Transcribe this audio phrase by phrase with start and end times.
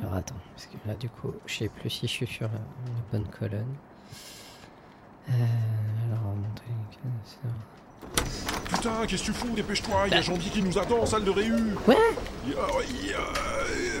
[0.00, 2.52] Alors attends, parce que là du coup, je sais plus si je suis sur la,
[2.54, 3.74] la bonne colonne.
[5.30, 5.32] Euh,
[6.06, 6.64] alors, montrer.
[8.70, 9.54] Putain, qu'est-ce que tu fous?
[9.54, 11.74] Dépêche-toi, il y a Janvier qui nous attend en salle de réu.
[11.86, 11.96] Ouais.
[12.46, 13.18] Il y a- il y a-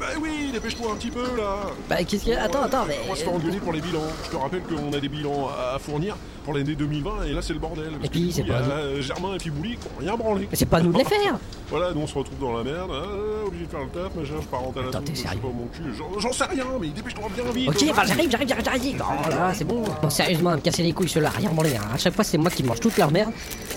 [0.00, 1.56] Bah oui, dépêche-toi un petit peu là
[1.88, 2.98] Bah qu'est-ce qu'il y a Attends, attends, mais.
[3.06, 4.02] On va se faire engueuler pour les bilans.
[4.24, 7.52] Je te rappelle qu'on a des bilans à fournir pour l'année 2020 et là c'est
[7.52, 7.90] le bordel.
[7.92, 10.48] Parce Et puis, c'est pas euh, Germain et puis Bouli qui ont rien branlé.
[10.50, 11.36] Mais c'est pas à nous de les faire
[11.68, 14.34] Voilà, nous on se retrouve dans la merde, ah, obligé de faire le taf, machin,
[14.40, 17.52] je pars en Attends, t'es sérieux pas mon cul, j'en- sais rien, mais dépêche-toi bien
[17.52, 17.68] vite.
[17.68, 20.82] Ok, enfin j'arrive, j'arrive, j'arrive, j'arrive Oh là, c'est bon Bon, sérieusement, à me casser
[20.82, 21.82] les couilles, ceux-là, rien branlé, hein.
[21.92, 23.32] À chaque fois, c'est moi qui mange toute leur merde.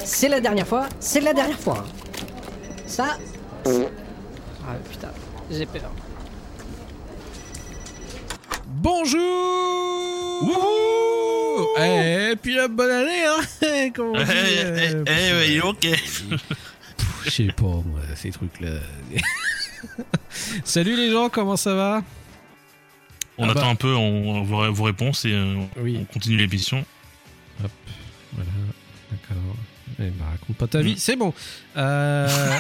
[0.05, 1.79] C'est la dernière fois, c'est la dernière fois.
[1.79, 2.23] hein.
[2.85, 3.17] Ça...
[3.65, 5.09] Ah putain,
[5.49, 5.89] j'ai peur.
[8.81, 9.21] Bonjour
[11.79, 15.87] Et puis la bonne année, hein Comment on Eh, dit, eh, euh, eh, ok.
[17.25, 18.79] Je sais pas, moi, ces trucs-là.
[20.63, 22.03] Salut les gens, comment ça va?
[23.37, 23.67] On Ah attend bah.
[23.67, 25.99] un peu on, vos, vos réponses et euh, Oui.
[26.01, 26.83] on continue l'émission.
[27.63, 27.69] Hop,
[28.33, 28.49] voilà,
[29.11, 29.55] d'accord.
[29.99, 31.35] Eh ben, raconte pas ta vie, c'est bon.
[31.77, 32.27] Euh,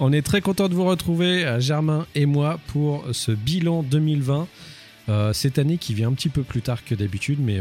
[0.00, 4.46] On est très content de vous retrouver, euh, Germain et moi, pour ce bilan 2020.
[5.08, 7.58] Euh, cette année qui vient un petit peu plus tard que d'habitude, mais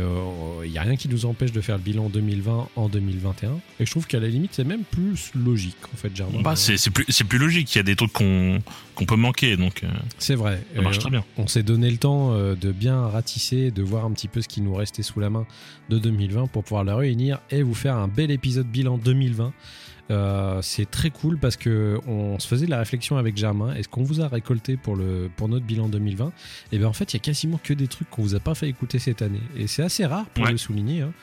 [0.63, 3.53] il n'y a rien qui nous empêche de faire le bilan 2020 en 2021.
[3.79, 6.41] Et je trouve qu'à la limite, c'est même plus logique, en fait, Germain.
[6.43, 7.73] Bah, c'est plus, logique.
[7.73, 8.61] Il y a des trucs qu'on
[9.05, 9.87] peut manquer, donc euh,
[10.19, 10.63] C'est vrai.
[10.75, 11.23] ça marche Euh, très bien.
[11.37, 14.47] On s'est donné le temps euh, de bien ratisser, de voir un petit peu ce
[14.47, 15.47] qui nous restait sous la main
[15.89, 19.51] de 2020 pour pouvoir le réunir et vous faire un bel épisode bilan 2020.
[20.11, 23.73] Euh, c'est très cool parce que on se faisait la réflexion avec Germain.
[23.73, 26.31] Est-ce qu'on vous a récolté pour le pour notre bilan 2020
[26.71, 28.53] Et bien en fait, il y a quasiment que des trucs qu'on vous a pas
[28.53, 29.41] fait écouter cette année.
[29.57, 30.51] Et c'est assez rare pour Ouais.
[30.51, 31.01] le souligner.
[31.01, 31.13] hein.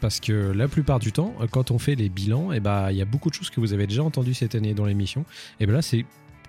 [0.00, 2.96] Parce que la plupart du temps, euh, quand on fait les bilans, et ben il
[2.96, 5.24] y a beaucoup de choses que vous avez déjà entendues cette année dans l'émission.
[5.60, 6.04] Et ben là, c'est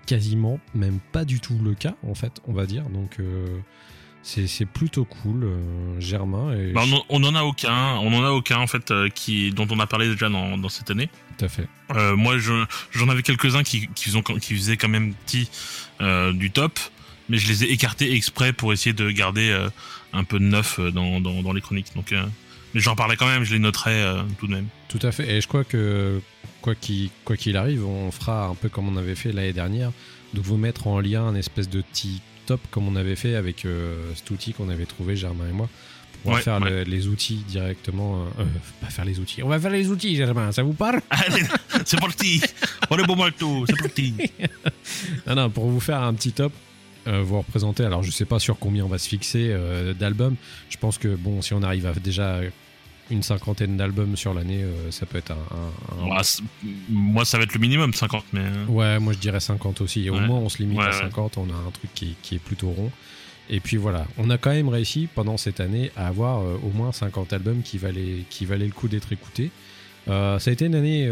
[0.06, 2.84] quasiment même pas du tout le cas, en fait, on va dire.
[2.90, 3.46] Donc, euh,
[4.24, 6.52] c'est c'est plutôt cool, euh, Germain.
[6.56, 9.08] Et Bah, on, en- on en a aucun, on en a aucun en fait euh,
[9.08, 11.08] qui dont on a parlé déjà dans, dans cette année.
[11.38, 11.68] Tout à fait.
[11.94, 15.48] Euh, moi, je- j'en avais quelques-uns qui, qui, faisaient, qui faisaient quand même petit
[16.34, 16.78] du top,
[17.28, 19.56] mais je les ai écartés exprès pour essayer de garder
[20.12, 21.94] un peu de neuf dans, dans, dans les chroniques.
[21.94, 24.04] Donc, mais j'en parlais quand même, je les noterai
[24.38, 24.66] tout de même.
[24.88, 25.30] Tout à fait.
[25.36, 26.20] Et je crois que,
[26.62, 29.92] quoi qu'il quoi qu'il arrive, on fera un peu comme on avait fait l'année dernière,
[30.34, 33.64] de vous mettre en lien un espèce de petit top comme on avait fait avec
[33.64, 35.68] euh, cet outil qu'on avait trouvé, Germain et moi.
[36.12, 36.70] Pour pouvoir Ouais, faire ouais.
[36.70, 38.22] le- les outils directement.
[38.38, 38.44] euh, euh,
[38.80, 39.42] pas faire les outils.
[39.42, 40.52] On va faire les outils, Germain.
[40.52, 41.00] Ça vous parle?
[41.10, 41.42] Allez,
[41.84, 42.40] c'est parti
[42.90, 44.14] On est bon malto, c'est parti
[45.26, 46.52] Non, non, pour vous faire un petit top,
[47.06, 47.84] euh, vous représenter.
[47.84, 50.36] Alors, je sais pas sur combien on va se fixer euh, d'albums.
[50.70, 52.40] Je pense que, bon, si on arrive à déjà
[53.10, 55.34] une cinquantaine d'albums sur l'année, euh, ça peut être un.
[55.34, 56.22] un- un-
[56.88, 58.40] Moi, ça va être le minimum, 50, mais...
[58.40, 60.06] euh, Ouais, moi je dirais 50 aussi.
[60.06, 61.00] Et au moins, on se limite Ouais, à ouais.
[61.00, 61.36] 50.
[61.38, 62.90] On a un truc qui, qui est plutôt rond.
[63.50, 66.70] Et puis voilà, on a quand même réussi pendant cette année à avoir euh, au
[66.70, 69.50] moins 50 albums qui valaient, qui valaient le coup d'être écoutés.
[70.08, 71.06] Euh, ça a été une année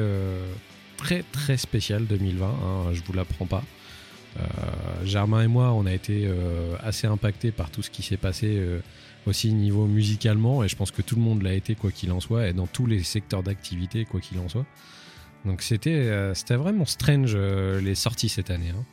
[0.96, 3.62] très très spéciale 2020, hein, je vous l'apprends pas.
[5.04, 6.26] Germain et moi, on a été
[6.82, 8.60] assez impactés par tout ce qui s'est passé
[9.26, 12.20] aussi niveau musicalement, et je pense que tout le monde l'a été quoi qu'il en
[12.20, 14.66] soit, et dans tous les secteurs d'activité quoi qu'il en soit.
[15.44, 18.70] Donc c'était euh, c'était vraiment strange euh, les sorties cette année.
[18.70, 18.84] hein.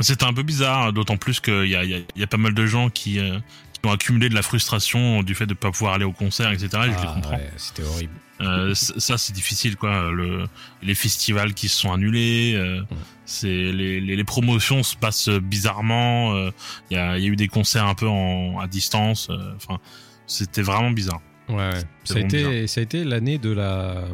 [0.00, 2.38] C'était un peu bizarre, d'autant plus qu'il y a, il y, a, y a pas
[2.38, 3.38] mal de gens qui, euh,
[3.74, 6.50] qui ont accumulé de la frustration du fait de ne pas pouvoir aller au concert,
[6.52, 6.68] etc.
[6.72, 7.36] Et je les Ah, comprends.
[7.36, 8.12] ouais, c'était horrible.
[8.40, 10.10] Euh, ça, c'est difficile, quoi.
[10.10, 10.46] Le,
[10.82, 12.80] les festivals qui se sont annulés, euh,
[13.26, 16.34] c'est les, les, les promotions se passent bizarrement.
[16.34, 16.50] euh,
[16.90, 19.28] Il y, a, y a eu des concerts un peu en, à distance.
[19.30, 19.78] euh, Enfin,
[20.26, 21.20] c'était vraiment bizarre.
[21.48, 21.70] Ouais,
[22.04, 24.04] ça a été ça a été l'année de la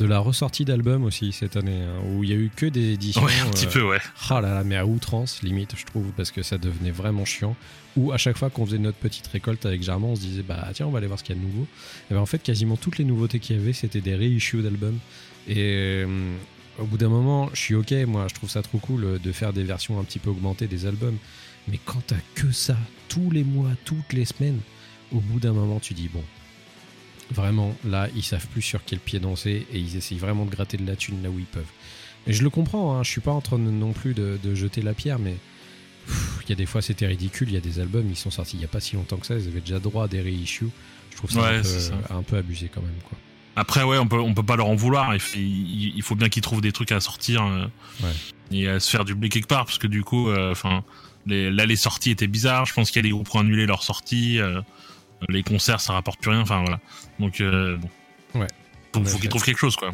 [0.00, 2.92] de la ressortie d'albums aussi cette année hein, où il y a eu que des
[2.92, 3.22] éditions.
[3.22, 3.98] Ouais, un petit euh, peu, ouais.
[4.30, 7.54] Ah là là, mais à outrance, limite, je trouve, parce que ça devenait vraiment chiant.
[7.96, 10.66] Ou à chaque fois qu'on faisait notre petite récolte avec Germain, on se disait, bah
[10.72, 11.66] tiens, on va aller voir ce qu'il y a de nouveau.
[12.10, 14.98] Et ben en fait, quasiment toutes les nouveautés qu'il y avait, c'était des reissues d'albums.
[15.48, 16.06] Et euh,
[16.78, 19.32] au bout d'un moment, je suis ok, moi, je trouve ça trop cool euh, de
[19.32, 21.16] faire des versions un petit peu augmentées des albums.
[21.68, 22.76] Mais quand t'as que ça,
[23.10, 24.60] tous les mois, toutes les semaines,
[25.12, 26.22] au bout d'un moment, tu dis, bon,
[27.30, 30.76] vraiment, là, ils savent plus sur quel pied danser et ils essayent vraiment de gratter
[30.76, 31.64] de la thune là où ils peuvent.
[32.26, 34.54] Et je le comprends, hein, je suis pas en train de- non plus de, de
[34.54, 35.36] jeter la pierre, mais
[36.44, 37.48] il y a des fois c'était ridicule.
[37.48, 39.26] Il y a des albums, ils sont sortis il y a pas si longtemps que
[39.26, 40.68] ça, ils avaient déjà droit à des reissues.
[41.10, 41.92] Je trouve ça, Ouais, un, ça.
[42.08, 42.90] peu, un peu abusé quand même.
[43.08, 43.18] Quoi.
[43.56, 45.12] Après, ouais, on peut, on peut pas leur en vouloir.
[45.14, 47.66] Il, faut- il, il faut bien qu'ils trouvent des trucs à sortir euh,
[48.02, 48.10] Ouais.
[48.52, 50.82] et à se faire du blé quelque part, parce que du coup, euh, enfin,
[51.26, 52.64] les, là, les sorties étaient bizarres.
[52.66, 54.38] Je pense qu'il y a des groupes qui ont annulé leurs sorties.
[54.38, 54.60] euh,
[55.28, 56.40] les concerts, ça rapporte plus rien.
[56.40, 56.80] Enfin, voilà.
[57.18, 57.88] Donc, euh, bon.
[58.34, 58.40] Ouais.
[58.42, 58.46] Ouais,
[58.92, 59.92] faut je- qu'ils trouvent quelque chose, quoi.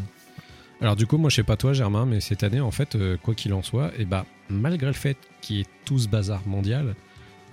[0.80, 3.16] Alors du coup, moi je sais pas toi Germain, mais cette année en fait, euh,
[3.16, 6.42] quoi qu'il en soit, et bah malgré le fait qu'il y ait tout ce bazar
[6.46, 6.94] mondial,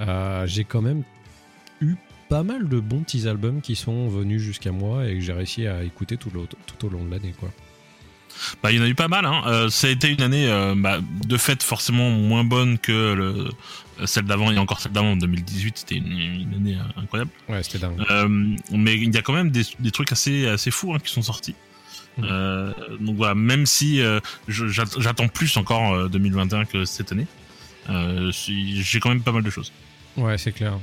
[0.02, 1.04] euh, j'ai quand même
[1.80, 1.96] eu
[2.28, 5.68] pas mal de bons petits albums qui sont venus jusqu'à moi et que j'ai réussi
[5.68, 7.50] à écouter tout, tout au long de l'année quoi.
[8.62, 9.26] Bah, il y en a eu pas mal.
[9.26, 9.42] Hein.
[9.48, 13.50] Euh, ça a été une année euh, bah, de fait forcément moins bonne que le,
[14.06, 15.78] celle d'avant et encore celle d'avant en 2018.
[15.78, 17.32] C'était une, une année euh, incroyable.
[17.50, 18.00] Ouais, c'était dingue.
[18.10, 18.28] Euh,
[18.72, 21.22] mais il y a quand même des, des trucs assez assez fous hein, qui sont
[21.22, 21.56] sortis.
[22.22, 27.26] Euh, donc voilà, même si euh, j'attends plus encore euh, 2021 que cette année,
[27.90, 29.72] euh, j'ai quand même pas mal de choses.
[30.16, 30.74] Ouais, c'est clair.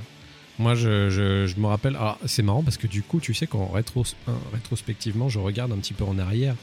[0.59, 1.95] Moi, je, je- je me rappelle.
[1.97, 4.05] Alors, c'est marrant parce que du coup, tu sais, quand rétros,
[4.53, 6.55] rétrospectivement, je regarde un petit peu en arrière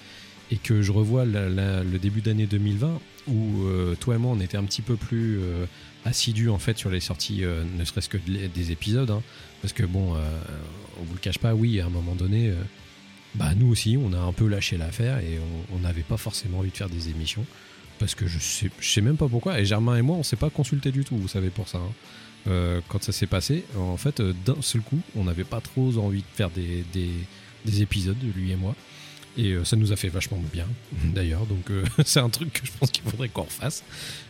[0.51, 4.31] et que je revois la- la- le début d'année 2020 où euh, toi et moi,
[4.35, 5.65] on était un petit peu plus euh,
[6.05, 9.11] assidus en fait sur les sorties, euh, ne serait-ce que des épisodes.
[9.11, 9.21] hein.
[9.61, 10.13] parce que bon,
[10.99, 12.53] on vous le cache pas, oui, à un moment donné,
[13.35, 15.39] bah nous aussi, on a un peu lâché l'affaire et
[15.73, 17.45] on- n'avait pas forcément envie de faire des émissions.
[17.99, 19.59] Parce que je sais, je sais même pas pourquoi.
[19.59, 21.79] Et Germain et moi, on s'est pas consulté du tout, vous savez, pour ça.
[21.79, 21.91] hein.
[22.87, 26.27] Quand ça s'est passé, en fait, d'un seul coup, on n'avait pas trop envie de
[26.35, 26.85] faire des,
[27.65, 28.75] des épisodes, lui et moi.
[29.37, 30.65] Et euh, ça nous a fait vachement bien,
[31.13, 31.45] d'ailleurs.
[31.45, 33.83] Donc, euh, c'est un truc que je pense qu'il faudrait qu'on refasse.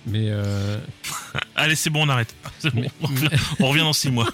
[0.06, 0.78] Mais, euh,
[1.56, 2.36] Allez, c'est bon, on arrête.
[2.60, 2.90] C'est bon, Mais-
[3.60, 4.28] on, revient, dans six mois.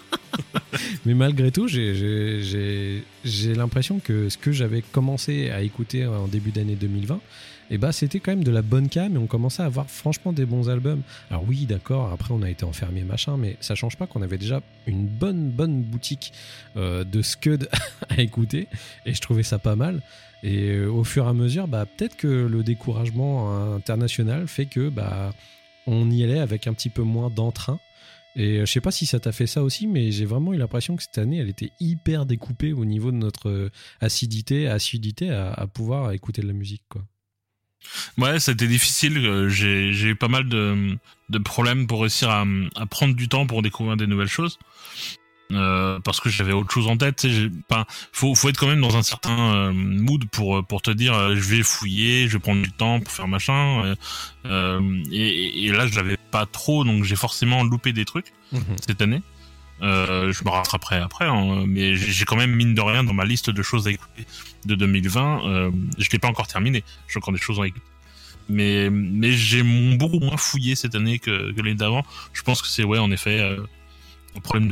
[1.06, 3.04] mais malgré tout, j'ai-
[3.56, 7.20] l'impression que ce que j'avais commencé à écouter en début d'année 2020,
[7.70, 10.34] et bah, c'était quand même de la bonne cam et on commençait à avoir franchement
[10.34, 11.02] des bons albums.
[11.32, 14.38] Alors oui, d'accord, après on a été enfermé machin, mais ça change pas qu'on avait
[14.38, 16.34] déjà une bonne bonne boutique
[16.76, 17.70] euh, de Scud
[18.10, 18.68] à écouter
[19.06, 20.02] et je trouvais ça pas mal.
[20.44, 24.90] Et euh, au fur et à mesure, bah, peut-être que le découragement international fait que
[24.90, 25.34] bah,
[25.88, 27.80] on y allait avec un petit peu moins d'entrain.
[28.36, 30.58] Et euh, je sais pas si ça t'a fait ça aussi, mais j'ai vraiment eu
[30.58, 35.30] l'impression que cette année, elle était hyper découpée au niveau de notre euh, acidité, acidité
[35.30, 36.84] à, pouvoir écouter de la musique.
[38.18, 39.50] Ouais, c'était difficile.
[39.50, 40.98] J'ai j'ai eu pas mal de,
[41.30, 44.58] de problèmes pour réussir à prendre du temps pour découvrir des nouvelles choses.
[45.52, 47.28] Euh, parce que j'avais autre chose en tête.
[47.70, 51.14] Enfin, faut, faut être quand même dans un certain euh, mood pour pour te dire
[51.14, 53.84] euh, je vais fouiller, je vais prendre du temps pour faire machin.
[53.86, 53.96] euh,
[54.46, 58.34] euh, et, et là, je l'avais pas trop, donc j'ai forcément loupé des trucs
[58.88, 59.22] cette année.
[59.82, 63.26] Euh, je me rattraperai après, hein, mais j'ai quand même mine de rien dans ma
[63.26, 64.26] liste de choses à écouter
[64.66, 65.46] de 2020.
[65.46, 66.84] Euh, je l'ai pas encore terminé.
[67.08, 67.86] J'ai encore des choses à écouter.
[68.50, 69.62] Mais mais j'ai
[69.98, 72.04] beaucoup moins fouillé cette année que, que l'année d'avant.
[72.34, 73.58] Je pense que c'est ouais en effet euh,
[74.36, 74.70] un problème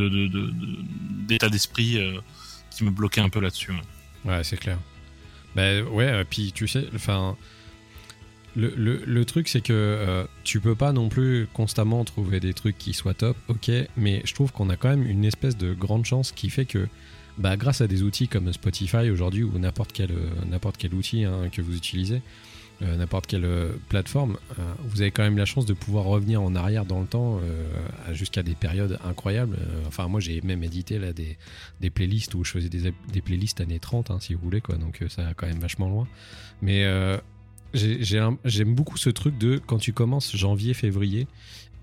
[1.28, 2.19] d'état d'esprit euh,
[2.69, 3.72] qui me bloquait un peu là-dessus.
[4.25, 4.44] ouais.
[4.44, 4.78] C'est clair.
[5.56, 6.88] Ben ouais, euh, puis tu sais,
[8.56, 12.94] le, truc c'est que euh, tu peux pas non plus constamment trouver des trucs qui
[12.94, 16.31] soient top, ok, mais je trouve qu'on a quand même une espèce de grande chance
[16.31, 16.88] qui fait que,
[17.38, 20.12] bah, grâce à des outils comme Spotify aujourd'hui ou n'importe quel,
[20.50, 22.22] n'importe quel outil hein, que vous utilisez,
[22.81, 26.42] euh, n'importe quelle euh, plateforme, euh, vous avez quand même la chance de pouvoir revenir
[26.42, 27.39] en arrière dans le temps
[28.12, 29.57] jusqu'à des périodes incroyables.
[29.88, 34.12] Enfin, moi j'ai même édité là des, playlists où je faisais des, playlists années 30,
[34.12, 34.75] hein, si vous voulez, quoi.
[34.75, 36.07] Donc ça va quand même vachement loin.
[36.62, 36.86] Mais
[37.74, 41.28] j'aime beaucoup ce truc de quand tu commences janvier, février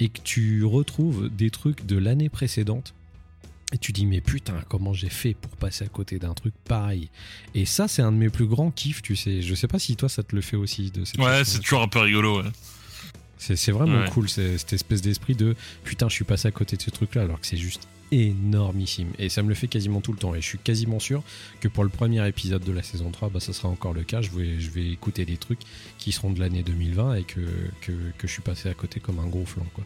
[0.00, 2.94] et que tu retrouves des trucs de l'année précédente.
[3.72, 7.10] Et tu dis, mais putain, comment j'ai fait pour passer à côté d'un truc pareil?
[7.54, 9.42] Et ça, c'est un de mes plus grands kiffs, tu sais.
[9.42, 10.90] Je sais pas si toi, ça te le fait aussi.
[10.90, 12.42] De cette Ouais, c'est toujours un peu rigolo.
[12.42, 12.48] Ouais.
[13.36, 14.10] C'est vraiment Ouais.
[14.10, 15.54] cool, cette espèce d'esprit de
[15.84, 19.10] putain, je suis passé à côté de ce truc-là, alors que c'est juste énormissime.
[19.18, 20.34] Et ça me le fait quasiment tout le temps.
[20.34, 21.22] Et je suis quasiment sûr
[21.60, 24.22] que pour le premier épisode de la saison 3, bah, ça sera encore le cas.
[24.22, 25.60] Je vais, je vais écouter des trucs
[25.98, 27.40] qui seront de l'année 2020 et que,
[27.82, 29.66] que, que je suis passé à côté comme un gros flanc.
[29.74, 29.84] Quoi.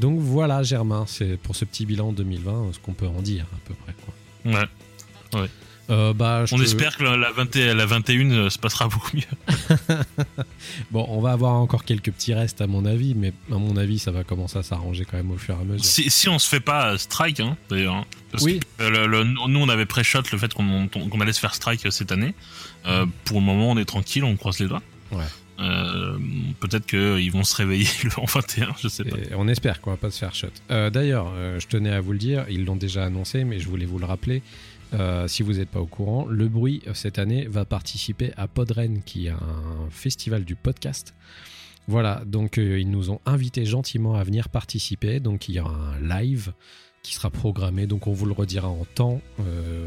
[0.00, 3.68] Donc voilà, Germain, c'est pour ce petit bilan 2020 ce qu'on peut en dire à
[3.68, 3.94] peu près.
[4.04, 4.60] Quoi.
[5.40, 5.48] Ouais.
[5.90, 8.86] Euh, bah, On te- espère que la, la, 20 et- la 21 euh, se passera
[8.88, 9.24] beaucoup mieux.
[10.92, 13.98] Bon, on va avoir encore quelques petits restes à mon avis, mais à mon avis,
[13.98, 15.84] ça va commencer à s'arranger quand même au fur et à mesure.
[15.84, 17.94] Si, si on se fait pas euh, strike, hein, d'ailleurs.
[17.96, 18.60] hein, parce Oui.
[18.78, 21.84] que, euh, le- le- nous, on avait pré-shot le fait qu'on allait se faire strike
[21.86, 22.34] euh, cette année.
[22.86, 24.82] Euh, pour le moment, on est tranquille, on croise les doigts.
[25.12, 25.24] Ouais.
[25.60, 26.18] Euh,
[26.60, 29.16] Peut-être qu'ils vont se réveiller le en 21, je sais pas.
[29.36, 30.48] On espère qu'on va pas se faire shot.
[30.70, 33.68] Euh, D'ailleurs, euh, je tenais à vous le dire, ils l'ont déjà annoncé, mais je
[33.68, 34.42] voulais vous le rappeler.
[35.28, 39.28] Si vous n'êtes pas au courant, Le Bruit cette année va participer à Podren, qui
[39.28, 41.14] est un festival du podcast.
[41.86, 45.20] Voilà, donc ils nous ont invités gentiment à venir participer.
[45.20, 46.52] Donc il y aura un live
[47.04, 47.86] qui sera programmé.
[47.86, 49.20] Donc on vous le redira en temps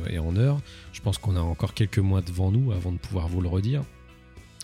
[0.09, 0.61] et en heure.
[0.93, 3.83] Je pense qu'on a encore quelques mois devant nous avant de pouvoir vous le redire.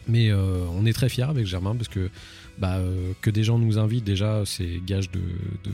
[0.09, 2.09] Mais euh, on est très fiers avec Germain parce que
[2.57, 5.71] bah, euh, que des gens nous invitent déjà, c'est gage de, de,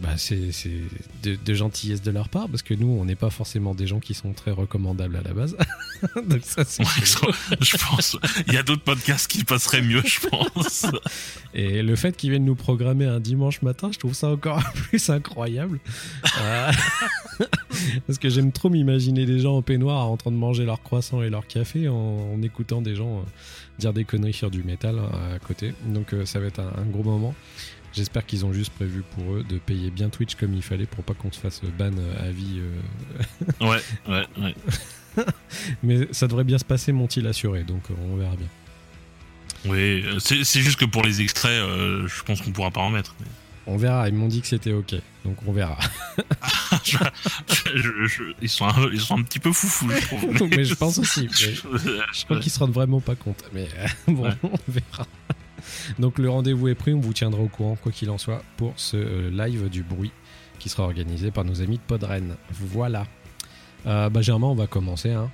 [0.00, 0.80] bah, c'est, c'est
[1.22, 4.00] de, de gentillesse de leur part parce que nous, on n'est pas forcément des gens
[4.00, 5.56] qui sont très recommandables à la base.
[6.28, 8.16] Donc ça, c'est Ouais, je pense.
[8.48, 10.86] Il y a d'autres podcasts qui passeraient mieux, je pense.
[11.54, 15.08] Et le fait qu'ils viennent nous programmer un dimanche matin, je trouve ça encore plus
[15.10, 15.78] incroyable.
[16.40, 16.72] Euh,
[18.06, 21.22] Parce que j'aime trop m'imaginer des gens en peignoir en train de manger leur croissant
[21.22, 23.22] et leur café en, en écoutant des gens euh,
[23.78, 25.72] dire des conneries sur du métal euh, à côté.
[25.86, 27.34] Donc ça va être un, un gros moment.
[27.94, 31.04] J'espère qu'ils ont juste prévu pour eux de payer bien Twitch comme il fallait pour
[31.04, 32.60] pas qu'on se fasse ban à vie.
[32.60, 33.66] euh.
[33.68, 34.54] Ouais, ouais, ouais.
[35.84, 38.48] Mais ça devrait bien se passer, m'ont-ils assuré, donc euh, on verra bien.
[39.66, 42.90] Oui, euh, c'est juste que pour les extraits, euh, je pense qu'on pourra pas en
[42.90, 43.14] mettre.
[43.20, 43.26] mais-
[43.66, 45.78] On verra, ils m'ont dit que c'était ok, donc on verra.
[46.84, 46.98] je-
[47.76, 50.48] je- je- ils, sont un, ils sont un petit peu foufous, je trouve.
[50.56, 51.54] Mais je pense aussi, mais-
[52.12, 53.42] Je crois qu'ils se rendent vraiment pas compte.
[53.52, 54.34] Mais euh, bon, Ouais.
[54.42, 55.06] on verra.
[55.98, 58.74] Donc le rendez-vous est pris, on vous tiendra au courant, quoi qu'il en soit, pour
[58.76, 60.12] ce euh, live du bruit
[60.58, 62.36] qui sera organisé par nos amis de Podren.
[62.50, 63.06] Voilà.
[63.86, 65.10] Euh, bah, généralement, on va commencer.
[65.10, 65.30] Hein.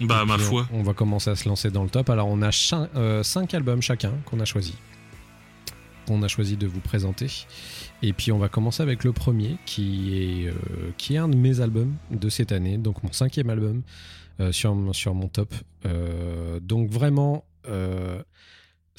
[0.00, 0.66] Bah, ma foi.
[0.72, 2.08] On, on va commencer à se lancer dans le top.
[2.10, 4.74] Alors, on a 5 albums chacun qu'on a choisi.
[6.08, 7.26] On a choisi de vous présenter.
[8.02, 10.54] Et puis, on va commencer avec le premier, qui est, euh,
[10.96, 13.82] qui est un de mes albums de cette année, donc mon cinquième album
[14.40, 15.54] euh, sur, sur mon top.
[15.84, 18.22] Euh, donc, vraiment, euh,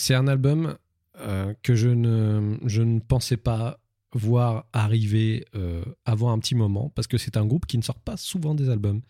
[0.01, 0.77] c'est un album
[1.19, 3.79] euh, que je ne, pensais pas
[4.13, 7.99] voir arriver euh, avant un petit moment, parce que c'est un groupe qui ne sort
[7.99, 9.01] pas souvent des albums.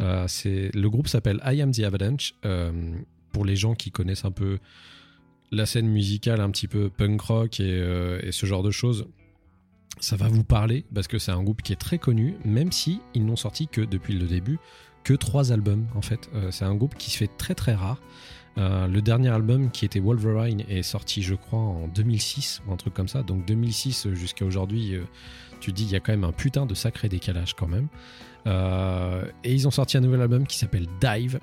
[0.00, 2.34] Euh, le groupe s'appelle I Am the Avalanche.
[3.32, 4.58] Pour les gens qui connaissent un peu
[5.50, 7.78] la scène musicale, un petit peu punk rock et,
[8.22, 9.06] et ce genre de choses,
[9.98, 13.00] ça va vous parler parce que c'est un groupe qui est très connu, même si
[13.12, 14.58] ils n'ont sorti que depuis le début
[15.02, 16.30] que trois albums en fait.
[16.50, 18.00] C'est un groupe qui se fait très très rare.
[18.58, 22.76] Euh, le dernier album qui était Wolverine est sorti je crois en 2006 ou un
[22.76, 23.22] truc comme ça.
[23.22, 25.04] Donc 2006 jusqu'à aujourd'hui, euh,
[25.60, 27.88] tu dis il y a quand même un putain de sacré décalage quand même.
[28.46, 31.38] Euh, et ils ont sorti un nouvel album qui s'appelle Dive.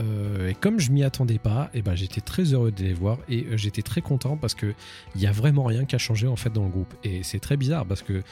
[0.00, 3.18] Euh, et comme je m'y attendais pas, et ben j'étais très heureux de les voir
[3.28, 4.72] et euh, j'étais très content parce que
[5.14, 6.94] il y a vraiment rien qui a changé en fait dans le groupe.
[7.04, 8.22] Et c'est très bizarre parce que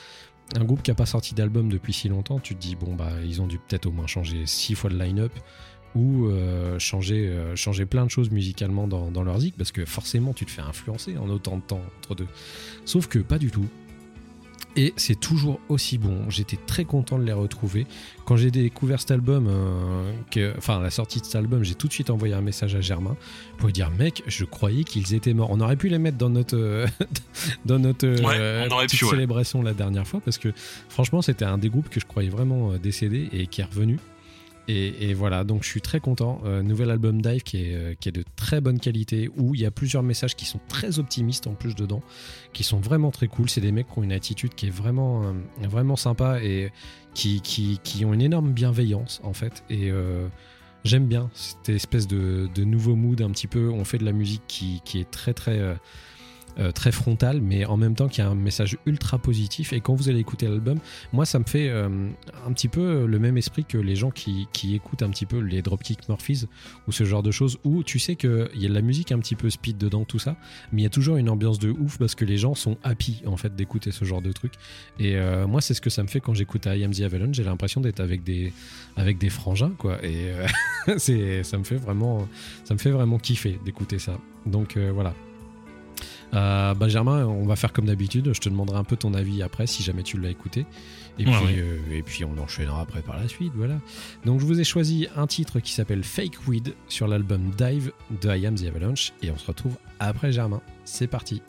[0.57, 3.11] un groupe qui a pas sorti d'album depuis si longtemps, tu te dis bon bah
[3.23, 5.33] ils ont dû peut-être au moins changer six fois le line-up
[5.95, 9.85] ou euh, changer, euh, changer plein de choses musicalement dans, dans leur zik parce que
[9.85, 12.29] forcément tu te fais influencer en autant de temps entre deux.
[12.85, 13.67] Sauf que pas du tout.
[14.77, 16.31] Et c'est toujours aussi bon.
[16.31, 17.87] J'étais très content de les retrouver.
[18.25, 21.89] Quand j'ai découvert cet album, euh, que, enfin la sortie de cet album, j'ai tout
[21.89, 23.17] de suite envoyé un message à Germain
[23.57, 25.49] pour lui dire mec, je croyais qu'ils étaient morts.
[25.51, 26.87] On aurait pu les mettre dans notre
[27.65, 29.11] dans notre Ouais, on aurait petite pu, ouais.
[29.11, 30.53] célébration la dernière fois parce que
[30.89, 33.99] franchement c'était un des groupes que je croyais vraiment décédé et qui est revenu.
[34.71, 36.43] Et, voilà, donc je suis très content.
[36.45, 39.63] Euh, nouvel album Dive qui est, euh, qui est de très bonne qualité, où il
[39.63, 42.03] y a plusieurs messages qui sont très optimistes en plus dedans,
[42.53, 43.49] qui sont vraiment très cool.
[43.49, 45.33] C'est des mecs qui ont une attitude qui est vraiment, euh,
[45.67, 46.71] vraiment sympa et
[47.15, 49.65] qui, qui, ont une énorme bienveillance en fait.
[49.71, 49.91] Et
[50.85, 53.71] j'aime bien cette espèce de, de nouveau mood un petit peu.
[53.71, 55.59] On fait de la musique qui, qui est très très...
[56.59, 59.73] euh, très frontal, mais en même temps qui a un message ultra positif.
[59.73, 60.79] Et quand vous allez écouter l'album,
[61.13, 61.89] moi ça me fait euh,
[62.47, 65.39] un petit peu le même esprit que les gens qui, qui écoutent un petit peu
[65.39, 66.47] les Dropkick Murphys
[66.89, 69.21] ou ce genre de choses, où tu sais qu'il y a de la musique un
[69.21, 70.37] petit peu speed dedans, tout ça,
[70.73, 73.23] mais il y a toujours une ambiance de ouf parce que les gens sont happy
[73.27, 74.55] en fait d'écouter ce genre de truc.
[74.99, 77.37] Et euh, moi c'est ce que ça me fait quand j'écoute I Am the Avalanche,
[77.37, 78.53] j'ai l'impression d'être avec des,
[78.97, 80.05] avec des frangins quoi.
[80.05, 80.33] Et
[81.45, 82.27] ça me fait vraiment,
[82.65, 84.19] ça me fait vraiment kiffer d'écouter ça.
[84.45, 85.15] Donc voilà.
[86.35, 88.31] Euh, bah Germain, on va faire comme d'habitude.
[88.35, 90.67] Je te demanderai un peu ton avis après si jamais tu l'as écouté.
[91.19, 91.59] Et, Ouais, puis, ouais.
[91.59, 93.53] euh, et puis on enchaînera après par la suite.
[93.57, 93.81] Voilà.
[94.25, 97.93] Donc je vous ai choisi un titre qui s'appelle Fake Weed sur l'album Dive
[98.23, 99.13] de I Am the Avalanche.
[99.23, 100.61] Et on se retrouve après Germain.
[100.85, 101.43] C'est parti.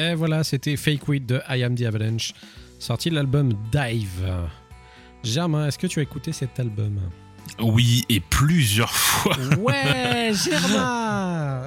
[0.00, 2.32] Et voilà, c'était Fake Weed de I Am the Avalanche,
[2.78, 4.32] sorti de l'album Dive.
[5.22, 6.98] Germain, est-ce que tu as écouté cet album?
[7.58, 9.36] Oui, et plusieurs fois.
[9.58, 11.64] Ouais, Germain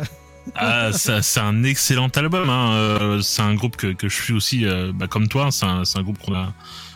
[0.56, 2.50] Ah, ça- c'est un excellent album.
[2.50, 2.74] hein.
[2.74, 5.50] Euh, c'est un groupe que, que je suis aussi, euh, bah, comme toi.
[5.52, 6.52] C'est un, c'est un groupe qu'on a,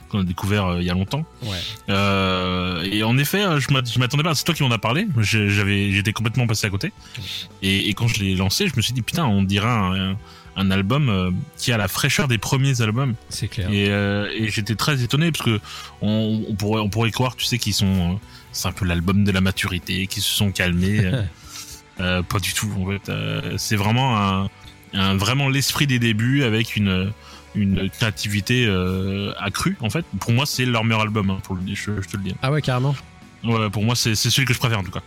[0.10, 1.24] qu'on a découvert euh, il y a longtemps.
[1.44, 1.58] Ouais.
[1.90, 4.34] Euh, et en effet, je m'att- je m'attendais pas.
[4.34, 5.06] C'est toi qui m'en as parlé.
[5.20, 6.92] J'avais, j'étais complètement passé à côté.
[7.62, 10.18] Et, et quand je l'ai lancé, je me suis dit putain, on dirait un,
[10.58, 13.14] un album euh, qui a la fraîcheur des premiers albums.
[13.30, 13.70] C'est clair.
[13.72, 15.60] Et, euh, et j'étais très étonné parce que
[16.02, 18.16] on, on pourrait, on pourrait croire, tu sais, qu'ils sont, euh,
[18.52, 21.00] c'est un peu l'album de la maturité, qu'ils se sont calmés.
[22.00, 22.72] euh, pas du tout.
[22.80, 24.50] En fait, Euh, c'est vraiment un,
[24.94, 27.12] un- vraiment l'esprit des débuts avec une
[27.56, 29.78] une créativité euh, accrue.
[29.82, 31.30] En fait, pour moi, c'est leur meilleur album.
[31.32, 32.36] hein, pour le, je, je te le dis.
[32.44, 32.96] Ah ouais, carrément.
[33.44, 35.02] Ouais, pour moi, c'est c'est celui que je préfère en tout cas.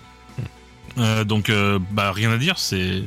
[0.99, 1.51] Euh, donc,
[1.93, 2.59] bah rien à dire.
[2.59, 3.03] C'est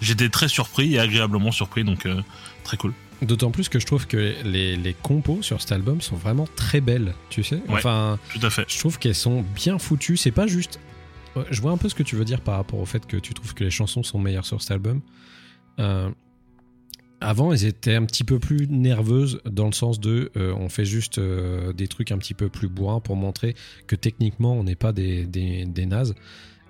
[0.00, 1.84] j'étais très surpris et agréablement surpris.
[1.84, 2.20] Donc, euh,
[2.64, 2.92] très cool.
[3.22, 6.80] D'autant plus que je trouve que les, les compos sur cet album sont vraiment très
[6.80, 7.56] belles, tu sais.
[7.68, 7.74] Ouais.
[7.74, 8.64] Enfin, Tout à fait.
[8.66, 10.16] je trouve qu'elles sont bien foutues.
[10.16, 10.80] C'est pas juste.
[11.36, 13.18] Ouais, Je vois un peu ce que tu veux dire par rapport au fait que
[13.18, 15.02] tu trouves que les chansons sont meilleures sur cet album.
[15.78, 16.10] Euh,
[17.20, 20.86] avant, elles étaient un petit peu plus nerveuses dans le sens de euh, on fait
[20.86, 23.54] juste euh, des trucs un petit peu plus bourrins pour montrer
[23.86, 26.14] que techniquement on n'est pas des, des, des nazes.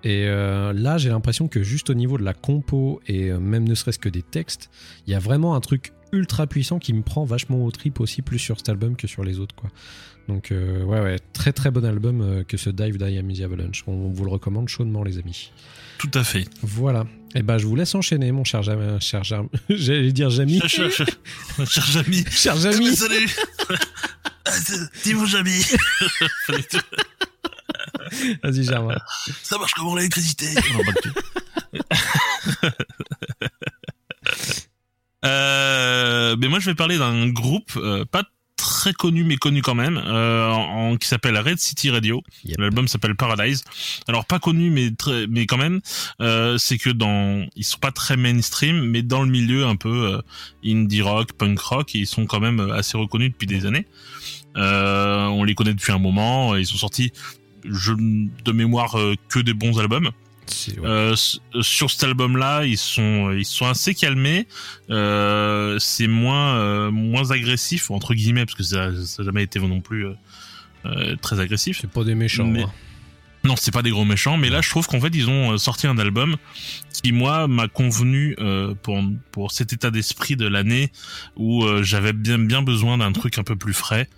[0.03, 3.69] Et euh, là, j'ai l'impression que juste au niveau de la compo et euh, même
[3.69, 4.71] ne serait-ce que des textes,
[5.07, 8.23] il y a vraiment un truc ultra puissant qui me prend vachement au trip aussi
[8.23, 9.71] plus sur cet album que sur les autres quoi.
[10.27, 13.41] Donc euh, ouais ouais très très bon album euh, que ce Dive Die Am the
[13.43, 13.85] Avalanche.
[13.87, 15.53] On vous le recommande chaudement les amis.
[15.99, 16.47] Tout à fait.
[16.63, 17.07] Voilà.
[17.35, 19.49] Et ben je vous laisse enchaîner mon cher Jam, cher Jam.
[19.69, 20.61] J'allais dire Jamy.
[20.67, 22.25] Cher, cher, cher, cher Jamy.
[22.31, 22.97] cher Eh Jamy.
[22.97, 23.29] salut.
[24.47, 25.61] C'est- Dis mon Jamy.
[28.43, 28.99] Vas-y Germain.
[29.43, 31.13] Ça marche comment l'électricité Non, pas de cul.
[35.23, 38.25] Euh, mais moi je vais parler d'un groupe euh, pas
[38.61, 42.23] très connu mais connu quand même euh, en, qui s'appelle Red City Radio.
[42.45, 42.59] Yep.
[42.59, 43.65] L'album s'appelle Paradise.
[44.07, 45.81] Alors pas connu mais très mais quand même
[46.21, 50.15] euh, c'est que dans ils sont pas très mainstream mais dans le milieu un peu
[50.15, 50.23] euh,
[50.65, 53.87] indie rock, punk rock ils sont quand même assez reconnus depuis des années.
[54.57, 57.13] Euh, on les connaît depuis un moment, ils sont sortis
[57.65, 60.11] je, de mémoire euh, que des bons albums.
[60.69, 60.75] Ouais.
[60.85, 64.49] Euh, s- sur cet album-là, ils sont ils sont assez calmés.
[64.91, 69.61] Euh, c'est moins euh, moins agressif entre guillemets parce que ça ça a jamais été
[69.61, 70.13] non plus euh,
[70.87, 71.79] euh, très agressif.
[71.81, 72.47] C'est pas des méchants.
[72.47, 72.73] mais- hein.
[73.43, 75.57] Non, c'est pas des gros méchants, mais là je trouve qu'en fait ils ont euh,
[75.57, 76.37] sorti un album
[77.03, 80.93] qui moi m'a convenu euh, pour pour cet état d'esprit de l'année
[81.37, 84.11] où euh, j'avais bien bien besoin d'un truc un peu plus frais,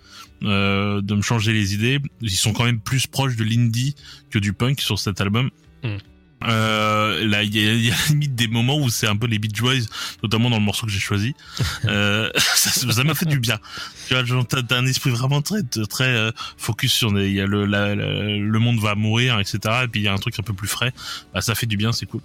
[0.43, 1.99] euh, de me changer les idées.
[2.21, 3.95] Ils sont quand même plus proches de l'indie
[4.29, 5.49] que du punk sur cet album.
[5.83, 5.97] Mm.
[6.45, 9.27] Euh, là, il y a, il y a limite des moments où c'est un peu
[9.27, 9.85] les Beach Boys,
[10.23, 11.33] notamment dans le morceau que j'ai choisi.
[11.85, 13.59] Euh, ça m'a fait du bien.
[14.07, 17.93] Tu vois, t'as un esprit vraiment très très focus sur il y a le la-
[17.95, 19.59] la- le monde va mourir, etc.
[19.83, 20.93] Et puis il y a un truc un peu plus frais.
[21.33, 22.21] Bah, ça fait du bien, c'est cool.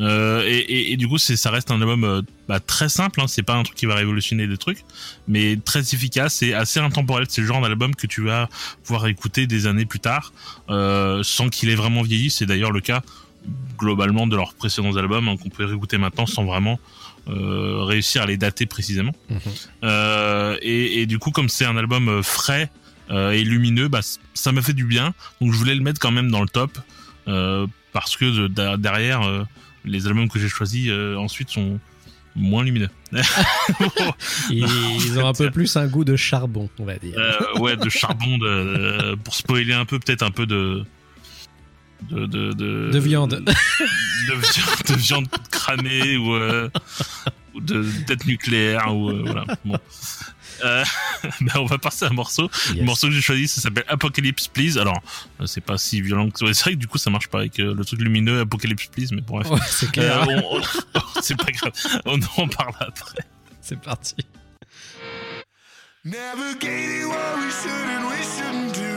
[0.00, 3.20] Euh, et, et, et du coup, c'est ça reste un album euh, bah, très simple.
[3.20, 4.84] Hein, c'est pas un truc qui va révolutionner des trucs,
[5.28, 7.26] mais très efficace et assez intemporel.
[7.28, 8.48] C'est le genre d'album que tu vas
[8.84, 10.32] pouvoir écouter des années plus tard,
[10.70, 12.30] euh, sans qu'il ait vraiment vieilli.
[12.30, 13.02] C'est d'ailleurs le cas
[13.76, 16.78] globalement de leurs précédents albums hein, qu'on peut réécouter maintenant sans vraiment
[17.26, 19.14] réussir à les dater précisément.
[19.30, 20.58] Mhm.
[20.62, 22.68] Et, et du coup, comme c'est un album frais
[23.10, 24.00] et lumineux, bah,
[24.34, 25.14] ça m'a fait du bien.
[25.40, 26.78] Donc je voulais le mettre quand même dans le top
[27.28, 29.44] euh, parce que de- derrière euh,
[29.84, 31.78] les albums que j'ai choisis euh, ensuite sont
[32.34, 32.88] moins lumineux.
[34.50, 34.66] Ils,
[35.04, 37.14] ils ont un peu plus un goût de charbon, on va dire.
[37.18, 40.84] Euh, ouais, de charbon, de, pour spoiler un peu, peut-être un peu de.
[42.10, 43.30] De, de, de, De viande.
[43.44, 43.52] De,
[44.34, 46.68] viande, de viande cramée ou, euh,
[47.54, 49.44] ou de tête nucléaire ou euh, voilà.
[49.64, 49.78] Bon.
[50.64, 50.84] Euh,
[51.40, 52.50] ben, on va passer à un morceau.
[52.74, 54.78] Le morceau que j'ai choisi, ça s'appelle Apocalypse Please.
[54.78, 55.00] Alors,
[55.40, 56.46] euh, c'est pas si violent que ça.
[56.54, 59.08] C'est vrai que du coup, ça marche pas avec euh, le truc lumineux Apocalypse Please,
[59.12, 59.50] mais bon, bref.
[59.50, 60.26] Ouais, c'est Euh, clair.
[60.28, 60.62] on- on-
[61.22, 61.72] c'est pas grave.
[62.04, 63.24] On en parle après.
[63.60, 64.16] C'est parti.
[66.04, 68.92] Navigating what we should and we shouldn't do.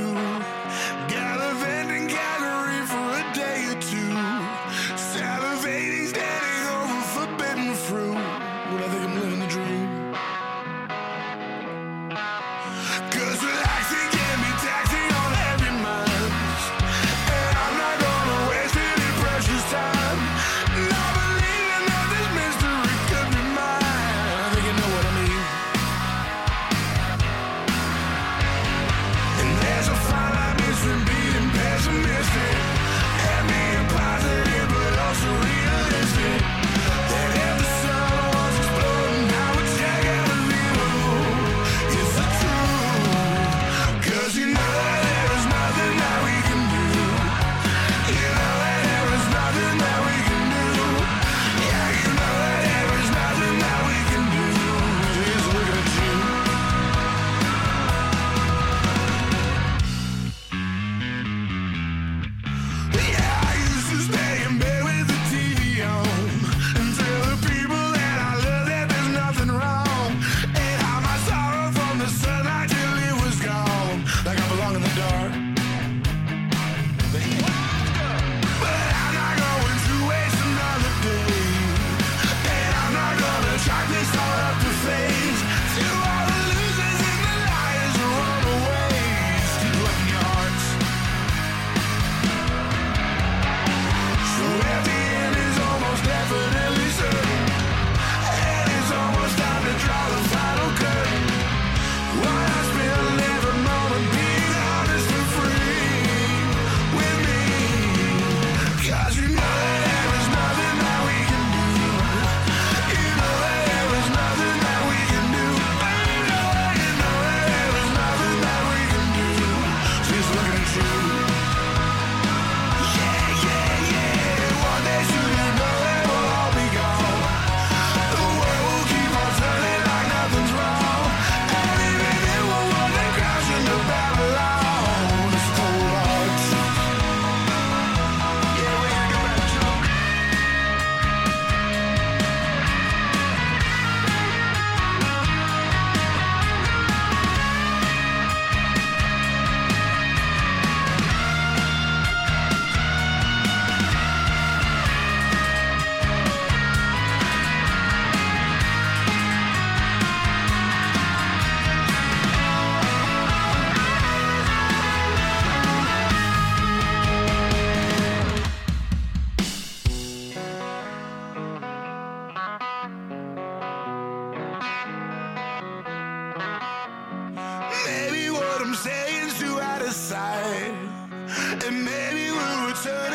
[181.65, 183.14] And maybe we'll return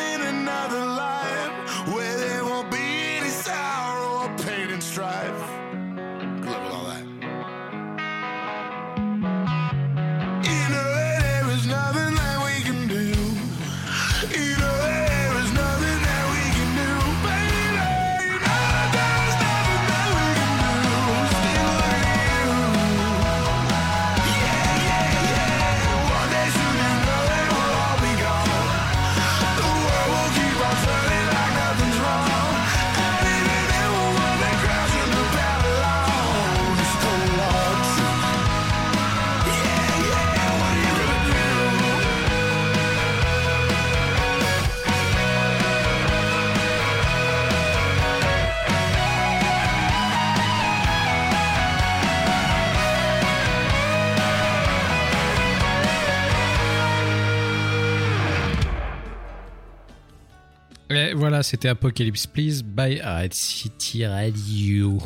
[61.21, 64.99] voilà, c'était Apocalypse Please by Red City Radio.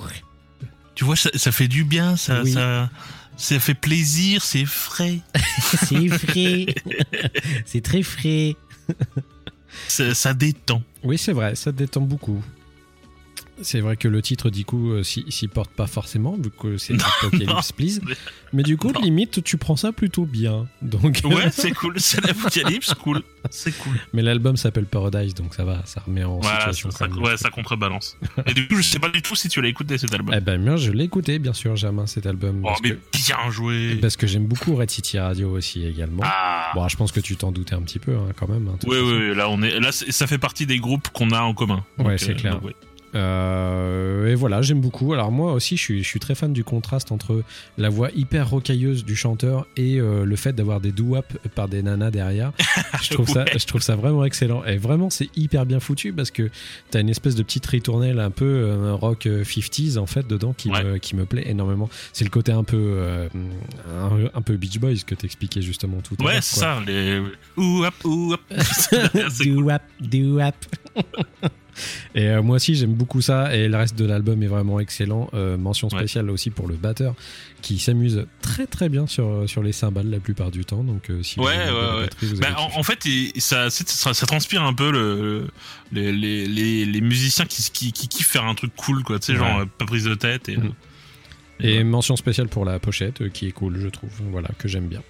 [0.96, 2.54] Tu vois, ça, ça fait du bien, ça, Oui.
[2.54, 2.90] ça,
[3.36, 5.20] ça fait plaisir, c'est frais.
[5.88, 6.66] C'est frais.
[7.66, 8.56] c'est très frais.
[9.90, 10.82] Ça, ça détend.
[11.04, 12.42] Oui, c'est vrai, ça détend beaucoup.
[13.62, 16.94] C'est vrai que le titre, du coup, euh, s'y porte pas forcément, vu que c'est
[17.22, 18.02] Apocalypse Please.
[18.54, 19.02] Mais du coup, Non.
[19.02, 20.68] limite, tu prends ça plutôt bien.
[20.82, 21.94] Donc, Ouais, c'est cool.
[22.00, 23.22] C'est l'apocalypse, cool.
[23.50, 23.94] C'est cool.
[24.14, 26.92] Mais l'album s'appelle Paradise, donc ça va, ça remet en Voilà, situation.
[26.92, 28.18] ça, ça- ouais, ça contrebalance.
[28.46, 30.34] Et du coup, je sais pas du tout si tu l'as écouté cet album.
[30.38, 32.62] Eh ben, moi, je l'ai écouté, bien sûr, Germain, cet album.
[32.66, 33.96] oh, mais que, bien joué.
[34.02, 36.24] parce que j'aime beaucoup Red City Radio aussi, également.
[36.26, 36.72] Ah.
[36.76, 38.68] Bon, je pense que tu t'en doutais un petit peu, hein, quand même.
[38.68, 41.42] hein, Oui, oui, oui, là, on est, là, ça fait partie des groupes qu'on a
[41.42, 41.84] en commun.
[42.00, 42.56] Ouais, c'est clair.
[42.56, 42.76] donc, ouais.
[43.16, 45.14] Euh, et voilà, j'aime beaucoup.
[45.14, 47.44] Alors moi aussi, je suis, je suis très fan du contraste entre
[47.78, 51.26] la voix hyper rocailleuse du chanteur et euh, le fait d'avoir des doo-wop
[51.56, 52.52] par des nanas derrière.
[53.02, 54.64] Je trouve, ça, je trouve ça vraiment excellent.
[54.66, 56.50] Et vraiment, c'est hyper bien foutu parce que
[56.92, 60.54] t'as une espèce de petite ritournelle un peu euh, rock euh, 50s en fait dedans
[60.54, 60.84] qui, Ouais.
[60.84, 61.90] me, qui me plaît énormément.
[62.14, 63.28] C'est le côté un peu, euh,
[64.02, 66.34] un, un peu Beach Boys que t'expliquais justement tout à l'heure.
[66.34, 66.80] Ouais, c'est ça.
[66.86, 67.20] Les...
[67.58, 68.42] Ouh, hop, ouh, hop.
[72.16, 75.30] Et euh, moi aussi j'aime beaucoup ça et le reste de l'album est vraiment excellent.
[75.34, 75.98] Euh, mention Ouais.
[76.00, 77.16] spéciale aussi pour le batteur
[77.62, 80.84] qui s'amuse très très bien sur, sur les cymbales la plupart du temps.
[80.84, 83.00] Donc euh, si Ouais, ouais, batterie, Bah, en, fait,
[83.38, 85.48] ça, ça, ça transpire un peu le,
[85.92, 89.20] les, les, les, les musiciens qui, qui, qui kiffent faire un truc cool, quoi.
[89.20, 90.48] Tu sais, genre, euh, pas prise de tête.
[90.50, 90.74] Et, Mhm.
[91.62, 94.12] et Et mention spéciale pour la pochette euh, qui est cool je trouve.
[94.32, 95.02] Voilà que j'aime bien.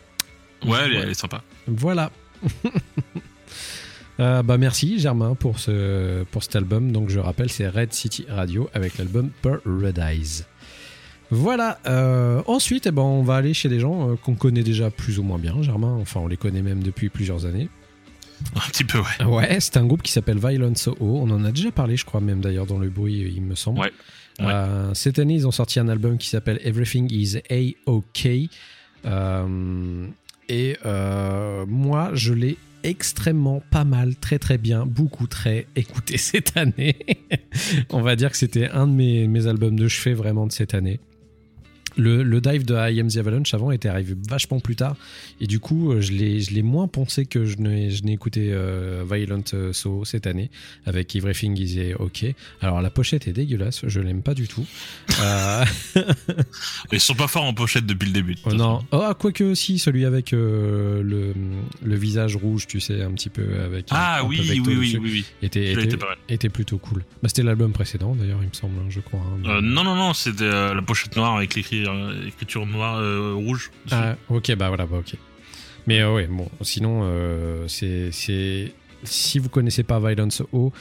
[0.65, 1.01] ouais, elle, est- Ouais.
[1.03, 1.43] elle est sympa.
[1.67, 2.11] Voilà.
[4.19, 6.91] Euh, bah merci Germain pour, ce, pour cet album.
[6.91, 10.45] Donc je rappelle, c'est Red City Radio avec l'album Paradise.
[11.31, 11.79] Voilà.
[11.87, 15.19] euh, ensuite, eh ben, on va aller chez des gens euh, qu'on connaît déjà plus
[15.19, 15.97] ou moins bien, Germain.
[15.99, 17.67] Enfin, on les connaît même depuis plusieurs années.
[18.55, 19.25] Un petit peu, ouais.
[19.25, 20.95] Ouais, c'est un groupe qui s'appelle Violence O.
[20.99, 23.79] On en a déjà parlé, je crois, même d'ailleurs dans le bruit, il me semble.
[23.79, 23.91] Ouais,
[24.39, 24.45] ouais.
[24.45, 28.27] Euh, cette année, ils ont sorti un album qui s'appelle Everything is A-OK.
[29.05, 30.07] Euh,
[30.49, 36.55] et euh, moi, je l'ai extrêmement pas mal, très très bien, beaucoup très écouté cette
[36.55, 36.95] année.
[37.89, 40.73] On va dire que c'était un de mes, mes albums de chevet vraiment de cette
[40.73, 40.99] année.
[41.97, 44.95] Le, le dive de I Am the Avalanche avant était arrivé vachement plus tard
[45.39, 49.71] et du coup euh, je l'ai moins pensé que je n'ai écouté euh, Violent euh,
[49.73, 50.49] So cette année
[50.85, 52.25] avec Everything is OK.
[52.61, 54.65] Alors la pochette est dégueulasse, je l'aime pas du tout.
[55.21, 55.63] Euh,
[56.91, 58.35] Ils sont pas forts en pochette depuis le début.
[58.45, 61.33] oh non, oh quoique si celui avec euh, le,
[61.83, 65.25] le visage rouge, tu sais, un petit peu avec Ah oui, oui, oui, oui, oui.
[65.41, 65.71] était
[66.29, 67.03] était, plutôt cool.
[67.21, 69.19] Bah, c'était l'album précédent d'ailleurs, il me semble, hein, je crois.
[69.21, 73.71] hein, mais- non, non, non, c'était la pochette noire avec l'écrit- l'écriture noire euh, rouge.
[73.85, 73.95] dessus.
[73.97, 75.15] Ah, ok, bah voilà, bah ok.
[75.87, 78.11] Mais euh, ouais, bon, sinon, euh, c'est.
[78.11, 80.73] c'est- Si vous connaissez pas Violence O,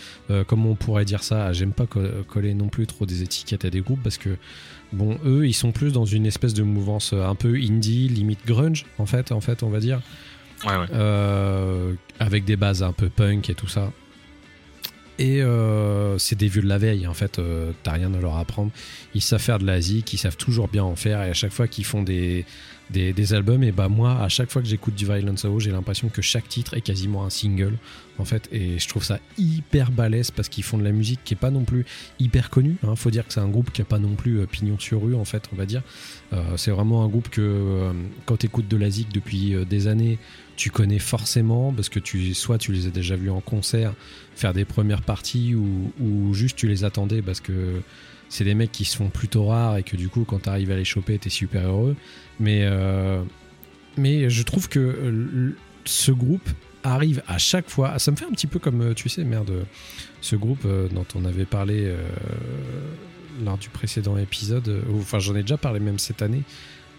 [0.47, 1.53] comment on pourrait dire ça?
[1.53, 4.39] J'aime pas co- coller non plus trop des étiquettes à des groupes parce que,
[4.95, 8.87] bon, eux, ils sont plus dans une espèce de mouvance un peu indie, limite grunge,
[8.97, 10.01] en fait, en fait, on va dire,
[10.65, 11.97] Ouais, ouais.
[12.19, 13.93] avec des bases un peu punk et tout ça.
[15.19, 18.37] Et euh, c'est des vieux de la veille, en fait, euh, t'as rien à leur
[18.37, 18.73] apprendre.
[19.15, 21.53] Ils savent faire de la zik, ils savent toujours bien en faire, et à chaque
[21.53, 22.45] fois qu'ils font des,
[22.91, 25.71] des, des albums, et bah moi, à chaque fois que j'écoute du Violence AO, j'ai
[25.71, 27.79] l'impression que chaque titre est quasiment un single,
[28.19, 31.35] en fait, et je trouve ça hyper balèze parce qu'ils font de la musique qui
[31.35, 31.85] est pas non plus
[32.19, 32.77] hyper connue.
[32.83, 32.95] Hein.
[32.97, 35.15] Faut dire que c'est un groupe qui a pas non plus euh, pignon sur rue,
[35.15, 35.83] en fait, on va dire.
[36.33, 37.93] Euh, c'est vraiment un groupe que euh,
[38.27, 40.19] quand tu écoutes de la zik depuis des années,
[40.57, 43.95] tu connais forcément parce que tu soit tu les as déjà vus en concert
[44.37, 47.83] faire des premières parties ou juste tu les attendais parce que
[48.35, 50.73] c'est des mecs qui se font plutôt rares et que du coup quand tu arrives
[50.73, 51.95] à les choper t'es super heureux.
[52.41, 53.23] Mais euh,
[53.97, 56.49] mais je trouve que euh, ce groupe
[56.83, 59.53] arrive à chaque fois ça me fait un petit peu comme euh, tu sais merde
[60.21, 61.95] ce groupe dont on avait parlé
[63.45, 66.43] lors du précédent épisode enfin j'en ai déjà parlé même cette année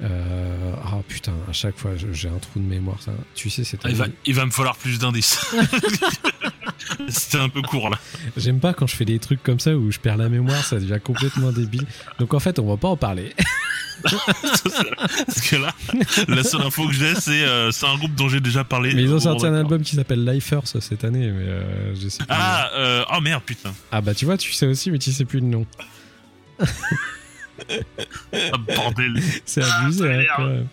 [0.04, 3.02] euh, ah putain, à chaque fois j'ai un trou de mémoire.
[3.02, 3.12] Ça.
[3.34, 5.40] Tu sais, c'est Ah, il, va, il va me falloir plus d'indices.
[7.08, 7.98] C'était un peu court là.
[8.38, 10.80] J'aime pas quand je fais des trucs comme ça où je perds la mémoire, ça
[10.80, 11.86] devient complètement débile.
[12.20, 13.34] Donc en fait, on va pas en parler.
[14.04, 15.74] Parce que là,
[16.28, 18.94] la seule info que j'ai, c'est euh, c'est un groupe dont j'ai déjà parlé.
[18.94, 22.10] Mais ils ont Bon, sorti un album qui s'appelle Lifers cette année, mais euh, je
[22.10, 22.28] sais plus.
[22.30, 23.74] Ah, euh, oh merde, putain.
[23.92, 25.66] Ah bah tu vois, tu sais aussi, mais tu sais plus le nom.
[28.34, 29.14] Ah, bordel.
[29.46, 30.26] C'est Ah, abusé.
[30.26, 30.64] ça hein.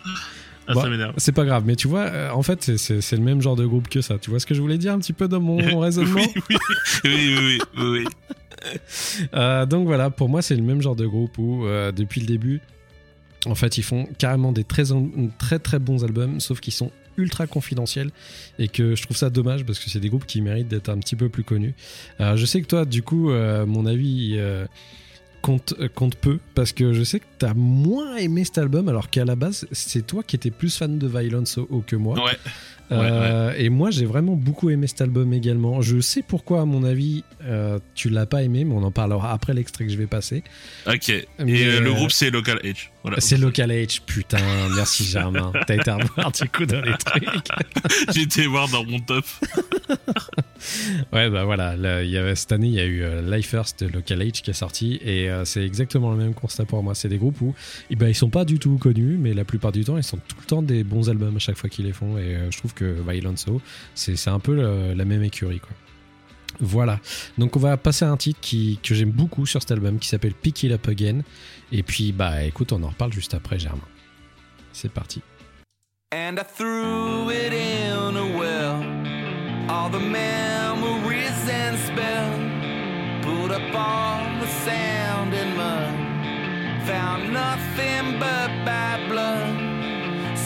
[0.68, 0.82] Ah, Bon.
[0.82, 1.12] ça.
[1.16, 3.88] C'est pas grave, mais tu vois, euh, en fait, c'est- le même genre de groupe
[3.88, 4.18] que ça.
[4.18, 6.58] Tu vois ce que je voulais dire un petit peu dans mon raisonnement Oui,
[7.04, 8.04] oui, oui, oui.
[9.34, 12.26] Euh, donc voilà, pour moi, c'est le même genre de groupe où, euh, depuis le
[12.28, 12.60] début,
[13.44, 14.84] en fait, ils font carrément des très,
[15.38, 18.10] très très bons albums, sauf qu'ils sont ultra confidentiels
[18.60, 20.98] et que je trouve ça dommage parce que c'est des groupes qui méritent d'être un
[20.98, 21.74] petit peu plus connus.
[22.20, 24.34] Je sais que toi, du coup, euh, mon avis.
[24.36, 24.64] euh,
[25.42, 29.10] compte, euh, compte peu parce que je sais que t'as moins aimé cet album alors
[29.10, 32.38] qu'à la base c'est toi qui étais plus fan de Violence O que moi Ouais.
[32.92, 36.84] Euh, et moi j'ai vraiment beaucoup aimé cet album également je sais pourquoi à mon
[36.84, 40.06] avis euh, tu l'as pas aimé mais on en parlera après l'extrait que je vais
[40.06, 40.42] passer
[40.86, 41.08] Ok.
[41.08, 42.88] Et Mais, euh, le groupe, c'est Local H.
[43.02, 43.20] Voilà.
[43.20, 44.38] c'est Local H putain
[44.76, 47.24] merci Germain t'as été revoir du coup dans les trucs
[48.14, 49.24] J'ai été voir dans mon top.
[51.12, 53.88] Ouais, bah voilà, là, y avait, cette année, il y a eu Life First de
[53.88, 56.94] Local H qui est sorti, et euh, c'est exactement le même constat pour moi.
[56.94, 57.54] C'est des groupes où
[57.90, 60.16] eh ben, ils sont pas du tout connus, mais la plupart du temps, ils sont
[60.16, 62.58] tout le temps des bons albums à chaque fois qu'ils les font, et euh, je
[62.58, 62.81] trouve que
[63.36, 63.60] So,
[63.94, 64.54] c'est un peu
[64.94, 65.70] la même écurie, quoi.
[66.60, 67.00] Voilà,
[67.38, 70.08] donc on va passer à un titre qui, que j'aime beaucoup sur cet album qui
[70.08, 71.22] s'appelle Pick It Up Again.
[71.72, 73.80] Et puis, bah écoute, on en reparle juste après, Germain.
[74.72, 75.22] C'est parti.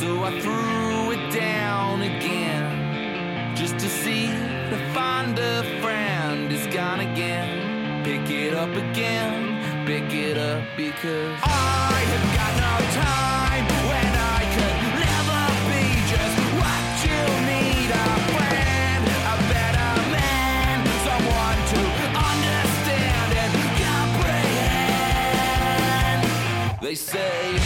[0.01, 3.57] So I threw it down again.
[3.57, 8.05] Just to see to find a friend is gone again.
[8.05, 9.87] Pick it up again.
[9.87, 16.39] Pick it up because I have got no time when I could never be just
[16.61, 20.77] what you need a friend, a better man,
[21.09, 21.81] someone to
[22.33, 25.57] understand and comprehend.
[26.83, 27.57] They say,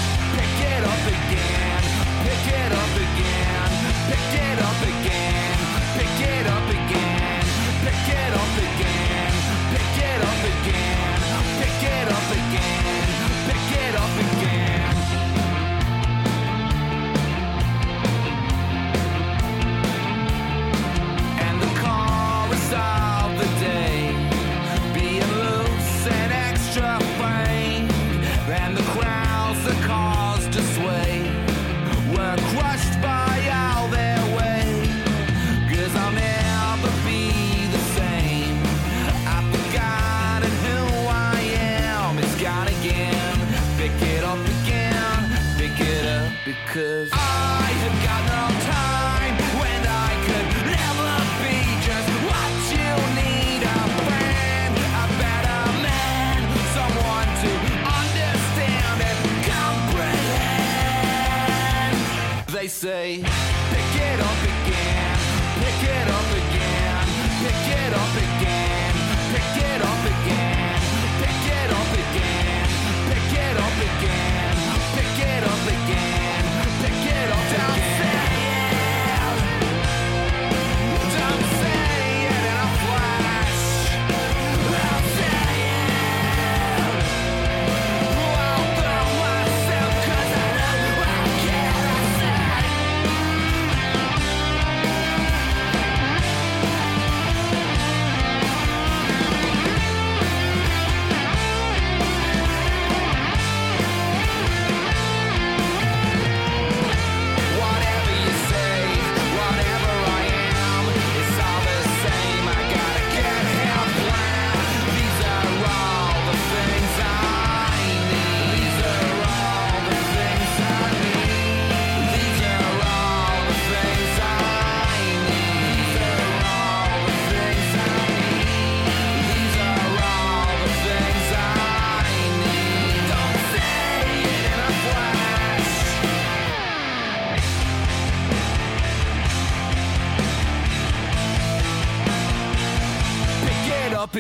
[62.91, 63.30] say,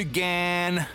[0.01, 0.87] again.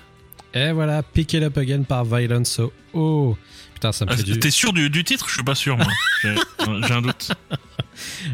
[0.53, 2.71] Et voilà, Pick It Up Again par Violence So.
[2.93, 3.37] Oh
[3.73, 4.39] Putain, ça me Ah, fait du.
[4.39, 5.27] T'es sûr du, du titre?
[5.27, 5.87] Je suis pas sûr, moi.
[6.23, 7.31] J'ai un doute.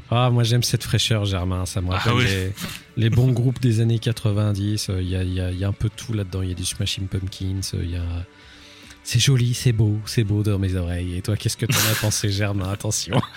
[0.09, 1.67] Ah, moi j'aime cette fraîcheur, Germain.
[1.67, 2.25] Ça me Ah rappelle oui.
[2.25, 2.51] les,
[2.97, 4.89] les bons groupes des années 90.
[4.99, 6.41] Il y, a, il y a- il y a un peu de tout là-dedans.
[6.41, 7.61] Il y a du Smashing Pumpkins.
[7.73, 8.01] Il y a.
[9.03, 11.17] C'est joli, c'est beau, c'est beau dans mes oreilles.
[11.17, 12.69] Et toi, qu'est-ce que t'en as pensé, Germain?
[12.71, 13.21] Attention.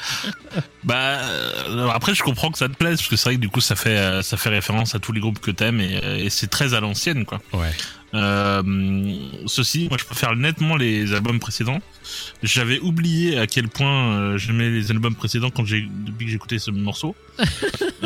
[0.84, 3.48] Bah euh, après je comprends que ça te plaise parce que c'est vrai que du
[3.48, 6.16] coup ça fait euh, ça fait référence à tous les groupes que t'aimes et, euh,
[6.18, 7.40] et c'est très à l'ancienne quoi.
[7.54, 7.70] Ouais.
[8.12, 8.62] Euh,
[9.46, 11.80] ceci, moi je préfère nettement les albums précédents.
[12.42, 16.58] J'avais oublié à quel point j'aimais les albums précédents quand j'ai depuis que j'ai écouté
[16.58, 17.16] ce morceau.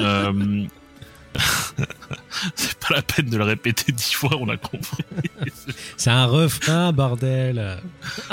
[2.55, 5.05] c'est pas la peine de le répéter dix fois, on a compris.
[5.97, 7.79] C'est un refrain, bordel.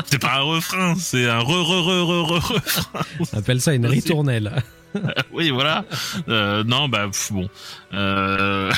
[0.06, 3.02] C'est pas un refrain, c'est un re re re re re refrain.
[3.34, 4.64] On appelle ça une ritournelle.
[5.34, 5.84] oui, voilà.
[6.30, 7.50] Euh, non, bah pff, bon.
[7.94, 8.72] Euh...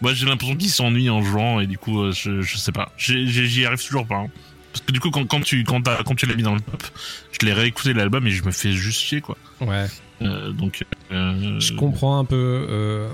[0.00, 2.90] Moi, j'ai l'impression qu'il s'ennuie en jouant et du coup, euh, je, je sais pas.
[2.96, 4.16] J'y arrive toujours pas.
[4.16, 4.30] hein.
[4.72, 6.82] Parce que du coup, quand, quand tu quand, quand tu l'as mis dans le top,
[7.30, 9.36] je l'ai réécouté l'album et je me fais juste chier quoi.
[9.60, 9.86] Ouais.
[10.24, 12.66] Euh, donc, euh, Je comprends un peu.
[12.68, 13.08] euh,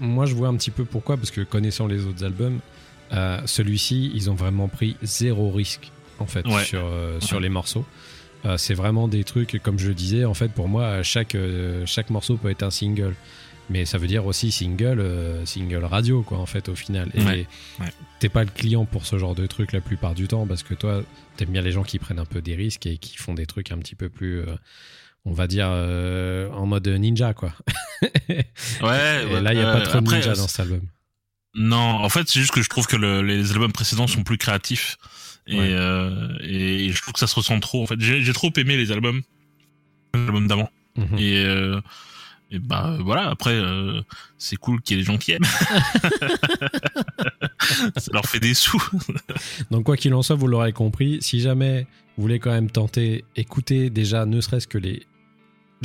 [0.00, 2.60] moi, je vois un petit peu pourquoi, parce que connaissant les autres albums,
[3.46, 6.64] celui-ci, ils ont vraiment pris zéro risque en fait Ouais.
[6.64, 6.82] sur
[7.20, 7.84] sur les morceaux.
[8.56, 11.36] C'est vraiment des trucs, comme je le disais, en fait, pour moi, chaque
[11.86, 13.14] chaque morceau peut être un single.
[13.70, 15.02] Mais ça veut dire aussi single,
[15.44, 17.10] single radio, quoi, en fait, au final.
[17.14, 17.46] Et Ouais,
[18.18, 20.74] t'es pas le client pour ce genre de truc la plupart du temps, parce que
[20.74, 21.02] toi,
[21.36, 23.70] t'aimes bien les gens qui prennent un peu des risques et qui font des trucs
[23.72, 24.42] un petit peu plus,
[25.24, 27.52] on va dire, euh, en mode ninja, quoi.
[28.02, 28.10] ouais.
[28.80, 30.80] Et ouais, là, il n'y a euh, pas trop de ninja dans cet album.
[31.54, 34.38] Non, en fait, c'est juste que je trouve que le- les albums précédents sont plus
[34.38, 34.96] créatifs
[35.46, 35.68] et, Ouais.
[35.72, 37.82] euh, et je trouve que ça se ressent trop.
[37.82, 39.20] En fait, j'ai trop aimé les albums,
[40.14, 40.70] les albums d'avant.
[40.96, 41.18] Mhm.
[41.18, 41.80] Et, euh,
[42.50, 43.28] et bah voilà.
[43.28, 44.00] Après, euh,
[44.38, 45.44] c'est cool qu'il y ait des gens qui aiment.
[47.96, 48.82] ça leur fait des sous.
[49.70, 53.24] Donc, quoi qu'il en soit, vous l'aurez compris, si jamais vous voulez quand même tenter,
[53.36, 55.06] écoutez déjà ne serait-ce que les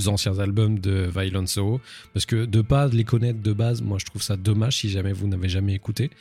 [0.05, 1.79] anciens albums de Violent Soul,
[2.13, 5.13] parce que de pas les connaître de base, moi je trouve ça dommage si jamais
[5.13, 6.11] vous n'avez jamais écouté.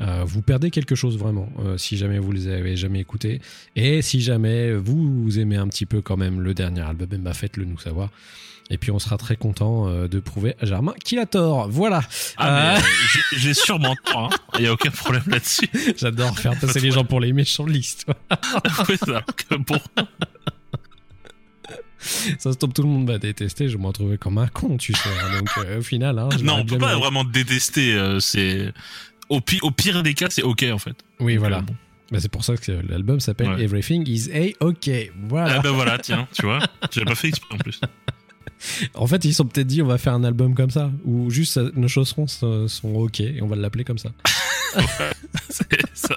[0.00, 3.40] Euh, vous perdez quelque chose vraiment euh, si jamais vous les avez jamais écoutés.
[3.76, 7.34] Et si jamais vous, vous aimez un petit peu quand même le dernier album, ben
[7.34, 8.08] faites-le nous savoir.
[8.72, 11.68] Et puis on sera très content euh, de prouver à Germain qu'il a tort.
[11.68, 12.02] Voilà.
[12.36, 12.80] Ah, Euh,
[13.36, 14.32] j'ai- sûrement tort.
[14.58, 15.68] Il y a aucun problème là-dessus.
[15.98, 18.16] J'adore faire passer les gens pour les méchants de l'histoire.
[18.88, 18.96] Ouais,
[22.00, 23.68] ça, se tombe, tout le monde va détester.
[23.68, 25.08] Je vais me retrouver comme un con, tu sais.
[25.08, 25.38] hein.
[25.38, 27.94] Donc, euh, au final, hein, Non, on peut pas vraiment détester.
[27.94, 28.72] euh, c'est
[29.28, 30.96] au, pi- au pire des cas, c'est ok en fait.
[31.20, 31.58] Oui, Donc, voilà.
[31.58, 31.76] euh, bon.
[32.10, 33.62] Bah, c'est pour ça que l'album s'appelle Ouais.
[33.62, 34.90] Everything is A-OK.
[35.28, 35.56] Voilà.
[35.58, 36.58] Ah ben voilà, tiens, tu vois,
[36.90, 37.80] j'avais pas fait exprès en plus.
[38.94, 41.30] En fait, ils se sont peut-être dit, on va faire un album comme ça, où
[41.30, 44.10] juste nos chausserons sont, OK et on va l'appeler comme ça.
[45.48, 46.16] C'est ça.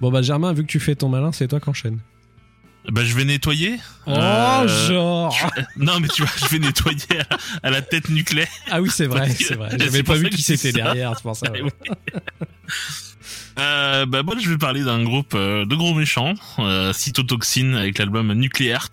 [0.00, 1.98] Bon, bah, Germain, vu que tu fais ton malin, c'est toi qu'enchaîne.
[2.92, 3.78] Bah je vais nettoyer.
[4.06, 5.36] Oh, Euh, genre
[5.76, 8.48] Non mais tu vois, je vais nettoyer à, à la tête nucléaire.
[8.70, 9.70] Ah oui, c'est vrai, c'est vrai.
[9.78, 11.50] J'avais pas vu qui c'était derrière, c'est pour ça.
[11.50, 11.62] ouais.
[11.62, 11.70] Oui.
[13.58, 17.96] Euh, bah moi je vais parler d'un groupe euh, de gros méchants, euh, Cytotoxine avec
[17.98, 18.90] l'album Nucleart.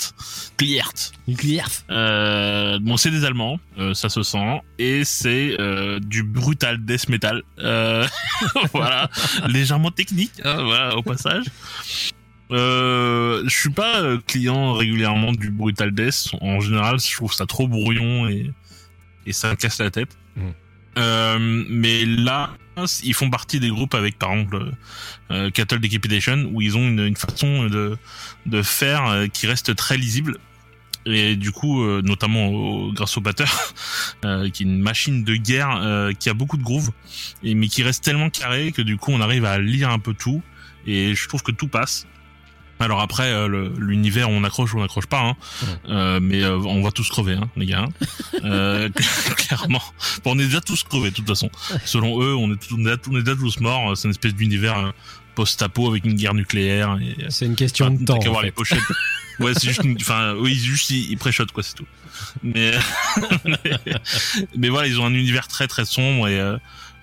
[0.62, 1.12] Nucleart.
[1.28, 1.68] Nucléaire.
[1.90, 3.60] Euh, bon c'est des Allemands,
[3.94, 5.58] ça se sent, et c'est
[6.00, 7.44] du brutal death metal.
[8.74, 9.10] Voilà,
[9.50, 11.44] légèrement technique, hein, voilà au passage.
[12.54, 16.30] Euh, je suis pas euh, client régulièrement du brutal death.
[16.42, 18.52] En général, je trouve ça trop brouillon et
[19.26, 20.18] et ça me casse la tête.
[20.36, 20.42] Mm.
[21.00, 22.52] Euh, mais là,
[23.04, 24.72] ils font partie des groupes avec par exemple
[25.32, 27.98] euh, Cattle Decapitation où ils ont une, une façon de
[28.46, 30.38] de faire euh, qui reste très lisible
[31.06, 33.74] et du coup euh, notamment au- grâce au batteur
[34.26, 36.92] euh, qui est une machine de guerre euh, qui a beaucoup de groove
[37.44, 40.14] et mais qui reste tellement carré que du coup on arrive à lire un peu
[40.14, 40.42] tout
[40.86, 42.08] et je trouve que tout passe
[42.80, 45.36] alors après euh, l'univers on accroche ou on n'accroche pas hein.
[45.88, 47.86] Euh, mais euh, on va tous crever hein, les gars
[48.44, 48.90] euh,
[49.38, 49.82] clairement
[50.24, 51.50] Bon, on est déjà tous crevés de toute façon
[51.86, 54.12] selon eux on est, tous- on est, déjà- on est déjà tous morts c'est une
[54.12, 54.92] espèce d'univers euh,
[55.36, 58.20] post-apo avec une guerre nucléaire et, C'est une question de temps.
[58.20, 58.80] qu'à voir les pochettes.
[59.40, 61.88] Ouais, c'est juste, enfin, oui, juste ils, ils préchotent quoi, c'est tout.
[62.44, 62.72] Mais,
[64.58, 66.58] mais voilà, ils ont un univers très très sombre et euh,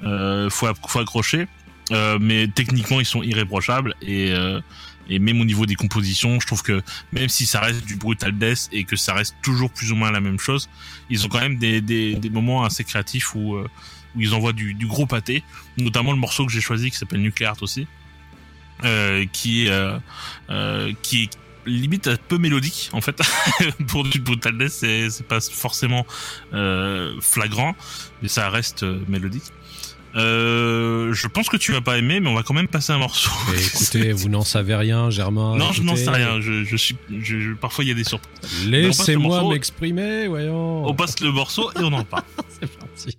[0.04, 1.48] euh, faut, faut accrocher.
[1.90, 4.60] Euh, mais techniquement, ils sont irréprochables et euh,
[5.10, 6.82] et même au niveau des compositions, je trouve que
[7.12, 10.12] même si ça reste du brutal death et que ça reste toujours plus ou moins
[10.12, 10.70] la même chose,
[11.10, 13.68] ils ont quand même des des, moments assez créatifs où euh,
[14.16, 15.42] ils envoient du, gros pâté,
[15.76, 17.88] notamment le morceau que j'ai choisi qui s'appelle Nuclear aussi,
[18.84, 21.30] euh, qui est euh, qui est
[21.66, 23.20] limite peu mélodique en fait.
[23.88, 26.06] Pour du brutal death c'est pas forcément
[27.20, 27.74] flagrant
[28.22, 29.52] mais ça reste mélodique
[30.16, 32.98] euh, je pense que tu vas pas aimer mais on va quand même passer un
[32.98, 35.56] morceau Mais écoutez, vous n'en savez rien, Germain.
[35.56, 38.04] non je n'en sais rien je, je suis je, je- parfois il y a des
[38.04, 40.86] surprises Laissez-moi m'exprimer, voyons.
[40.86, 42.24] on passe le morceau et on en parle
[42.60, 43.18] C'est parti.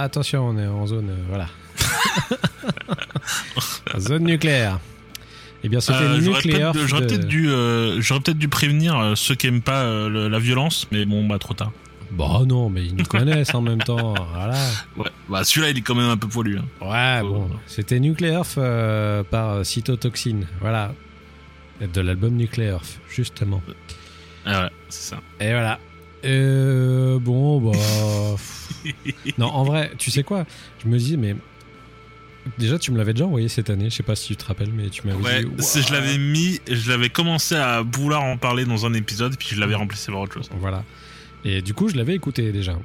[0.00, 1.10] Ah, attention, on est en zone.
[1.10, 1.46] euh, voilà.
[3.98, 4.78] zone nucléaire.
[5.62, 6.40] Eh bien, c'était Euh, J'aurais
[7.06, 8.00] peut-être de- dû, euh,
[8.34, 11.70] dû prévenir euh, ceux qui aiment pas le- la violence, mais bon, bah trop tard.
[12.12, 14.14] Bah non, mais ils nous connaissent en même temps.
[14.34, 14.56] Voilà.
[14.96, 16.58] Ouais, bah celui-là, il est quand même un peu poilu.
[16.58, 16.64] Hein.
[16.80, 17.50] Ouais, bon.
[17.66, 20.46] C'était Nuclear euh, par Cytotoxine.
[20.62, 20.94] Voilà.
[21.92, 22.80] De l'album Nuclear,
[23.10, 23.60] justement.
[24.46, 25.20] Ah ouais, c'est ça.
[25.40, 25.78] Et voilà.
[26.24, 27.78] Euh, bon, bah.
[29.38, 30.46] non, en vrai, tu sais quoi?
[30.82, 31.34] Je me dis, mais.
[32.58, 33.90] Déjà, tu me l'avais déjà envoyé cette année.
[33.90, 35.50] Je sais pas si tu te rappelles, mais tu m'avais Ouais, dit.
[35.62, 39.48] c'est- je l'avais mis, je l'avais commencé à vouloir en parler dans un épisode, puis
[39.52, 40.48] je l'avais remplacé par autre chose.
[40.58, 40.82] Voilà.
[41.44, 42.78] Et du coup, je l'avais écouté déjà.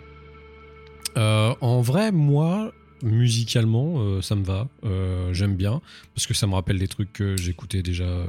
[1.18, 4.68] Euh, en vrai, moi, musicalement, euh, ça me va.
[4.86, 5.82] Euh, J'aime bien.
[6.14, 8.26] Parce que ça me rappelle des trucs que j'écoutais déjà, euh,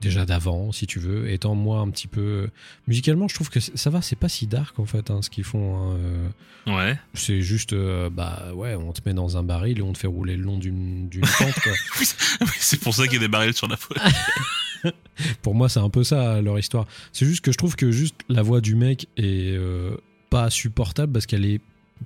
[0.00, 1.30] déjà d'avant, si tu veux.
[1.30, 2.48] Étant moi un petit peu.
[2.86, 5.44] Musicalement, je trouve que ça va, c'est pas si dark en fait, hein, ce qu'ils
[5.44, 5.76] font.
[5.92, 5.96] hein.
[5.96, 6.28] Euh,
[6.66, 6.98] Ouais.
[7.14, 10.06] C'est juste, euh, bah ouais, on te met dans un baril et on te fait
[10.06, 11.54] rouler le long d'une pente,
[12.58, 13.96] c'est pour ça qu'il y a des barils sur la faute.
[15.42, 16.86] Pour moi, c'est un peu ça leur histoire.
[17.12, 19.96] C'est juste que je trouve que juste la voix du mec est euh,
[20.30, 21.60] pas supportable parce qu'elle est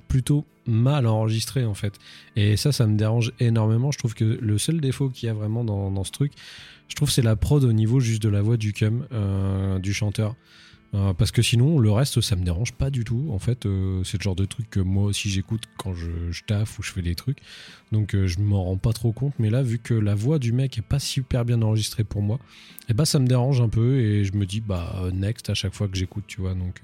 [0.09, 1.95] plutôt mal enregistrée en fait.
[2.37, 3.91] Et ça, ça me dérange énormément.
[3.91, 6.33] Je trouve que le seul défaut qu'il y a vraiment dans, dans ce truc,
[6.93, 9.95] je trouve c'est la prod au niveau juste de la voix du cum, euh, du
[9.95, 10.37] chanteur.
[10.93, 13.31] Euh, parce que sinon, le reste, ça me dérange pas du tout.
[13.31, 16.79] En fait, euh, c'est le genre de truc que moi aussi j'écoute quand je, taffe
[16.79, 17.39] ou je fais des trucs.
[17.93, 19.33] Donc je m'en rends pas trop compte.
[19.39, 22.39] Mais là, vu que la voix du mec est pas super bien enregistrée pour moi,
[22.91, 25.73] et bah ça me dérange un peu et je me dis bah next à chaque
[25.73, 26.53] fois que j'écoute, tu vois.
[26.53, 26.83] Donc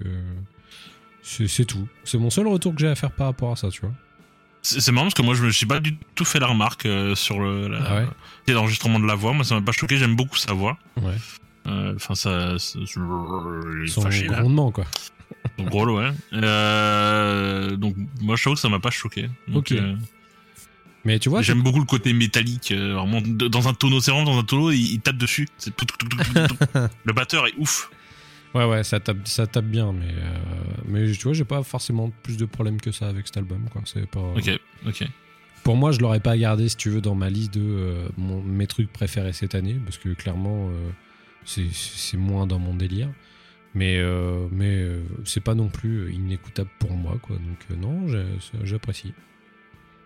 [1.21, 1.87] c'est tout.
[2.03, 3.93] C'est mon seul retour que j'ai à faire par rapport à ça, tu vois.
[4.61, 7.15] C'est marrant parce que moi, je me suis pas du tout fait la remarque euh,
[7.15, 8.07] sur le la- Ah ouais
[8.53, 9.31] l'enregistrement de la voix.
[9.33, 9.97] Moi, ça m'a pas choqué.
[9.97, 10.77] J'aime beaucoup sa voix.
[11.01, 11.13] Ouais.
[11.67, 14.85] Euh, Enfin, ça, ça- est Son fâché, grondement quoi.
[15.57, 16.09] Son gros, ouais.
[16.33, 19.29] Euh, donc, moi, je t'avoue que ça m'a pas choqué.
[19.47, 19.71] Donc, Ok.
[19.73, 19.95] euh,
[21.05, 24.37] Mais tu vois, J'aime beaucoup le côté métallique, euh, vraiment dans un tonneau, c'est dans
[24.37, 25.47] un tonneau, il, il tape dessus.
[25.63, 26.07] Tout, tout, tout.
[27.05, 27.89] le batteur est ouf.
[28.55, 32.09] Ouais, ouais, ça tape, ça tape bien, mais, euh, mais tu vois, j'ai pas forcément
[32.23, 33.81] plus de problèmes que ça avec cet album, quoi.
[33.85, 34.19] C'est pas.
[34.35, 35.07] Ok, ok.
[35.63, 38.41] Pour moi, je l'aurais pas gardé, si tu veux, dans ma liste de euh, mon-
[38.41, 40.89] mes trucs préférés cette année, parce que clairement, euh,
[41.45, 43.09] c'est moins dans mon délire.
[43.75, 44.83] Mais, euh, mais
[45.25, 47.35] c'est pas non plus inécoutable pour moi, quoi.
[47.35, 48.07] Donc, non,
[48.63, 49.13] j'apprécie.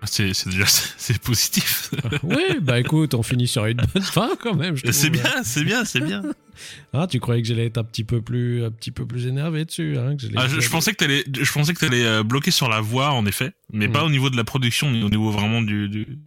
[0.05, 0.65] C'est c'est déjà
[0.97, 1.91] c'est positif.
[2.23, 4.75] oui, bah écoute, on finit sur une bonne fin quand même.
[4.75, 4.91] je.
[4.91, 6.21] C'est bien, c'est bien, c'est bien.
[6.93, 9.65] Ah, tu croyais que j'allais être un petit peu plus, un petit peu plus énervé
[9.65, 12.51] dessus, hein, que Ah, je, je pensais que t'allais, je pensais que t'allais euh, bloquer
[12.51, 13.91] sur la voix, en effet, mais Mm.
[13.91, 16.19] pas au niveau de la production, mais au niveau vraiment du, du,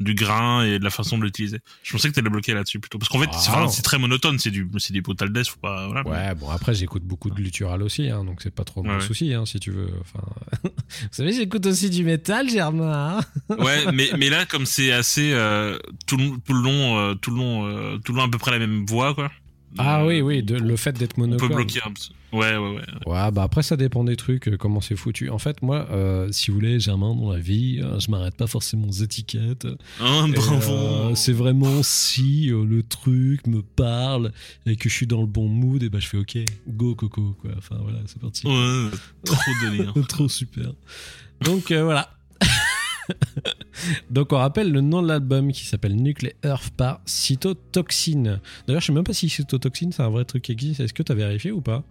[0.00, 1.60] du grain et de la façon de l'utiliser.
[1.82, 3.66] Je pensais que t'allais bloquer là-dessus plutôt, parce qu'en fait, Ah.
[3.68, 6.06] c'est, très monotone, c'est du, c'est des brutal death, faut pas, voilà.
[6.08, 9.00] Ouais, bon après j'écoute beaucoup de guttural aussi, hein, donc c'est pas trop mon Ouais,
[9.00, 9.90] souci, hein, si tu veux.
[10.00, 10.24] Enfin,
[10.64, 10.70] vous
[11.10, 13.18] savez, j'écoute aussi du métal, Germain.
[13.50, 13.54] hein.
[13.58, 17.30] Ouais, mais mais là comme c'est assez euh, tout le tout le long euh, tout
[17.30, 19.30] le long euh, tout le long à peu près la même voix quoi.
[19.76, 21.50] Ah Euh, oui, oui, de, le fait d'être On monocorde.
[21.50, 22.12] peut bloquer un petit.
[22.32, 22.82] Ouais ouais ouais.
[23.06, 25.30] Ouais, bah après ça dépend des trucs, euh, comment c'est foutu.
[25.30, 28.86] En fait, moi, euh, si vous voulez, Germain dans la vie, je m'arrête pas forcément
[28.88, 29.66] aux étiquettes.
[30.00, 30.70] Hein, Et, bravo.
[30.72, 34.32] euh, c'est vraiment si euh, le truc me parle
[34.66, 36.36] et que je suis dans le bon mood, et bah je fais ok,
[36.68, 37.50] go coco quoi.
[37.56, 38.46] Enfin voilà, c'est parti.
[38.46, 38.90] Ouais,
[39.24, 39.36] trop
[39.70, 39.94] délire.
[40.08, 40.72] Trop super.
[41.42, 42.10] Donc voilà.
[44.10, 48.40] Donc on rappelle le nom de l'album qui s'appelle Nuclear Earth par Cytotoxine.
[48.66, 50.80] D'ailleurs, je sais même pas si Cytotoxine c'est un vrai truc qui existe.
[50.80, 51.84] Est-ce que t'as vérifié ou pas?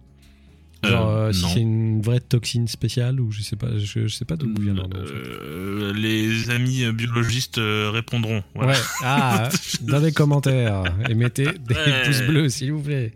[0.84, 4.14] Genre Euh, euh, si c'est une vraie toxine spéciale ou je sais pas, je, je
[4.14, 4.96] sais pas d'où vient en fait.
[4.96, 8.44] Euh, les amis biologistes euh, répondront.
[8.54, 8.72] Voilà.
[8.74, 8.78] Ouais.
[9.02, 9.48] Ah,
[9.82, 12.02] dans les commentaires et mettez des Ouais.
[12.04, 13.12] pouces bleus s'il vous plaît.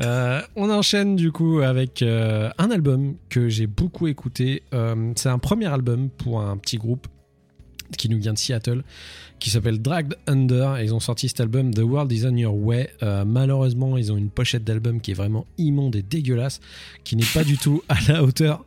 [0.00, 4.62] Euh, on enchaîne du coup avec euh, un album que j'ai beaucoup écouté.
[4.74, 7.06] Euh, c'est un premier album pour un petit groupe
[7.96, 8.82] qui nous vient de Seattle
[9.38, 12.90] qui s'appelle Dragged Under ils ont sorti cet album The World is on Your Way.
[13.02, 16.60] Euh, malheureusement, ils ont une pochette d'album qui est vraiment immonde et dégueulasse,
[17.04, 18.64] qui n'est pas du tout à la hauteur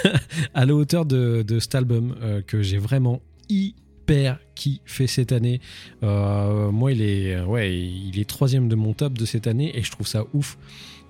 [0.54, 5.60] à la hauteur de, de cet album euh, que j'ai vraiment hyper kiffé cette année.
[6.02, 9.82] Euh, moi, il est ouais, il est troisième de mon top de cette année et
[9.82, 10.58] je trouve ça ouf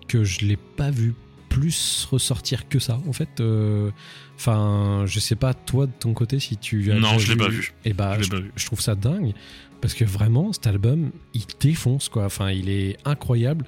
[0.07, 1.15] que je l'ai pas vu
[1.49, 3.90] plus ressortir que ça en fait euh,
[4.36, 7.49] enfin je sais pas toi de ton côté si tu as Non, je l'ai pas
[7.49, 7.72] vu.
[7.84, 8.53] et bah Je pas vu.
[8.55, 9.32] je trouve ça dingue
[9.80, 13.64] parce que vraiment cet album il défonce quoi enfin il est incroyable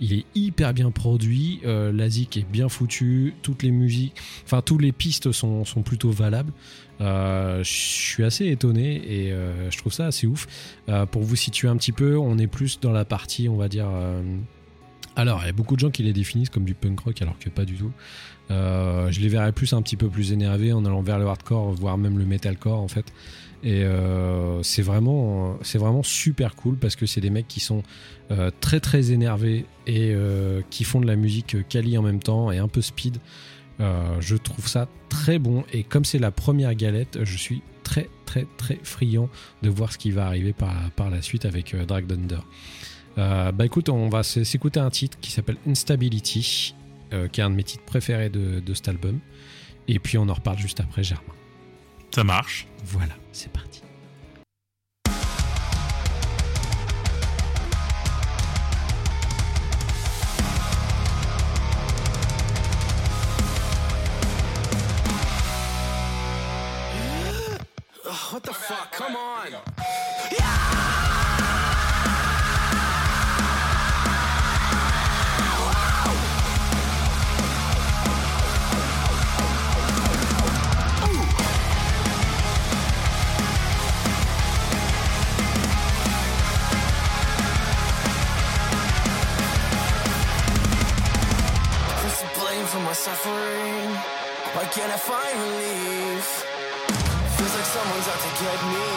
[0.00, 4.14] il est hyper bien produit euh, la zik est bien foutue toutes les musiques
[4.44, 6.52] enfin tous les pistes sont, sont plutôt valables
[7.00, 10.46] Euh, je suis assez étonné et euh, je trouve ça assez ouf
[11.10, 13.88] pour vous situer un petit peu on est plus dans la partie on va dire
[15.16, 17.38] Alors, il y a beaucoup de gens qui les définissent comme du punk rock, alors
[17.38, 17.92] que pas du tout.
[18.50, 21.72] Euh, je les verrais plus un petit peu plus énervés en allant vers le hardcore,
[21.72, 23.06] voire même le metalcore en fait.
[23.62, 27.82] Et euh, c'est vraiment, vraiment super cool parce que c'est des mecs qui sont
[28.30, 30.14] euh, très très énervés et
[30.70, 33.18] qui font de la musique quali en même temps et un peu speed.
[33.78, 38.46] Je trouve ça très bon et comme c'est la première galette, je suis très très
[38.56, 39.28] très friand
[39.62, 42.40] de voir ce qui va arriver par, par la suite avec Drag Thunder.
[43.16, 46.74] Euh, bah écoute, on va s'écouter un titre qui s'appelle Instability,
[47.12, 49.20] euh, qui est un de mes titres préférés de, de cet album.
[49.86, 51.22] Et puis on en reparle juste après, Germain.
[52.14, 52.66] Ça marche.
[52.84, 53.82] Voilà, c'est parti.
[68.32, 68.90] What the fuck?
[68.96, 70.63] Come on.
[92.94, 93.90] Suffering?
[94.54, 96.26] Why can't I find relief?
[97.36, 98.93] Feels like someone's out to get me.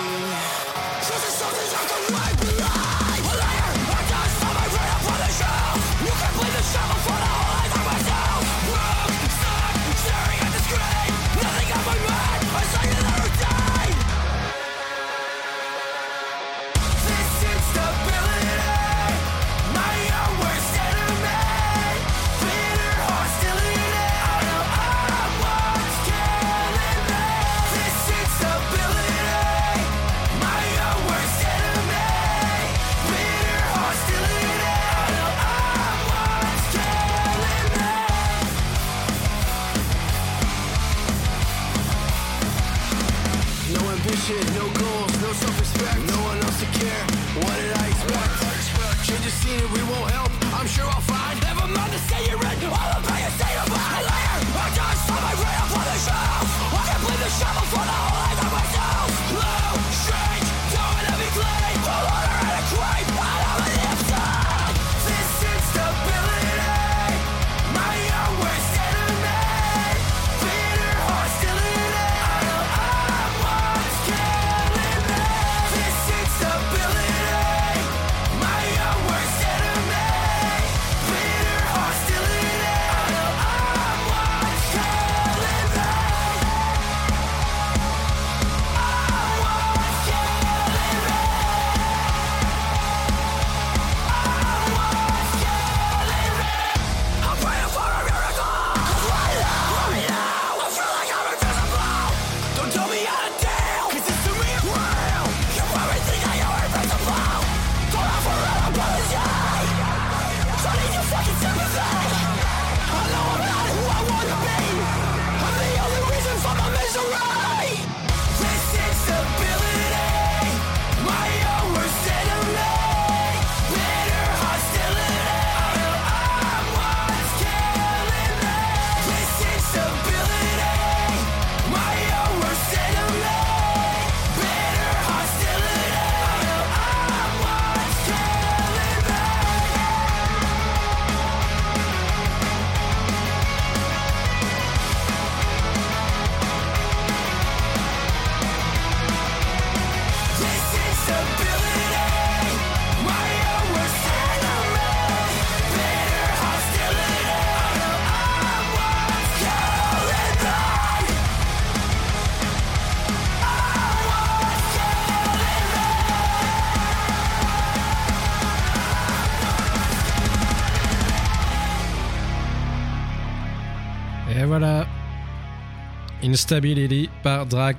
[176.41, 177.75] Instability par Drag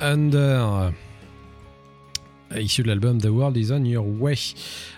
[0.00, 0.92] Under.
[2.56, 4.36] Issu de l'album The World is on Your Way.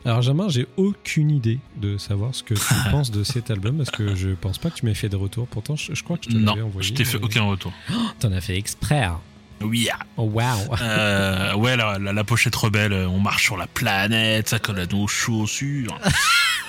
[0.04, 3.90] Alors, Jamin, j'ai aucune idée de savoir ce que tu penses de cet album parce
[3.90, 5.46] que je pense pas que tu m'aies fait de retour.
[5.46, 6.86] Pourtant, je, je crois que je te l'avais Non, envoyé.
[6.86, 7.72] je t'ai fait mais- aucun retour.
[8.20, 9.04] T'en as fait exprès.
[9.04, 9.18] hein.
[9.62, 9.88] Oui.
[10.18, 10.59] Oh, waouh.
[10.82, 14.80] Euh, ouais, la, la, la pochette rebelle, euh, on marche sur la planète, ça colle
[14.80, 15.98] à nos chaussures.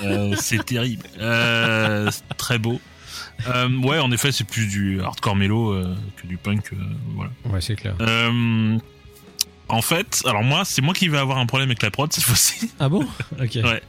[0.01, 1.03] Euh, c'est terrible.
[1.19, 2.79] Euh, très beau.
[3.47, 6.73] Euh, ouais, en effet, c'est plus du hardcore mélo euh, que du punk.
[6.73, 6.75] euh,
[7.15, 7.31] voilà.
[7.45, 7.95] Ouais, c'est clair.
[9.71, 12.23] En fait, alors moi, c'est moi qui vais avoir un problème avec la prod cette
[12.25, 12.71] fois-ci.
[12.79, 13.05] Ah bon?
[13.39, 13.59] Ok.
[13.63, 13.83] Ouais.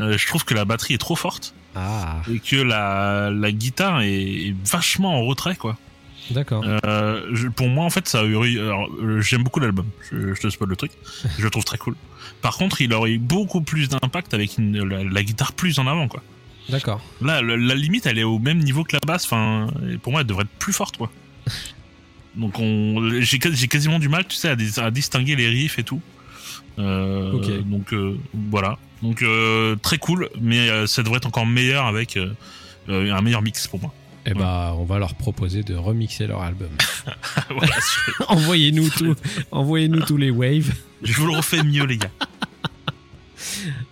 [0.00, 4.08] Je trouve que la batterie est trop forte Ah, et que la, la guitare est,
[4.48, 5.76] est vachement en retrait, quoi.
[6.30, 6.64] d'accord.
[6.84, 8.58] Euh, pour moi, en fait, ça aurait eu.
[8.60, 8.88] alors,
[9.20, 9.86] J'aime beaucoup l'album.
[10.10, 10.90] Je, je te spoil le truc.
[11.38, 11.94] Je le trouve très cool.
[12.42, 15.86] Par contre, il aurait eu beaucoup plus d'impact avec une, la, la guitare plus en
[15.86, 16.22] avant, quoi.
[16.68, 17.00] D'accord.
[17.20, 19.24] Là, le- la limite, elle est au même niveau que la basse.
[19.24, 21.10] Enfin, et pour moi, elle devrait être plus forte, quoi.
[22.36, 25.48] Donc, on, j'ai, quas- j'ai quasiment du mal, tu sais, à, dis- à distinguer les
[25.48, 26.00] riffs et tout.
[26.78, 27.60] Euh.
[27.62, 28.18] Donc, euh,
[28.50, 28.78] voilà.
[29.02, 32.18] Donc, euh, très cool, mais euh, ça devrait être encore meilleur avec
[32.88, 33.92] un meilleur mix pour moi.
[34.26, 36.70] Eh bah, on va leur proposer de remixer leur album.
[37.50, 37.74] voilà,
[38.28, 39.14] envoyez-nous tout,
[39.50, 40.72] envoyez-nous tous les waves.
[41.02, 42.10] je vous le refais mieux, les gars.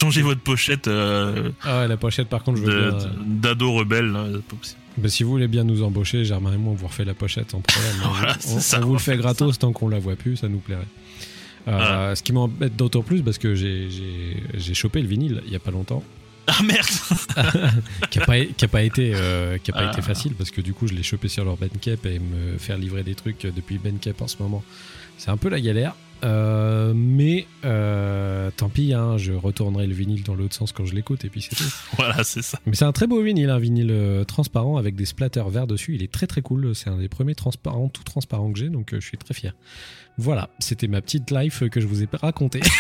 [0.01, 3.73] Changez votre pochette euh, Ah ouais, la pochette, par contre, je veux de- euh, d'ado
[3.73, 4.07] rebelle.
[4.13, 4.81] là, c'est pas possible.
[4.99, 7.51] bah, si vous voulez bien nous embaucher, Germain et moi, on vous refait la pochette
[7.51, 7.93] sans problème.
[8.05, 10.17] On- Voilà, on, c'est ça, on on vous le fait gratos tant qu'on la voit
[10.17, 10.81] plus, ça nous plairait.
[11.69, 12.17] Euh, Voilà.
[12.17, 13.89] Ce qui m'embête d'autant plus parce que j'ai-
[14.75, 16.03] chopé le vinyle il y a pas longtemps,
[16.49, 16.85] Ah merde
[18.11, 19.93] qui a pas, a pas été euh, qui a pas Ah.
[19.93, 22.79] été facile parce que du coup je l'ai chopé sur leur Bandcamp et me faire
[22.79, 24.65] livrer des trucs depuis Bandcamp en ce moment,
[25.19, 25.95] c'est un peu la galère.
[26.25, 30.95] Euh, mais euh, tant pis, hein, je retournerai le vinyle dans l'autre sens quand je
[30.95, 31.65] l'écoute et puis c'est tout.
[31.97, 32.59] Voilà, c'est ça.
[32.67, 35.95] Mais c'est un très beau vinyle, un vinyle euh, transparent avec des splatters verts dessus.
[35.95, 36.75] Il est très très cool.
[36.75, 39.53] C'est un des premiers transparents, tout transparent que j'ai, donc euh, je suis très fier.
[40.19, 42.61] Voilà, c'était ma petite life que je vous ai racontée.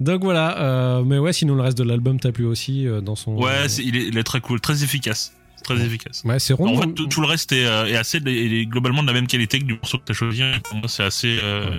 [0.00, 3.16] donc voilà, euh, mais ouais, sinon le reste de l'album t'a plu aussi euh, dans
[3.16, 3.34] son.
[3.36, 5.32] Ouais, c'est- il, est, il est très cool, très efficace.
[5.64, 6.22] Très efficace.
[6.24, 6.76] Ouais, c'est rond.
[6.76, 9.26] En fait, tout, tout le reste est, euh, est assez est- globalement de la même
[9.26, 10.40] qualité que du morceau que t'as choisi.
[10.72, 11.70] Moi, c'est assez, euh,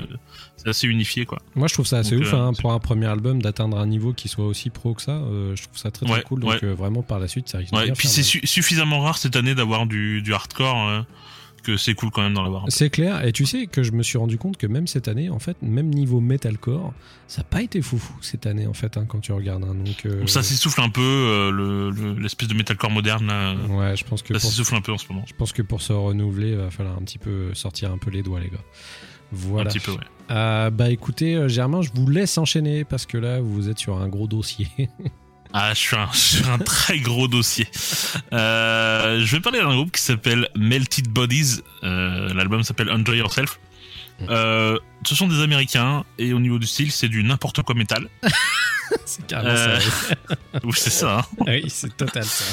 [0.57, 1.39] c'est assez unifié, quoi.
[1.55, 3.87] Moi, je trouve ça assez Donc, ouf euh, hein, pour un premier album d'atteindre un
[3.87, 5.11] niveau qui soit aussi pro que ça.
[5.13, 6.41] euh, je trouve ça très très Ouais, cool.
[6.41, 6.73] Donc ouais.
[6.73, 9.35] vraiment par la suite, ça risque de Ouais, bien puis c'est su- suffisamment rare cette
[9.35, 11.05] année d'avoir du, du hardcore
[11.73, 12.63] que c'est cool quand même d'en avoir.
[12.63, 12.69] un.
[12.69, 15.29] C'est clair, et tu sais que je me suis rendu compte que même cette année,
[15.29, 16.93] en fait, même niveau metalcore,
[17.27, 19.63] ça n'a pas été foufou cette année, en fait, hein, quand tu regardes.
[19.63, 23.55] hein, donc, euh, Ça s'essouffle un peu, euh, le- le- l'espèce de metalcore moderne, là,
[23.69, 25.23] Ouais, je pense que ça s'essouffle un peu en ce moment.
[25.27, 28.09] je pense que pour se renouveler, il va falloir un petit peu sortir un peu
[28.11, 28.57] les doigts, les gars.
[28.57, 29.69] Un Voilà.
[29.69, 29.97] petit peu, ouais.
[30.31, 33.97] Euh, bah écoutez, euh, Germain, je vous laisse enchaîner parce que là, vous êtes sur
[33.97, 34.67] un gros dossier.
[35.53, 37.67] Ah, je suis un, sur un très gros dossier.
[38.33, 41.61] Euh, je vais parler d'un groupe qui s'appelle Melted Bodies.
[41.83, 43.59] Euh, L'album s'appelle Enjoy Yourself.
[44.29, 48.09] Euh, ce sont des Américains et au niveau du style, c'est du n'importe quoi métal.
[49.05, 49.79] c'est carrément ça.
[50.63, 51.19] Oui, c'est ça.
[51.19, 51.43] hein.
[51.47, 52.43] oui, c'est total ça.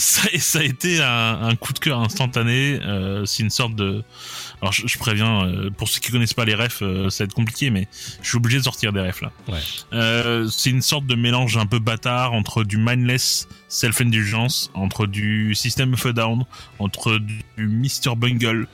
[0.00, 2.80] Ça, a été un, un coup de cœur instantané.
[2.82, 4.02] Euh, c'est une sorte de.
[4.62, 7.26] Alors, je, je préviens, euh, pour ceux qui connaissent pas les refs, euh, ça va
[7.26, 7.86] être compliqué, mais
[8.22, 9.30] je suis obligé de sortir des refs là.
[9.48, 10.46] Ouais.
[10.50, 15.92] C'est une sorte de mélange un peu bâtard entre du mindless self-indulgence, entre du System
[15.92, 16.44] of a Down,
[16.78, 18.16] entre du Mr.
[18.16, 18.66] Bungle,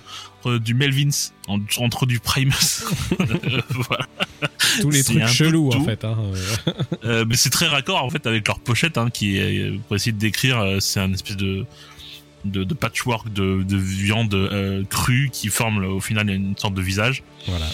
[0.46, 1.10] entre du Melvins,
[1.48, 2.84] en- entre du Primus.
[3.70, 4.06] Voilà.
[4.80, 6.04] Tous les trucs chelous, en fait.
[6.04, 6.16] Hein.
[7.04, 7.24] euh.
[7.28, 10.18] Mais c'est très raccord en fait avec leur pochette hein, qui est pour essayer de
[10.18, 11.64] décrire euh, c'est un espèce de
[12.44, 16.82] de, de patchwork de, de viande euh, crue qui forme au final une sorte de
[16.82, 17.66] visage Voilà.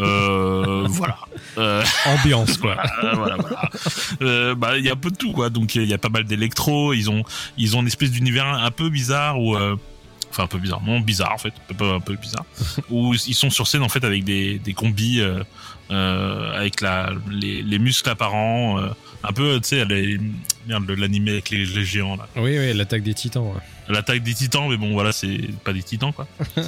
[0.00, 1.18] euh, voilà
[1.58, 2.76] euh, Ambiance, quoi.
[3.00, 3.70] voilà, voilà, voilà.
[4.22, 6.10] Euh, bah il y a un peu de tout quoi donc il y a pas
[6.10, 7.24] mal d'électro ils ont
[7.56, 9.56] ils ont une espèce d'univers un peu bizarre où
[10.34, 10.82] enfin un peu bizarre.
[10.82, 11.52] Non bizarre en fait.
[11.70, 12.44] Un peu, un peu bizarre.
[12.90, 15.42] Où ils sont sur scène en fait avec des des combis euh,
[15.90, 18.88] euh, avec la les, les muscles apparents euh,
[19.22, 19.84] un peu tu sais
[20.66, 22.26] merde l'animé avec les, les géants là.
[22.36, 23.42] Oui, oui, l'attaque des titans.
[23.44, 23.60] ouais.
[23.88, 26.26] l'attaque des titans mais bon voilà c'est pas des titans quoi.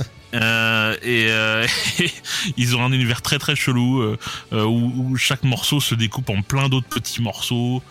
[1.02, 1.28] Et
[2.58, 4.16] ils ont un univers très très chelou
[4.52, 7.82] où, où chaque morceau se découpe en plein d'autres petits morceaux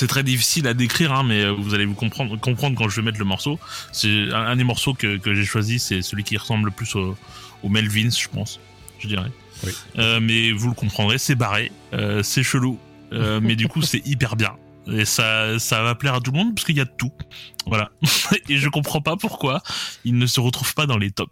[0.00, 2.96] c'est très difficile à décrire hein, mais euh, vous allez vous comprendre comprendre quand je
[2.96, 3.60] vais mettre le morceau.
[3.92, 6.94] C'est un, un des morceaux que, que j'ai choisi c'est celui qui ressemble le plus
[6.94, 7.16] au,
[7.62, 8.60] au Melvins je pense
[8.98, 9.30] je dirais.
[9.62, 9.72] Oui.
[9.98, 12.78] Euh, mais vous le comprendrez c'est barré euh, c'est chelou
[13.12, 14.56] euh, mais du coup c'est hyper bien.
[14.90, 17.12] Et ça ça va plaire à tout le monde parce qu'il y a de tout.
[17.66, 17.90] Voilà.
[18.48, 19.62] Et je comprends pas pourquoi
[20.06, 21.30] il ne se retrouve pas dans les tops.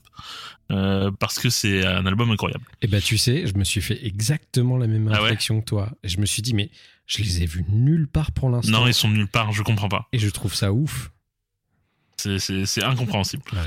[0.71, 2.65] Euh, parce que c'est un album incroyable.
[2.83, 5.65] Et bah, tu sais, je me suis fait exactement la même Ah ouais réflexion que
[5.65, 5.91] toi.
[6.05, 6.71] Et je me suis dit, mais
[7.09, 8.71] je les ai vus nulle part pour l'instant.
[8.71, 11.11] non ils sont nulle part je comprends pas Et je trouve ça ouf.
[12.17, 13.59] c'est incompréhensible Ouais.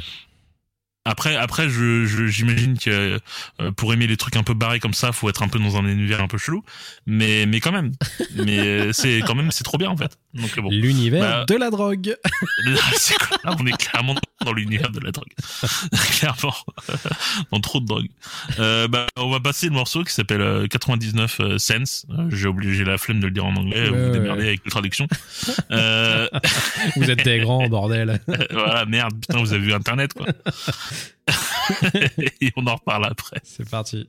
[1.06, 3.20] après après je je- j'imagine que
[3.60, 5.76] euh, pour aimer les trucs un peu barrés comme ça faut être un peu dans
[5.78, 6.64] un univers un peu chelou
[7.08, 7.92] mais mais quand même
[8.36, 11.70] mais c'est quand même c'est trop bien en fait donc bon L'univers Bah, de la
[11.70, 12.16] drogue.
[12.94, 14.16] C'est quoi Là, on est clairement
[14.46, 15.32] dans l'univers de la drogue.
[16.20, 16.56] clairement.
[17.52, 18.08] dans trop de drogue.
[18.60, 22.06] Euh, bah, on va passer le morceau qui s'appelle euh, 99 euh, Cents.
[22.10, 23.90] Euh, J'ai j'ai la flemme de le dire en anglais.
[23.90, 24.12] Vous ouais.
[24.12, 25.08] démerdez avec la traduction.
[25.72, 26.28] euh,
[26.96, 28.20] Vous êtes des grands, bordel.
[28.52, 29.14] voilà, merde.
[29.20, 30.28] Putain, vous avez vu Internet, quoi.
[32.42, 33.40] Et on en reparle après.
[33.44, 34.08] C'est parti.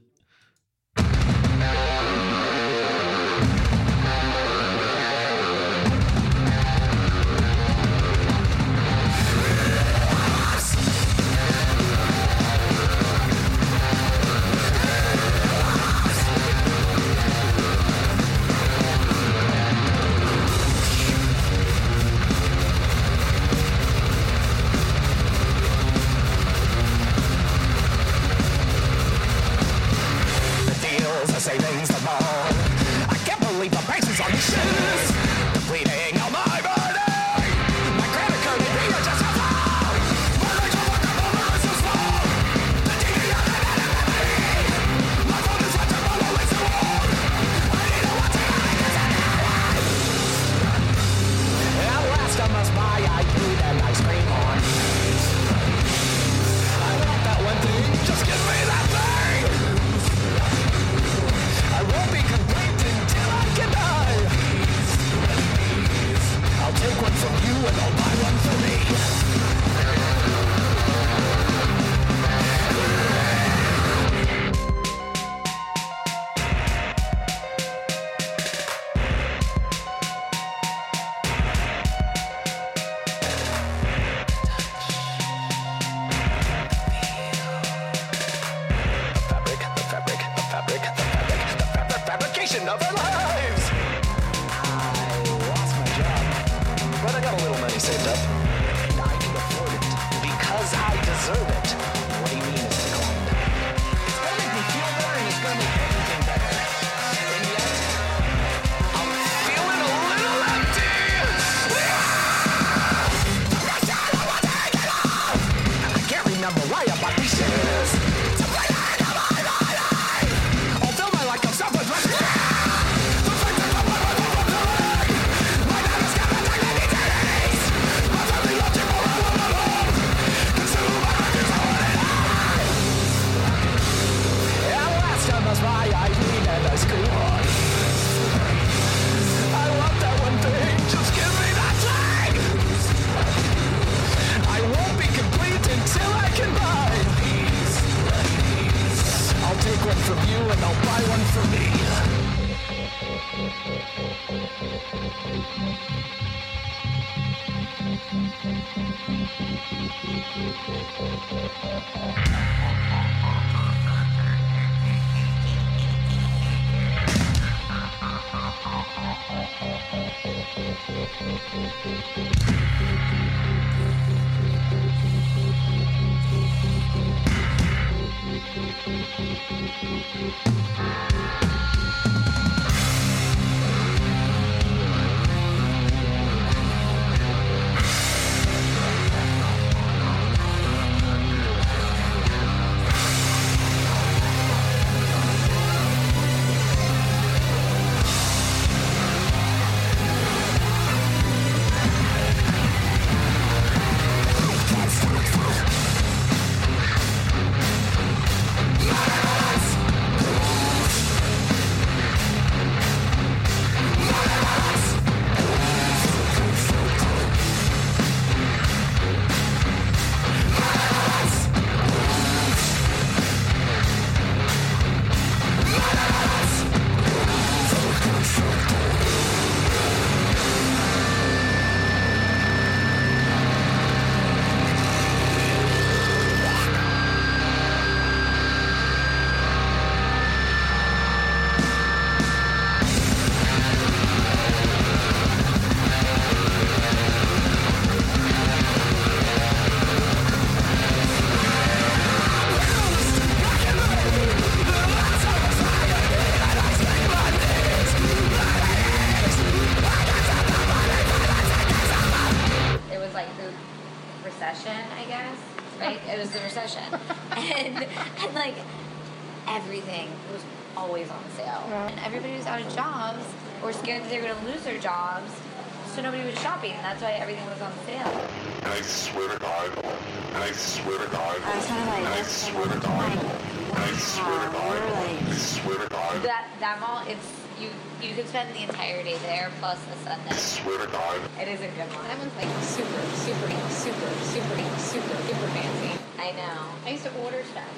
[288.33, 290.35] Spend the entire day there plus a Sunday.
[290.37, 291.21] Swear to God.
[291.41, 292.05] It is a good one.
[292.09, 293.49] That one's like super, super,
[293.85, 295.93] super, super, super, super fancy.
[296.19, 296.57] I know.
[296.87, 297.69] I used to order stuff.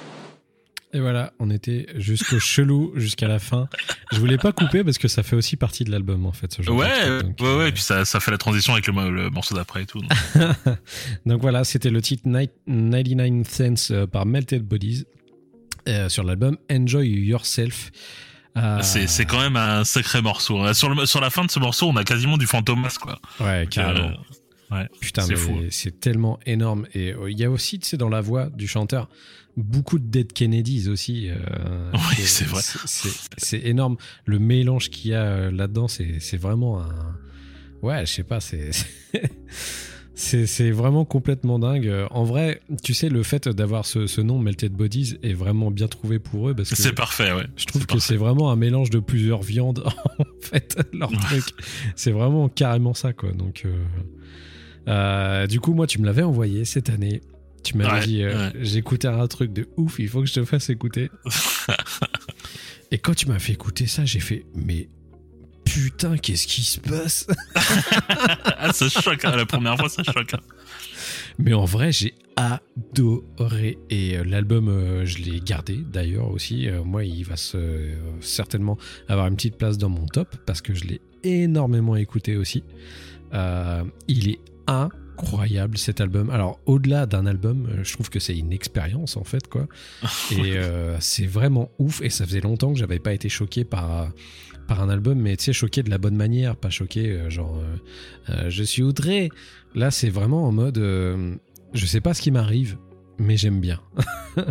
[0.93, 3.69] Et voilà, on était jusqu'au chelou, jusqu'à la fin.
[4.13, 6.53] Je voulais pas couper parce que ça fait aussi partie de l'album en fait.
[6.53, 7.11] Ce genre de Ouais, truc.
[7.11, 9.29] ouais, Donc, ouais, euh, et puis ça, ça fait la transition avec le, mo- le
[9.31, 9.99] morceau d'après et tout.
[10.01, 10.11] donc.
[11.27, 15.05] Donc voilà, c'était le titre Night- 99 Cents euh, par Melted Bodies
[15.89, 17.91] euh, sur l'album Enjoy Yourself.
[18.57, 20.61] Euh, C'est, c'est quand même un sacré morceau.
[20.63, 20.75] hein.
[20.75, 23.19] Sur, le, sur la fin de ce morceau, on a quasiment du Fantomas, quoi.
[23.41, 24.13] Ouais, carrément.
[24.73, 24.89] Euh, ouais.
[25.01, 25.59] Putain, c'est fou.
[25.71, 26.87] c'est tellement énorme.
[26.95, 29.09] Et euh, il y a aussi, tu sais, dans la voix du chanteur,
[29.57, 31.29] beaucoup de Dead Kennedys aussi.
[31.31, 32.63] euh, Oui, c'est vrai.
[33.37, 33.97] C'est énorme.
[34.25, 37.17] Le mélange qu'il y a là-dedans, c'est c'est vraiment un.
[37.83, 38.71] Ouais, je sais pas, c'est.
[40.17, 41.93] C'est vraiment complètement dingue.
[42.11, 45.89] En vrai, tu sais, le fait d'avoir ce, ce nom Melted Bodies est vraiment bien
[45.89, 47.47] trouvé pour eux parce que C'est parfait, ouais.
[47.57, 49.83] je trouve que c'est vraiment un mélange de plusieurs viandes
[50.19, 51.45] en fait leur truc.
[51.97, 53.33] C'est vraiment carrément ça quoi.
[53.33, 53.85] Donc euh,
[54.89, 57.21] euh, du coup moi tu me l'avais envoyé cette année.
[57.65, 58.53] Tu m'avais Ouais, dit euh, ouais.
[58.61, 61.11] j'écoutais un truc de ouf, il faut que je te fasse écouter.
[62.91, 64.89] Et quand tu m'as fait écouter ça, j'ai fait mais
[65.75, 70.35] putain, qu'est-ce qui se passe ah, ça choque, hein, la première fois, ça choque.
[70.35, 70.41] hein.
[71.39, 73.79] Mais en vrai, j'ai adoré.
[73.91, 76.69] Et euh, l'album, euh, je l'ai gardé d'ailleurs aussi.
[76.69, 77.89] Euh, moi, il va se,
[78.21, 82.63] certainement avoir une petite place dans mon top parce que je l'ai énormément écouté aussi.
[84.07, 86.31] Il est incroyable cet album.
[86.31, 89.67] Alors, au-delà d'un album, je trouve que c'est une expérience en fait, quoi.
[90.31, 90.57] Et
[91.01, 92.01] c'est vraiment ouf.
[92.01, 94.09] Et ça faisait longtemps que j'avais pas été choqué par.
[94.67, 97.59] Par un album, mais tu sais, choqué de la bonne manière, pas choqué euh, genre
[97.59, 97.77] euh,
[98.31, 99.31] euh, je suis outré.
[99.75, 102.77] Là, c'est vraiment en mode je sais pas ce qui m'arrive,
[103.19, 103.81] mais j'aime bien.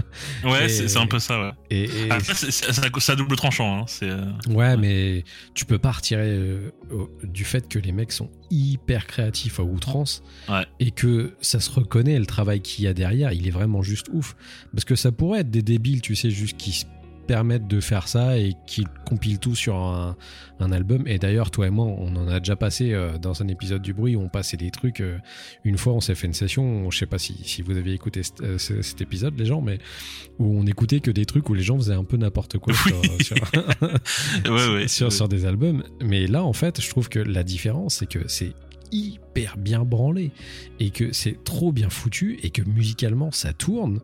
[0.46, 1.52] Ouais, c'est, un peu ça, ouais.
[1.70, 3.86] Et, Après, c'est, à- double tranchant, hein.
[3.88, 4.10] C'est,
[4.50, 6.72] ouais, mais tu peux pas retirer euh,
[7.24, 10.66] du fait que les mecs sont hyper créatifs à outrance Ouais.
[10.80, 14.08] et que ça se reconnaît le travail qu'il y a derrière, il est vraiment juste
[14.14, 14.36] ouf.
[14.72, 16.86] Parce que ça pourrait être des débiles, tu sais, juste qui se
[17.26, 20.16] permettent de faire ça et qui compilent tout sur un,
[20.60, 21.08] un album.
[21.08, 23.94] Et d'ailleurs, toi et moi, on en a déjà passé euh, dans un épisode du
[23.94, 25.00] bruit où on passait des trucs.
[25.02, 25.18] euh,
[25.64, 28.24] une fois, on s'est fait une session, je sais pas si, si vous aviez écouté
[28.24, 29.80] cet, euh, ce- cet épisode, les gens, mais
[30.40, 33.24] où on écoutait que des trucs où les gens faisaient un peu n'importe quoi Oui.
[33.24, 33.52] sur, sur-
[34.52, 34.88] ouais, ouais.
[34.88, 35.84] sur, sur des albums.
[36.04, 38.54] Mais là, en fait, je trouve que la différence, c'est que c'est
[38.92, 40.32] hyper bien branlé
[40.80, 44.00] et que c'est trop bien foutu et que musicalement ça tourne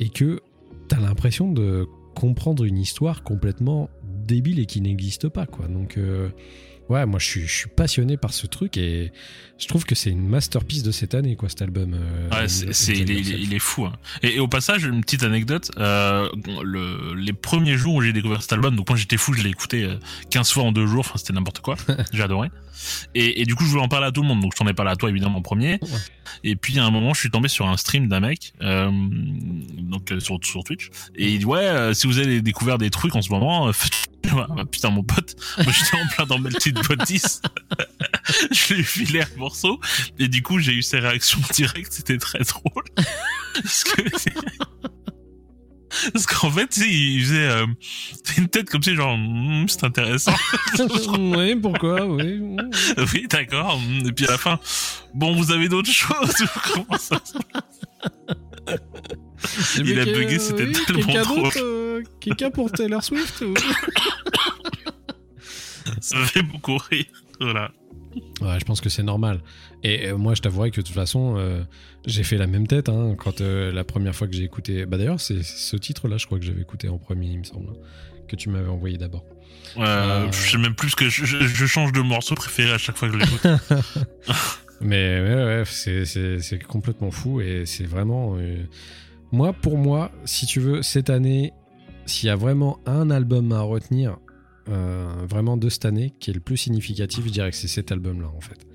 [0.00, 0.40] et que
[0.88, 5.68] t'as l'impression de comprendre une histoire complètement débile et qui n'existe pas quoi.
[5.68, 6.30] Donc euh,
[6.92, 9.12] ouais, moi je suis, je suis passionné par ce truc et
[9.58, 11.94] je trouve que c'est une masterpiece de cette année quoi cet album.
[11.94, 13.86] euh, Ouais, c'est, c'est- il, est, il fou.
[13.86, 13.92] hein.
[14.22, 15.70] Et, et au passage, une petite anecdote.
[15.78, 16.28] Euh,
[16.62, 19.50] le, les premiers jours où j'ai découvert cet album, donc moi j'étais fou, je l'ai
[19.50, 19.96] écouté euh,
[20.30, 21.00] 15 fois en deux jours.
[21.00, 21.76] Enfin, c'était n'importe quoi.
[22.12, 22.48] j'ai adoré.
[23.14, 24.40] Et, et du coup, je voulais en parler à tout le monde.
[24.40, 25.78] Donc, je t'en ai parlé à toi évidemment en premier.
[26.44, 28.90] Et puis à un moment, je suis tombé sur un stream d'un mec, euh,
[29.78, 30.88] donc euh, sur, sur Twitch.
[31.14, 33.70] Et il dit ouais, euh, si vous avez découvert des trucs en ce moment,
[34.34, 37.20] Ah, putain mon pote, moi j'étais en plein dans Melted Bodies.
[38.50, 39.78] je lui ai filé un morceau
[40.18, 42.84] et du coup j'ai eu ses réactions directes, c'était très drôle.
[43.54, 44.02] Parce que
[46.14, 47.66] parce qu'en fait, il faisait euh,
[48.38, 50.32] une tête comme si genre Hmm, c'est intéressant.
[51.18, 52.40] oui, pourquoi Oui.
[53.12, 53.78] oui, d'accord.
[54.06, 54.58] Et puis à la fin,
[55.12, 56.34] bon, vous avez d'autres choses
[56.72, 57.36] comment ça se
[59.84, 61.42] Il a bugué, c'était tellement quelqu'un drôle.
[61.44, 63.54] d'autre, euh, Quelqu'un pour Taylor Swift ou-
[66.00, 67.04] Ça me fait beaucoup rire.
[67.40, 67.72] Voilà.
[68.40, 69.40] Ouais, je pense que c'est normal.
[69.82, 71.62] Et euh, moi, je t'avouerai que de toute façon, euh,
[72.06, 74.86] j'ai fait la même tête hein, quand euh, la première fois que j'ai écouté.
[74.86, 77.72] Bah d'ailleurs, c'est ce titre-là, je crois que j'avais écouté en premier, il me semble,
[78.28, 79.24] que tu m'avais envoyé d'abord.
[79.78, 79.80] Euh,
[80.26, 80.32] Euh.
[80.32, 83.08] Je sais même plus que je, je- je change de morceau préféré à chaque fois
[83.08, 83.46] que je l'écoute.
[84.80, 88.36] Mais ouais, ouais, c'est- c'est c'est complètement fou et c'est vraiment.
[89.32, 91.52] Moi, pour moi, si tu veux, cette année,
[92.06, 94.18] s'il y a vraiment un album à retenir,
[94.68, 97.90] euh, vraiment de cette année, qui est le plus significatif, je dirais que c'est cet
[97.92, 98.66] album-là, en fait.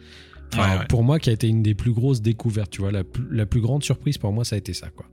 [0.53, 0.85] Enfin, Ouais, ouais.
[0.87, 3.45] Pour moi, qui a été une des plus grosses découvertes, tu vois, la plus, la
[3.45, 5.05] plus grande surprise pour moi, ça a été ça, quoi.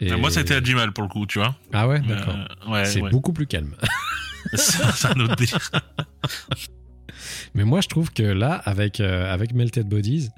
[0.00, 1.54] Et- Euh, Moi, c'était à Jimal pour le coup, tu vois.
[1.72, 2.34] Ah ouais, d'accord.
[2.66, 3.74] euh, ouais, c'est beaucoup plus calme.
[4.54, 5.70] C'est c'est un autre délire.
[7.54, 10.30] Mais moi, je trouve que là, avec, euh, avec Melted Bodies,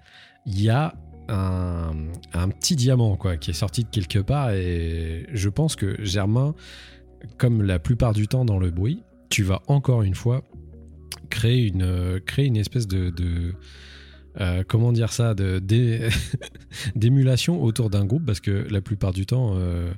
[0.44, 0.94] il y a
[1.29, 4.51] un, petit diamant quoi, qui est sorti de quelque part.
[4.51, 6.55] Et je pense que Germain,
[7.39, 10.43] comme la plupart du temps dans le bruit, tu vas encore une fois
[11.31, 13.55] créer une, euh, créer une espèce de,
[14.40, 15.35] euh, comment dire ça,
[16.97, 19.93] d'émulation autour d'un groupe, parce que la plupart du temps, euh,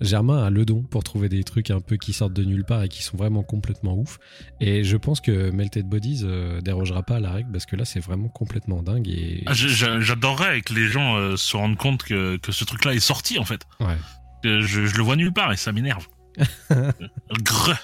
[0.00, 2.82] Germain a le don pour trouver des trucs un peu qui sortent de nulle part
[2.82, 4.18] et qui sont vraiment complètement ouf.
[4.60, 7.84] Et je pense que Melted Bodies euh, dérogera pas à la règle, parce que là,
[7.84, 9.08] c'est vraiment complètement dingue.
[9.08, 13.38] Et Ah, J'adorerais que les gens se rendent compte que, que ce truc-là est sorti
[13.38, 13.62] en fait.
[13.80, 13.96] Ouais.
[14.44, 16.06] Je, je le vois nulle part et ça m'énerve.
[17.42, 17.78] Grrr.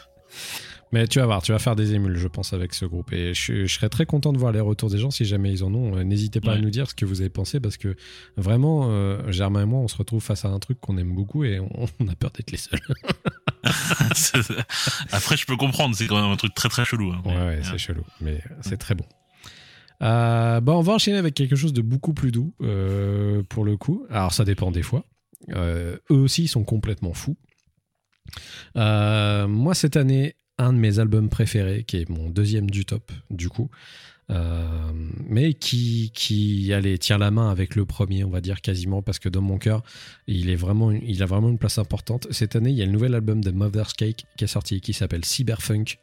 [0.93, 3.12] Mais tu vas voir, tu vas faire des émules, je pense, avec ce groupe.
[3.12, 5.62] Et je, je serais très content de voir les retours des gens si jamais ils
[5.62, 5.97] en ont.
[5.97, 7.95] Euh, N'hésitez pas à nous dire ce que vous avez pensé parce que
[8.37, 11.45] vraiment, euh, Germain et moi, on se retrouve face à un truc qu'on aime beaucoup
[11.45, 12.81] et on, on a peur d'être les seuls.
[15.12, 17.12] Après, je peux comprendre, c'est quand même un truc très très chelou.
[17.12, 17.23] hein.
[17.25, 19.05] Ouais, ouais, Mais, c'est euh, chelou, mais c'est très bon.
[20.03, 23.77] Euh, bah, on va enchaîner avec quelque chose de beaucoup plus doux euh, pour le
[23.77, 24.07] coup.
[24.11, 25.05] Alors, ça dépend des fois.
[25.51, 27.37] Euh, eux aussi, ils sont complètement fous.
[28.77, 33.11] Euh, moi, cette année, un de mes albums préférés, qui est mon deuxième du top,
[33.31, 33.70] du coup,
[34.31, 34.93] euh,
[35.28, 39.28] mais qui, qui allez, la main avec le premier, on va dire quasiment, parce que
[39.28, 39.82] dans mon cœur,
[40.27, 42.28] il, est vraiment, il a vraiment une place importante.
[42.31, 44.93] Cette année, il y a le nouvel album de Mother's Cake qui est sorti, qui
[44.93, 45.99] s'appelle Cyberfunk.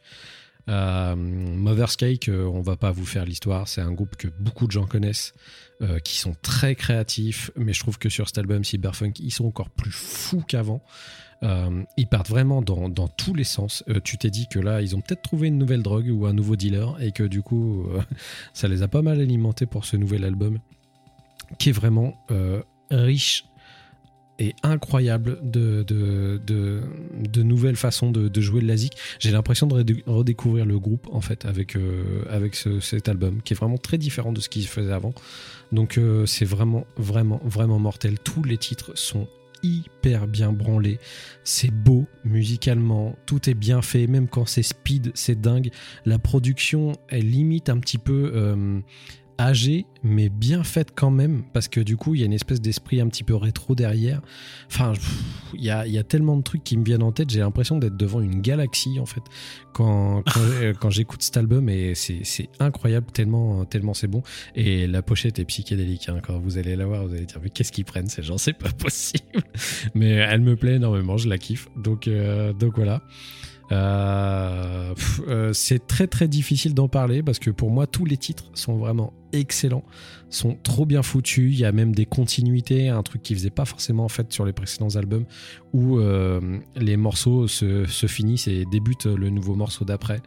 [0.68, 4.66] Euh, Mother's Cake, euh, on va pas vous faire l'histoire, c'est un groupe que beaucoup
[4.66, 5.34] de gens connaissent,
[5.80, 9.46] euh, qui sont très créatifs, mais je trouve que sur cet album Cyberfunk, ils sont
[9.46, 10.82] encore plus fous qu'avant.
[11.44, 13.84] Euh, ils partent vraiment dans, tous les sens.
[14.02, 16.56] Tu t'es dit que là, ils ont peut-être trouvé une nouvelle drogue ou un nouveau
[16.56, 17.86] dealer et que du coup,
[18.52, 20.58] ça les a pas mal alimentés pour ce nouvel album
[21.58, 22.14] qui est vraiment
[22.90, 23.44] riche
[24.38, 28.92] et incroyable de, de, de, nouvelles façons de, jouer de la zik.
[29.18, 33.42] J'ai l'impression de redé- redécouvrir le groupe en fait avec, euh, avec ce- cet album
[33.42, 35.12] qui est vraiment très différent de ce qu'ils faisaient avant.
[35.72, 38.18] Donc euh, c'est vraiment, vraiment, vraiment mortel.
[38.18, 39.26] Tous les titres sont
[39.64, 41.00] hyper bien branlés.
[41.42, 45.70] C'est beau musicalement, tout est bien fait, même quand c'est speed, c'est dingue.
[46.06, 48.78] La production est limite un petit peu euh,
[49.38, 52.60] âgée, mais bien faite quand même, parce que du coup, il y a une espèce
[52.60, 54.20] d'esprit un petit peu rétro derrière.
[54.66, 54.92] Enfin,
[55.54, 57.78] il y a, y a tellement de trucs qui me viennent en tête, j'ai l'impression
[57.78, 59.22] d'être devant une galaxie en fait
[59.72, 60.40] quand, quand,
[60.88, 64.22] euh, j'écoute cet album et c'est c'est incroyable tellement, tellement c'est bon.
[64.54, 66.08] Et la pochette est psychédélique.
[66.08, 66.18] hein.
[66.22, 68.38] Quand vous allez la voir, vous allez dire mais qu'est-ce qu'ils prennent ces gens?
[68.38, 69.42] C'est pas possible.
[69.94, 71.68] Mais elle me plaît énormément, je la kiffe.
[71.76, 73.02] Donc, euh, donc voilà.
[73.70, 74.94] Euh,
[75.28, 78.76] euh, c'est très très difficile d'en parler parce que pour moi tous les titres sont
[78.76, 79.84] vraiment excellents,
[80.30, 81.52] sont trop bien foutus.
[81.52, 84.46] Il y a même des continuités, un truc qui faisait pas forcément en fait sur
[84.46, 85.26] les précédents albums
[85.72, 90.20] où euh, les morceaux se, se finissent et débutent le nouveau morceau d'après.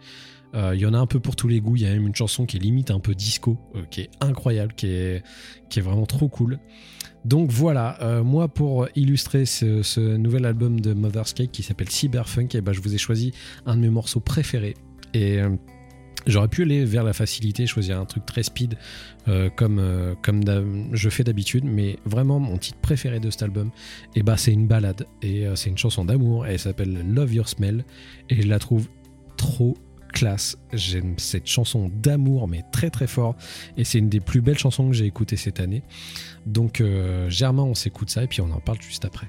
[0.54, 1.78] Il y en a un peu pour tous les goûts.
[1.78, 3.58] Il y a même une chanson qui est limite un peu disco,
[3.90, 5.24] qui est incroyable, qui est
[5.78, 6.60] vraiment trop cool.
[7.26, 12.56] Donc voilà, euh, moi pour illustrer ce, nouvel album de Mother's Cake qui s'appelle Cyberfunk,
[12.56, 13.32] et ben, je vous ai choisi
[13.66, 14.76] un de mes morceaux préférés.
[15.14, 15.50] Et euh,
[16.26, 18.76] j'aurais pu aller vers la facilité, choisir un truc très speed
[19.28, 19.82] euh, comme,
[20.94, 23.70] je fais d'habitude, mais vraiment mon titre préféré de cet album,
[24.16, 25.06] et bah, c'est une balade.
[25.22, 27.86] Et c'est une chanson d'amour, elle s'appelle Love Your Smell,
[28.30, 28.88] et je la trouve
[29.38, 29.78] trop
[30.12, 30.58] classe.
[30.74, 33.36] J'aime cette chanson d'amour, mais très très fort.
[33.78, 35.84] Et c'est une des plus belles chansons que j'ai écoutées cette année.
[36.46, 39.28] Donc, euh, Germain, on s'écoute ça et puis on en parle juste après.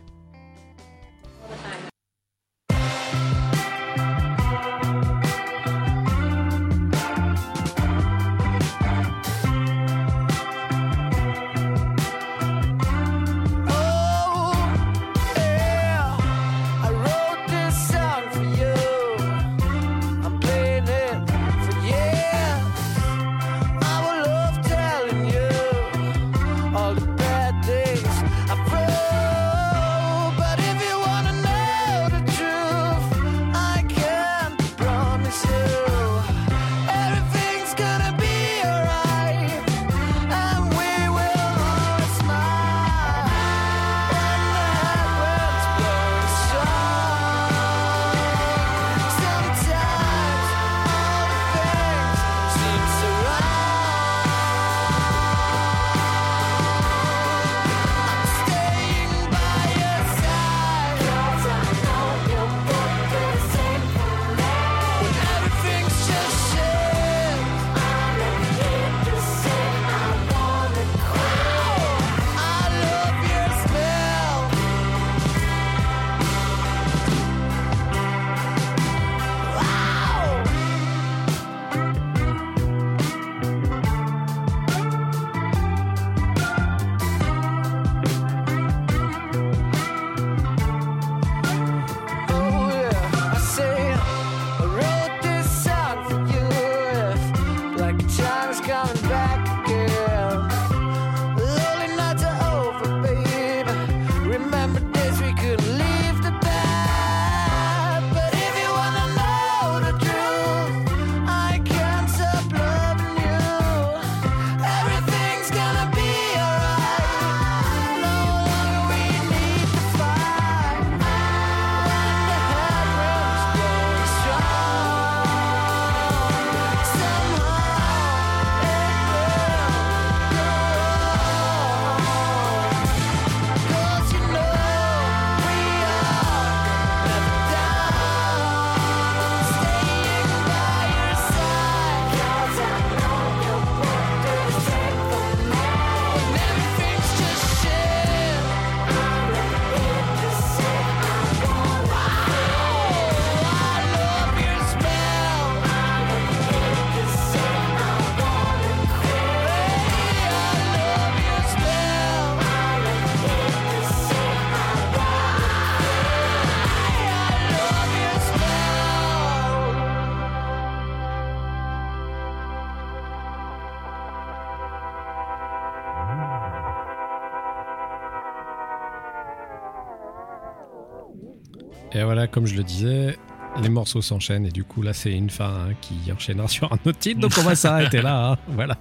[182.03, 183.17] Et voilà, comme je le disais,
[183.63, 186.79] les morceaux s'enchaînent et du coup là c'est une fin hein, qui enchaînera sur un
[186.85, 188.33] autre titre, donc on va s'arrêter là.
[188.33, 188.39] hein.
[188.49, 188.77] Voilà.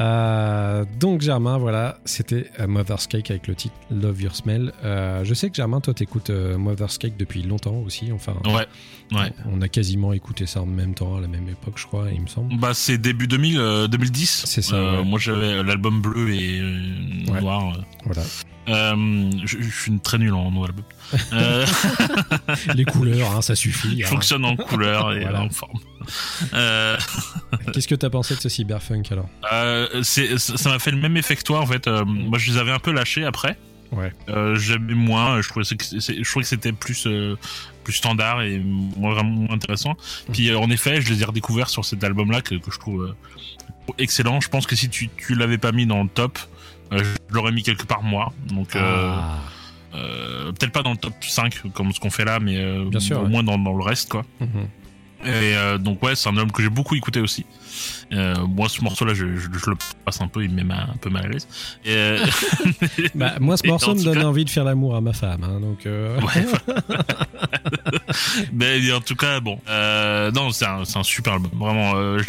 [0.00, 4.72] Euh, donc Germain, voilà, c'était euh, Mother's Cake avec le titre Love Your Smell.
[4.82, 8.10] Euh, je sais que Germain, toi t'écoutes euh, Mother's Cake depuis longtemps aussi.
[8.10, 8.66] Enfin, Ouais,
[9.16, 9.32] ouais.
[9.52, 12.20] on a quasiment écouté ça en même temps, à la même époque, je crois, il
[12.20, 12.56] me semble.
[12.58, 14.42] Bah c'est début 2000, euh, 2010.
[14.46, 15.04] C'est ça, ouais.
[15.04, 16.60] Moi j'avais l'album bleu et
[17.40, 17.78] noir.
[18.04, 18.22] Voilà.
[18.68, 20.84] Euh, je, je suis une très nul en noir album.
[21.32, 21.66] Euh,
[22.74, 23.88] Les couleurs, hein, ça suffit.
[23.96, 24.06] il hein.
[24.06, 25.42] fonctionne en couleur et Voilà.
[25.42, 25.78] en forme.
[26.54, 26.96] Euh,
[27.72, 29.28] Qu'est-ce que t'as pensé de ce cyberfunk alors?
[29.52, 31.86] Euh, ça m'a fait le même effet que toi en fait.
[31.88, 33.58] Moi je les avais un peu lâchés après.
[33.92, 34.12] Ouais.
[34.56, 35.40] J'aimais moins.
[35.42, 37.06] Je trouvais, je trouvais que c'était plus
[37.84, 39.94] plus standard et moins vraiment intéressant.
[40.32, 43.14] Puis en effet, je les ai redécouverts sur cet album-là que, que je trouve
[43.98, 44.40] excellent.
[44.40, 46.38] Je pense que si tu tu l'avais pas mis dans le top,
[46.92, 48.32] je l'aurais mis quelque part moi.
[48.48, 48.80] Donc euh,
[49.16, 49.38] Ah.
[49.94, 53.00] euh, peut-être pas dans le top 5 comme ce qu'on fait là, mais euh, Bien
[53.00, 53.28] sûr, au ouais.
[53.30, 54.24] moins dans, dans le reste quoi.
[54.40, 54.48] Mhm.
[55.26, 57.46] Et euh, donc ouais, c'est un album que j'ai beaucoup écouté aussi.
[58.12, 60.82] Euh, moi, ce morceau-là, je, je, je le passe un peu, il me met ma-
[60.82, 61.48] un peu mal à l'aise.
[61.86, 62.18] Euh,
[63.14, 65.60] Bah, moi, ce morceau me donne cas- envie de faire l'amour à ma femme, hein,
[65.60, 65.86] donc.
[65.86, 66.82] euh, ouais, voilà.
[68.52, 71.50] Mais en tout cas, bon, euh, non, c'est un, super album.
[71.54, 72.24] Vraiment, euh, je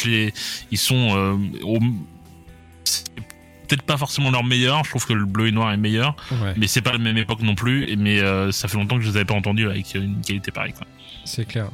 [0.70, 1.78] ils sont euh, au-
[3.66, 4.84] peut-être pas forcément leur meilleur.
[4.84, 7.16] Je trouve que le bleu et noir est meilleur, ouais, mais c'est pas la même
[7.16, 7.94] époque non plus.
[7.96, 10.74] Mais euh, ça fait longtemps que je les avais pas entendus avec une qualité pareille.
[11.24, 11.68] C'est clair.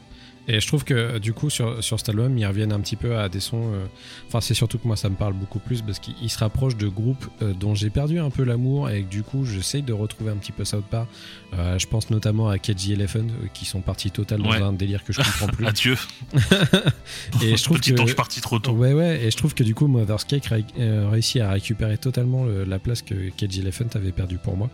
[0.49, 3.17] Et je trouve que du coup sur, sur cet album ils reviennent un petit peu
[3.17, 3.63] à des sons.
[3.75, 3.85] euh,
[4.27, 6.77] Enfin c'est surtout que moi ça me parle beaucoup plus parce qu'ils ils se rapprochent
[6.77, 9.93] de groupes euh, dont j'ai perdu un peu l'amour et que du coup j'essaye de
[9.93, 11.07] retrouver un petit peu ça autre part.
[11.55, 14.61] Euh, je pense notamment à KG Elephant euh, qui sont partis total dans Ouais.
[14.61, 15.65] un délire que je comprends plus.
[15.67, 15.97] Adieu.
[17.43, 18.73] et je trouve Petit que parti trop tôt.
[18.73, 20.49] Ouais, ouais, et je trouve que du coup, Mother's Cake
[20.79, 24.71] euh, réussit à récupérer totalement le- la place que KG Elephant avait perdue pour moi.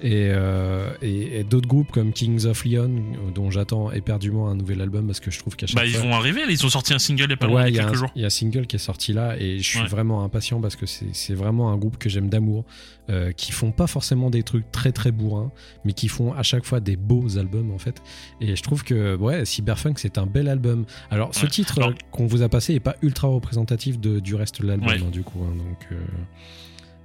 [0.00, 4.54] Et, euh, et, et d'autres groupes comme Kings of Leon, euh, dont j'attends éperdument un
[4.54, 6.02] nouvel album parce que je trouve qu'à chaque Bah, ils fois.
[6.04, 6.42] vont arriver.
[6.42, 7.80] là, Ils ont sorti un single il y a pas longtemps, Ouais, il il y
[7.80, 8.10] a quelques un- jours.
[8.14, 9.86] il y a un single qui est sorti là et je suis Ouais.
[9.88, 12.64] vraiment impatient parce que c'est vraiment un groupe que j'aime d'amour,
[13.10, 15.50] euh, qui font pas forcément des trucs très très bourrins,
[15.84, 18.00] mais qui font à chaque fois des beaux albums en fait.
[18.40, 20.84] Et je trouve que ouais, Cyberpunk c'est un bel album.
[21.10, 21.48] Alors ce Ouais.
[21.50, 24.88] titre Alors- qu'on vous a passé est pas ultra représentatif de, du reste de l'album
[24.90, 25.96] hein, du coup, hein, donc euh,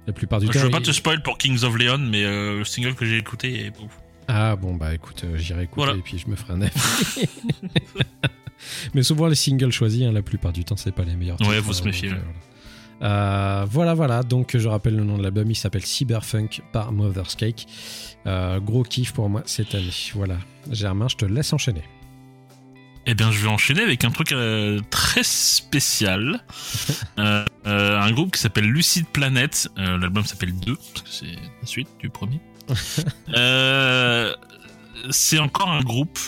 [0.06, 0.60] la plupart du Je temps.
[0.64, 3.66] veux pas te spoil pour Kings of Leon, mais euh, le single que j'ai écouté
[3.66, 3.88] est beau.
[4.28, 5.98] Ah bon bah écoute, euh, j'irai écouter Voilà.
[5.98, 6.72] et puis je me ferai un avis.
[8.94, 11.40] Mais souvent les singles choisis, hein, la plupart du temps, c'est pas les meilleurs.
[11.42, 12.22] Ouais, faut se hein, méfier, donc, euh,
[13.00, 13.62] voilà.
[13.62, 14.22] Euh, voilà, voilà.
[14.22, 17.66] Donc je rappelle le nom de l'album, il s'appelle Cyberfunk par Mother's Cake.
[18.26, 19.90] Euh, gros kiff pour moi cette année.
[20.14, 20.38] Voilà.
[20.70, 21.82] Germain, je te laisse enchaîner.
[23.06, 26.44] Eh bien, je vais enchaîner avec un truc euh, très spécial.
[27.16, 29.68] Euh, euh, un groupe qui s'appelle Lucid Planet.
[29.76, 32.40] L'album s'appelle 2, parce que c'est la suite du premier.
[35.10, 36.18] C'est encore un groupe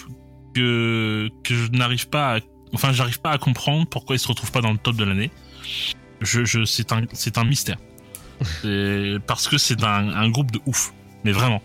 [0.54, 2.40] que, que je n'arrive pas à...
[2.72, 5.30] Enfin, j'arrive pas à comprendre pourquoi il se retrouve pas dans le top de l'année.
[6.20, 7.78] Je, je, c'est un, c'est un mystère.
[9.26, 10.92] Parce que c'est un, un groupe de ouf.
[11.24, 11.62] Mais vraiment.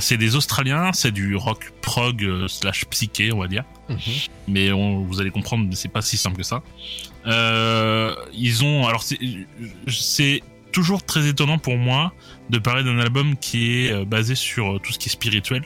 [0.00, 3.64] C'est des Australiens, c'est du rock prog slash psyché, on va dire
[4.48, 6.62] mais on, vous allez comprendre, c'est pas si simple que ça.
[7.26, 10.42] Euh, ils ont, alors c'est,
[10.72, 12.12] toujours très étonnant pour moi
[12.48, 15.64] de parler d'un album qui est euh, basé sur euh, tout ce qui est spirituel.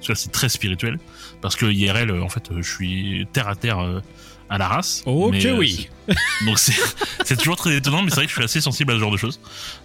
[0.00, 0.98] C'est très spirituel.
[1.42, 4.02] Parce que IRL, en fait, euh, je suis terre à terre
[4.50, 5.02] à la race.
[5.06, 5.88] Ok, Mais, euh, oui.
[6.46, 6.58] Donc
[7.24, 9.10] c'est, toujours très étonnant, mais c'est vrai que je suis assez sensible à ce genre
[9.10, 9.40] de choses.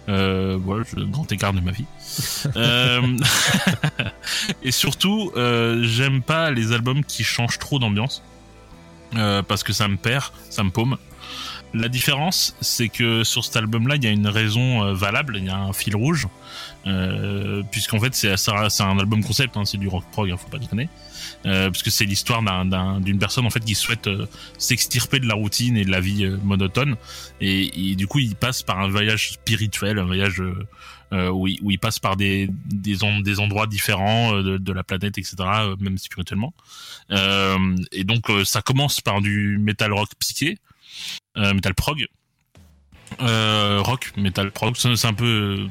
[0.08, 1.84] Euh, voilà, je- grand écart de ma vie.
[2.56, 3.16] Euh,
[4.62, 8.22] et surtout, euh, j'aime pas les albums qui changent trop d'ambiance.
[9.46, 10.96] Parce que ça me perd, ça me paume.
[11.72, 15.50] La différence, c'est que sur cet album-là, il y a une raison valable, il y
[15.50, 16.26] a un fil rouge,
[17.70, 18.50] puisqu'en fait, c'est
[18.82, 20.88] un album concept, hein, c'est du rock prog, hein, faut pas déconner,
[21.46, 24.26] euh, puisque c'est l'histoire d'un- d'un- d'une personne en fait qui souhaite euh,
[24.58, 26.96] s'extirper de la routine et de la vie euh, monotone,
[27.40, 30.42] et, et du coup, il passe par un voyage spirituel, un voyage
[31.12, 34.82] où, il, où il passe par des des, en- des endroits différents de, de la
[34.82, 35.36] planète, etc.,
[35.78, 36.52] même spirituellement.
[37.10, 40.58] Et donc, ça commence par du metal rock psyché,
[41.36, 42.04] metal prog,
[43.20, 44.74] rock, metal prog.
[44.76, 45.66] C'est un peu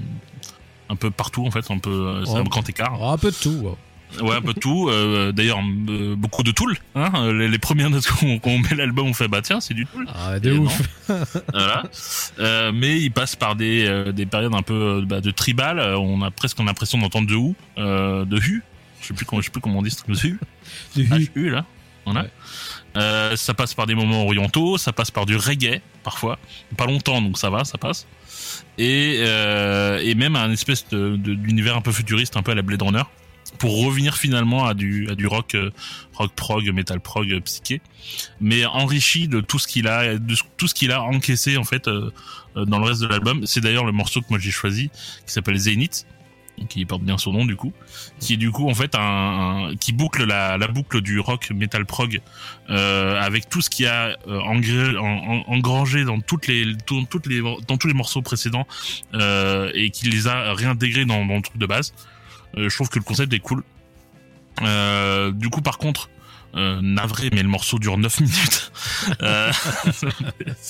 [0.89, 2.97] un peu partout en fait, un peu c'est un grand écart.
[3.01, 3.75] Oh, un peu de tout.
[4.21, 4.89] Ouais, un peu de tout.
[4.89, 5.59] Euh, D'ailleurs,
[5.89, 6.77] euh, beaucoup de Tool.
[6.95, 9.73] Hein Euh, les, les premières notes qu'on qu'on met l'album, on fait bah tiens, c'est
[9.73, 10.05] du Tool.
[10.13, 10.81] Ah, de ouf.
[11.51, 11.83] voilà.
[12.39, 15.79] Euh, mais il passe par des, euh, des périodes un peu euh, bah, de tribal.
[15.97, 18.63] On a presque l'impression d'entendre de Who, euh, de Hu.
[19.01, 20.39] Je sais plus comment, je sais plus comment on dit ce truc de Hu.
[20.95, 21.31] Du hu.
[21.35, 21.65] HU là.
[22.05, 22.21] Voilà.
[22.23, 22.29] Ouais.
[22.97, 26.37] Euh, ça passe par des moments orientaux, ça passe par du reggae parfois,
[26.77, 28.05] pas longtemps donc ça va, ça passe.
[28.77, 32.55] Et, euh, et même un espèce de, de- d'univers un peu futuriste, un peu à
[32.55, 33.01] la Blade Runner.
[33.59, 35.69] Pour revenir finalement à du à du rock euh,
[36.13, 37.81] rock prog metal prog euh, psyché
[38.41, 41.87] mais enrichi de tout ce qu'il a de tout ce qu'il a encaissé en fait
[41.87, 42.11] euh,
[42.55, 43.45] dans le reste de l'album.
[43.45, 44.89] C'est d'ailleurs le morceau que moi j'ai choisi
[45.25, 46.05] qui s'appelle Zenith
[46.69, 47.73] qui porte bien son nom du coup
[48.19, 48.99] qui est du coup en fait un,
[49.71, 52.21] un- qui boucle la, la boucle du rock metal prog
[52.69, 54.39] euh, avec tout ce qu'il a euh,
[55.47, 58.67] engrangé dans toutes les tout- toutes les dans tous les morceaux précédents
[59.13, 61.93] euh, et qui les a réintégrés dans, dans le truc de base
[62.55, 63.63] je trouve que le concept est cool.
[64.61, 66.09] Euh, du coup, par contre,
[66.55, 68.71] euh, navré, mais le morceau dure 9 minutes.
[69.23, 69.51] Euh,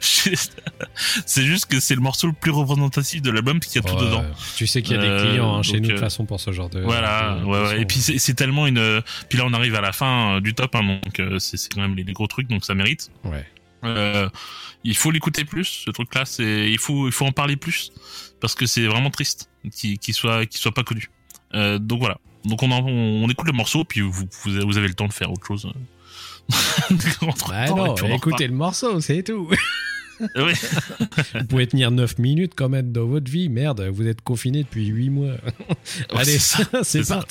[0.00, 3.96] c'est- juste que c'est le morceau le plus représentatif de l'album, puisqu'il y a tout
[4.02, 4.24] dedans.
[4.56, 6.24] Tu sais qu'il y a des Euh, clients hein, chez nous de euh, toute façon
[6.24, 6.80] pour ce genre de.
[6.80, 7.70] Voilà, de- ouais, de ouais.
[7.76, 7.76] son.
[7.82, 9.02] Et puis c'est tellement une.
[9.28, 11.80] Puis là, on arrive à la fin euh, du top, hein, donc euh, c'est quand
[11.82, 13.10] même les, les gros trucs, donc ça mérite.
[13.24, 13.44] Ouais.
[13.84, 14.28] Euh,
[14.84, 16.24] il faut l'écouter plus, ce truc-là.
[16.24, 17.92] C'est il faut il faut en parler plus
[18.40, 21.10] parce que c'est vraiment triste qu'il qu'il soit qu'il soit pas connu.
[21.54, 22.18] Euh, donc voilà.
[22.44, 25.12] Donc on, en- on, on écoute le morceau, puis vous, vous avez le temps de
[25.12, 25.70] faire autre chose.
[27.22, 29.48] Entre Bah non, écoutez le morceau, c'est tout.
[30.20, 33.48] vous pouvez tenir 9 minutes quand même dans votre vie.
[33.48, 35.34] Merde, vous êtes confiné depuis 8 mois.
[36.14, 37.24] Allez, c'est ça.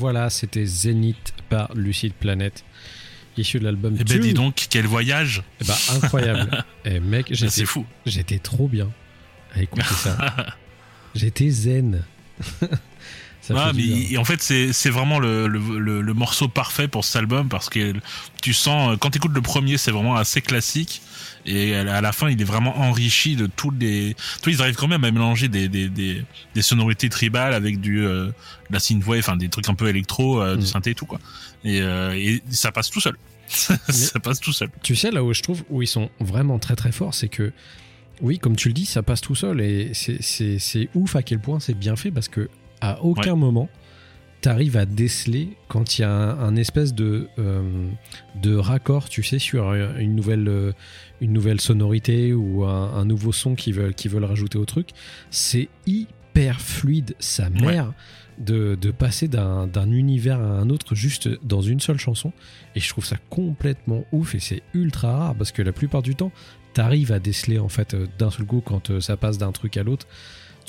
[0.00, 2.64] Voilà, c'était Zénith par Lucid Planet,
[3.36, 6.64] issu de l'album Eh ben dis donc, quel voyage Eh ben, incroyable.
[6.86, 7.84] Et mec, j'étais fou.
[8.06, 8.90] J'étais trop bien
[9.54, 10.56] à écouter ça.
[11.14, 12.02] J'étais zen.
[13.56, 17.16] Ah, mais il- en fait, c'est vraiment le, le, le- le morceau parfait pour cet
[17.16, 17.94] album parce que
[18.42, 21.02] tu sens, quand tu écoutes le premier, c'est vraiment assez classique.
[21.46, 24.14] Et à la fin, il est vraiment enrichi de tous les.
[24.42, 26.22] Tu vois, ils arrivent quand même à mélanger des, des, des,
[26.54, 28.32] des sonorités tribales avec du euh, de
[28.74, 30.66] la synthwave, enfin des trucs un peu électro, euh, du Mm.
[30.66, 31.18] synthé et tout quoi.
[31.64, 33.16] Et, euh, et ça passe tout seul.
[33.48, 34.68] ça passe tout seul.
[34.82, 37.52] Tu sais, là où je trouve où ils sont vraiment très très forts, c'est que,
[38.20, 39.62] oui, comme tu le dis, ça passe tout seul.
[39.62, 42.50] Et c'est ouf à quel point c'est bien fait parce que
[42.80, 43.36] à aucun Ouais.
[43.38, 43.68] moment,
[44.40, 47.88] t'arrives à déceler quand il y a un, un espèce de, euh,
[48.42, 50.72] de raccord, tu sais, sur une nouvelle, euh,
[51.20, 54.90] une nouvelle sonorité ou un, un nouveau son qu'ils veulent, qu'ils veulent rajouter au truc.
[55.30, 57.92] C'est hyper fluide, sa mère.
[58.38, 62.32] De, de passer d'un d'un univers à un autre juste dans une seule chanson
[62.74, 66.14] et je trouve ça complètement ouf et c'est ultra rare parce que la plupart du
[66.14, 66.32] temps,
[66.72, 69.82] t'arrives à déceler en fait euh, d'un seul coup quand ça passe d'un truc à
[69.82, 70.06] l'autre.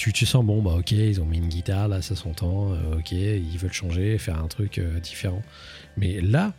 [0.02, 2.98] Tu, tu sens, bon, bah ok, ils ont mis une guitare, là ça s'entend, euh,
[2.98, 5.44] ok, ils veulent changer, faire un truc euh, différent.
[5.96, 6.56] Mais là,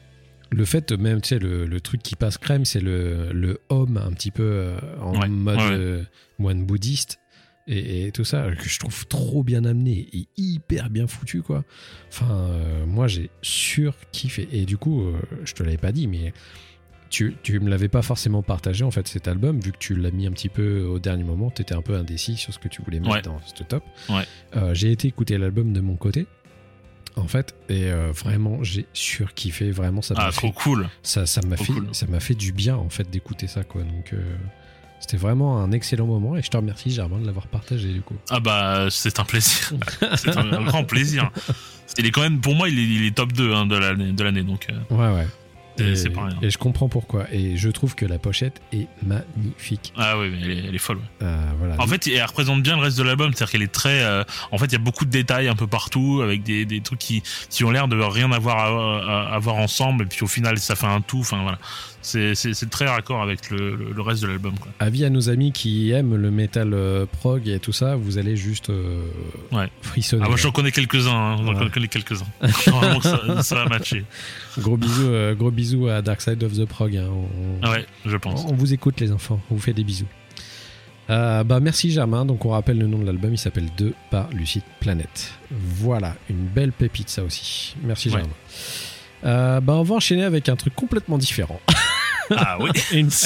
[0.53, 3.97] le fait, même, tu sais, le, le truc qui passe crème, c'est le, le homme
[3.97, 6.05] un petit peu euh, en Ouais, mode ouais, euh,
[6.39, 7.19] moine bouddhiste.
[7.67, 11.65] Et, et tout ça, que je trouve trop bien amené et hyper bien foutu, quoi.
[12.11, 12.49] Enfin,
[12.87, 14.49] moi, j'ai surkiffé.
[14.53, 15.05] Et du coup,
[15.45, 16.33] je te l'avais pas dit, mais
[17.13, 20.11] tu, tu me l'avais pas forcément partagé, en fait, cet album, vu que tu l'as
[20.11, 22.69] mis un petit peu au dernier moment, tu étais un peu indécis sur ce que
[22.69, 23.23] tu voulais mettre Ouais.
[23.23, 23.85] dans ce top.
[24.09, 24.25] Ouais.
[24.57, 26.27] Euh, j'ai été écouter l'album de mon côté,
[27.17, 29.71] en fait, et euh, vraiment, j'ai surkiffé.
[29.71, 30.89] Vraiment, ça m'a Ah, fait trop cool.
[31.03, 31.89] ça ça m'a fait cool.
[31.93, 34.35] ça m'a fait du bien en fait d'écouter ça quoi donc euh,
[34.99, 38.15] c'était vraiment un excellent moment et je te remercie Germain de l'avoir partagé du coup
[38.31, 39.73] Ah bah, c'est un plaisir.
[40.17, 41.31] c'est un, grand plaisir.
[41.99, 44.43] Il est quand même, pour moi, il est, il est top 2 hein, de l'année,
[44.45, 45.27] donc ouais ouais
[45.79, 46.37] et, c'est pas rien.
[46.43, 50.39] et je comprends pourquoi et je trouve que la pochette est magnifique Ah oui, mais
[50.43, 50.99] elle est, elle est folle.
[51.23, 54.03] Euh, voilà En fait, elle représente bien le reste de l'album, c'est-à-dire qu'elle est très.
[54.03, 56.81] euh, en fait, il y a beaucoup de détails un peu partout, avec des, des
[56.81, 60.23] trucs qui, qui ont l'air de rien avoir à, à- à voir ensemble, et puis
[60.25, 61.21] au final, ça fait un tout.
[61.21, 61.59] Enfin voilà,
[62.03, 64.55] c'est très raccord avec le, le, le reste de l'album.
[64.81, 68.37] avis à nos amis qui aiment le métal euh, prog et tout ça vous allez
[68.37, 69.05] juste euh,
[69.53, 69.69] Ouais.
[69.83, 71.11] frissonner Ah, moi, j'en connais quelques-uns.
[71.13, 71.71] Hein, j'en Ouais.
[71.71, 72.27] connais quelques-uns.
[72.71, 74.05] Vraiment que ça, ça va matcher.
[74.59, 77.09] gros bisous euh, gros bisous à Dark Side of the Prog hein.
[77.63, 78.45] on, ouais, je pense.
[78.49, 80.07] On vous écoute les enfants, on vous fait des bisous.
[81.11, 84.29] Euh, bah merci Germain, donc on rappelle le nom de l'album, il s'appelle 2 par
[84.31, 85.33] Lucide Planète.
[85.51, 87.75] Voilà, une belle pépite ça aussi.
[87.83, 88.19] Merci Ouais.
[88.19, 88.33] Germain.
[89.25, 91.61] Euh, bah on va enchaîner avec un truc complètement différent.
[92.31, 93.11] Ah oui, Une.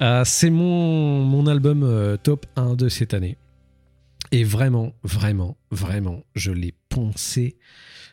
[0.00, 3.36] Euh, c'est mon, mon album euh, top 1 de cette année.
[4.30, 7.56] Et vraiment, vraiment, vraiment, je l'ai poncé.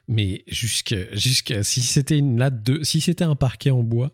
[0.08, 4.12] Mais jusqu'à, jusqu'à si c'était une latte de, si c'était un parquet en bois,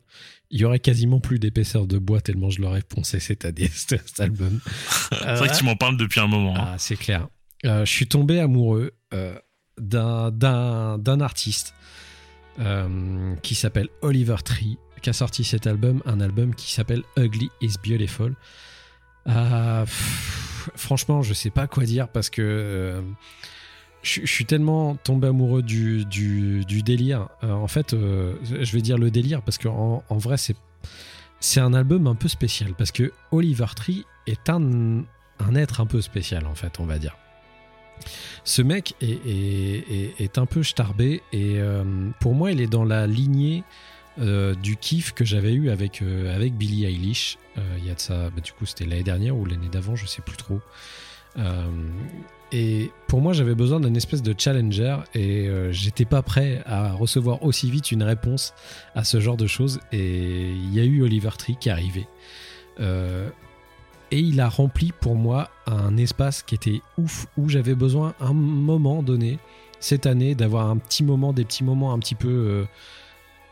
[0.50, 4.20] il y aurait quasiment plus d'épaisseur de bois tellement je l'aurais poncé cette année, cet,
[4.20, 4.60] album.
[5.12, 6.58] C'est vrai que tu m'en parles depuis un moment.
[6.58, 6.72] hein.
[6.74, 7.30] Ah, c'est clair.
[7.66, 8.92] Euh, je suis tombé amoureux
[9.80, 11.74] d'un, d'un, d'un artiste
[12.60, 17.50] euh, qui s'appelle Oliver Tree, qui a sorti cet album, un album qui s'appelle Ugly
[17.62, 18.36] is Beautiful.
[19.28, 23.02] Euh, franchement, je sais pas quoi dire parce que euh,
[24.04, 26.06] je, suis tellement tombé amoureux du,
[26.84, 27.30] délire.
[27.44, 30.56] Euh, en fait, je vais dire le délire parce qu'en en vrai, c'est
[31.40, 35.04] c'est un album un peu spécial parce que Oliver Tree est un,
[35.40, 37.18] un être un peu spécial en fait, on va dire.
[38.44, 41.84] Ce mec est, un peu starbé et euh,
[42.20, 43.64] pour moi, il est dans la lignée
[44.20, 47.38] euh, du kiff que j'avais eu avec, euh, Billie Eilish.
[47.78, 50.06] Il y a de ça, bah, du coup, c'était l'année dernière ou l'année d'avant, je
[50.06, 50.60] sais plus trop.
[52.54, 57.44] Et pour moi, j'avais besoin d'une espèce de challenger et j'étais pas prêt à recevoir
[57.44, 58.54] aussi vite une réponse
[58.96, 59.80] à ce genre de choses.
[59.92, 62.08] Et il y a eu Oliver Tree qui est arrivé.
[64.12, 68.28] Et il a rempli pour moi un espace qui était ouf, où j'avais besoin à
[68.28, 69.40] un moment donné,
[69.80, 72.28] cette année, d'avoir un petit moment, des petits moments un petit peu.
[72.28, 72.66] euh,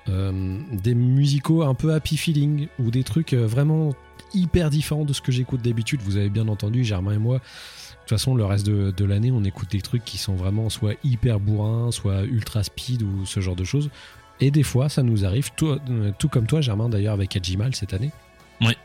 [0.08, 3.94] euh, des musicaux un peu happy feeling, ou des trucs euh, vraiment
[4.34, 6.02] hyper différents de ce que j'écoute d'habitude.
[6.04, 7.38] Vous avez bien entendu, Germain et moi.
[7.38, 10.96] De toute façon, le reste de, l'année, on écoute des trucs qui sont vraiment soit
[11.04, 13.92] hyper bourrins, soit ultra speed ou ce genre de choses.
[14.40, 15.78] Et des fois, ça nous arrive, tout,
[16.18, 18.12] tout comme toi, Germain, d'ailleurs, avec Ajimal cette année
[18.62, 18.76] Oui,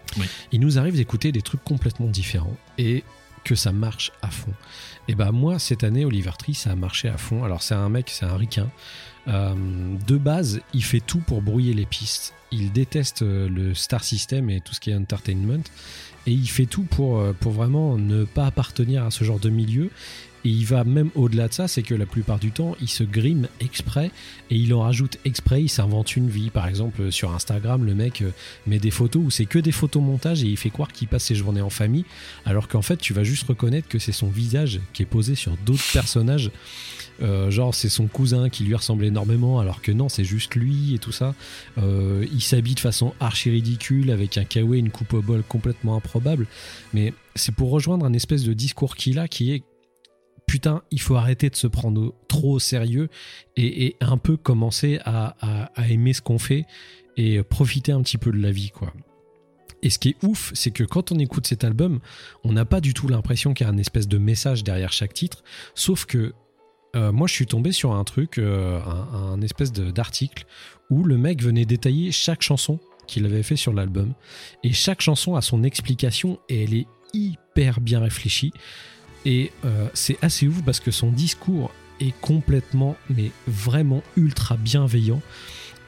[0.52, 3.04] il nous arrive d'écouter des trucs complètement différents et
[3.44, 4.52] que ça marche à fond.
[5.08, 7.44] Et bah moi cette année Oliver Tree ça a marché à fond.
[7.44, 8.70] Alors c'est un mec, c'est un ricain.
[9.28, 9.54] Euh,
[10.06, 12.34] de base, il fait tout pour brouiller les pistes.
[12.50, 15.62] Il déteste euh, le star system et tout ce qui est entertainment.
[16.26, 19.50] Et il fait tout pour, euh, pour vraiment ne pas appartenir à ce genre de
[19.50, 19.90] milieu.
[20.44, 23.02] Et il va même au-delà de ça, c'est que la plupart du temps, il se
[23.02, 24.10] grime exprès
[24.50, 26.50] et il en rajoute exprès, il s'invente une vie.
[26.50, 28.30] Par exemple, sur Instagram, le mec euh,
[28.66, 31.24] met des photos où c'est que des photos montage et il fait croire qu'il passe
[31.24, 32.04] ses journées en famille,
[32.44, 35.56] alors qu'en fait, tu vas juste reconnaître que c'est son visage qui est posé sur
[35.64, 36.50] d'autres personnages.
[37.22, 40.94] Euh, genre, c'est son cousin qui lui ressemble énormément, alors que non, c'est juste lui
[40.94, 41.34] et tout ça.
[41.78, 45.96] Euh, il s'habille de façon archi ridicule avec un kawaii, une coupe au bol complètement
[45.96, 46.46] improbable.
[46.92, 49.62] Mais c'est pour rejoindre un espèce de discours qu'il a qui est
[50.46, 53.08] putain, il faut arrêter de se prendre trop au sérieux
[53.56, 56.66] et, un peu commencer à, aimer ce qu'on fait
[57.16, 58.92] et profiter un petit peu de la vie, quoi.
[59.82, 62.00] Et ce qui est ouf, c'est que quand on écoute cet album,
[62.42, 65.12] on n'a pas du tout l'impression qu'il y a un espèce de message derrière chaque
[65.12, 65.44] titre,
[65.74, 66.32] sauf que
[66.96, 70.46] euh, moi je suis tombé sur un truc, euh, un, un espèce d'article
[70.88, 74.14] où le mec venait détailler chaque chanson qu'il avait fait sur l'album,
[74.62, 78.52] et chaque chanson a son explication et elle est hyper bien réfléchie.
[79.24, 85.22] Et euh, c'est assez ouf parce que son discours est complètement, mais vraiment ultra bienveillant.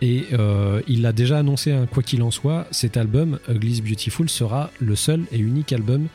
[0.03, 4.29] Et euh, il l'a déjà annoncé, quoi qu'il en soit, cet album, Ugly is Beautiful,
[4.29, 6.09] sera le seul et unique album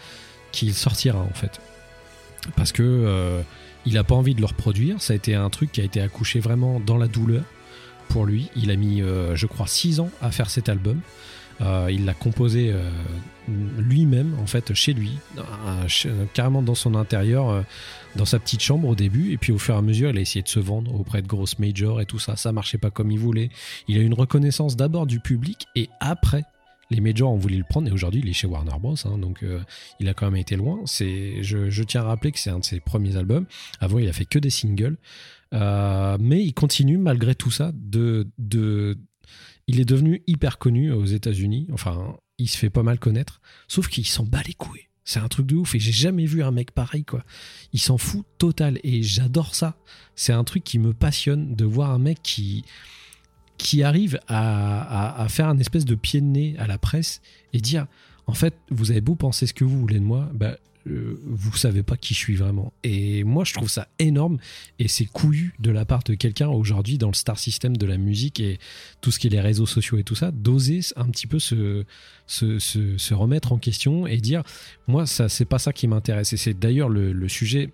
[0.52, 1.60] qu'il sortira en fait.
[2.56, 3.41] Parce que euh,
[3.85, 5.02] il n'a pas envie de le reproduire.
[5.02, 7.43] Ça a été un truc qui a été accouché vraiment dans la douleur.
[8.10, 8.49] pour lui.
[8.56, 9.02] Il a mis,
[9.35, 10.99] je crois, 6 ans à faire cet album.
[11.61, 12.90] Euh, il l'a composé euh,
[13.78, 17.64] lui-même, en fait, chez lui, euh, carrément dans son intérieur,
[18.15, 19.32] dans sa petite chambre au début.
[19.32, 21.28] Et puis au fur et à mesure, il a essayé de se vendre auprès de
[21.28, 22.36] grosses majors et tout ça.
[22.36, 23.49] Ça marchait pas comme il voulait.
[23.88, 26.44] Il a eu une reconnaissance d'abord du public et après.
[26.90, 28.95] Les majors ont voulu le prendre et aujourd'hui il est chez Warner Bros.
[29.06, 29.45] hein, donc
[30.02, 30.82] il a quand même été loin.
[30.86, 33.45] Je, tiens à rappeler que c'est un de ses premiers albums.
[33.80, 34.98] Avant il a fait que des singles,
[35.53, 38.28] mais il continue malgré tout ça de,
[39.67, 41.67] il est devenu hyper connu aux États-Unis.
[41.71, 44.88] Enfin, il se fait pas mal connaître, sauf qu'il s'en bat les couilles.
[45.03, 47.23] C'est un truc de ouf et j'ai jamais vu un mec pareil quoi.
[47.73, 49.75] Il s'en fout total et j'adore ça.
[50.15, 55.57] C'est un truc qui me passionne de voir un mec qui arrive à faire un
[55.57, 57.21] espèce de pied de nez à la presse
[57.51, 57.88] et dire
[58.27, 60.55] en fait vous avez beau penser ce que vous voulez de moi, bah
[60.87, 62.73] euh, vous savez pas qui je suis vraiment.
[62.83, 64.37] Et moi je trouve ça énorme
[64.79, 67.97] et c'est couillu de la part de quelqu'un aujourd'hui dans le star system de la
[67.97, 68.59] musique et
[69.01, 71.85] tout ce qui est les réseaux sociaux et tout ça, d'oser un petit peu se,
[73.13, 74.43] remettre en question et dire
[74.87, 77.69] moi ça c'est pas ça qui m'intéresse et c'est d'ailleurs le, le sujet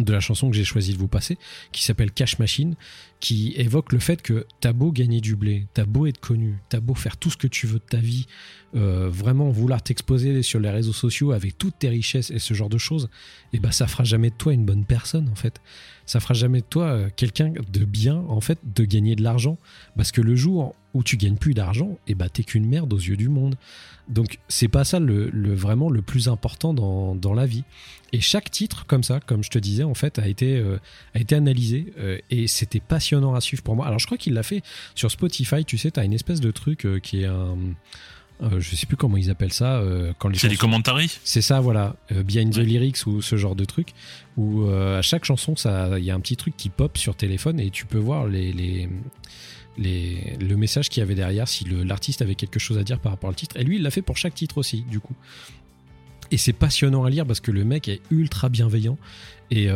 [0.00, 1.38] de la chanson que j'ai choisi de vous passer
[1.70, 2.76] qui s'appelle Cash Machine
[3.20, 6.80] qui évoque le fait que t'as beau gagner du blé, t'as beau être connu, t'as
[6.80, 8.26] beau faire tout ce que tu veux de ta vie,
[8.74, 12.68] euh, vraiment vouloir t'exposer sur les réseaux sociaux avec toutes tes richesses et ce genre
[12.70, 13.08] de choses,
[13.52, 15.60] et ben ça fera jamais de toi une bonne personne en fait.
[16.06, 19.56] Ça fera jamais de toi euh, quelqu'un de bien en fait de gagner de l'argent
[19.96, 22.98] parce que le jour où tu gagnes plus d'argent, et ben t'es qu'une merde aux
[22.98, 23.54] yeux du monde.
[24.08, 27.64] Donc c'est pas ça le, le- vraiment le plus important dans, dans la vie.
[28.12, 30.76] Et chaque titre comme ça, comme je te disais en fait, a été euh,
[31.14, 31.94] a été analysé
[32.28, 33.86] et c'était passionnant à suivre pour moi.
[33.86, 34.62] Alors je crois qu'il l'a fait
[34.94, 35.64] sur Spotify.
[35.64, 37.56] Tu sais, t'as une espèce de truc qui est un
[38.42, 41.18] euh, je sais plus comment ils appellent ça euh, quand les C'est des chansons- commentaries
[41.24, 42.58] c'est ça, voilà, euh, Behind the.
[42.58, 43.88] Lyrics ou ce genre de truc,
[44.36, 45.54] où à chaque chanson,
[45.98, 48.52] il y a un petit truc qui pop sur téléphone et tu peux voir les,
[48.52, 48.88] les,
[49.78, 52.98] les- le message qu'il y avait derrière, si le- l'artiste avait quelque chose à dire
[52.98, 53.56] par rapport au titre.
[53.58, 55.14] Et lui, il l'a fait pour chaque titre aussi, du coup.
[56.30, 58.96] Et c'est passionnant à lire parce que le mec est ultra bienveillant
[59.50, 59.68] et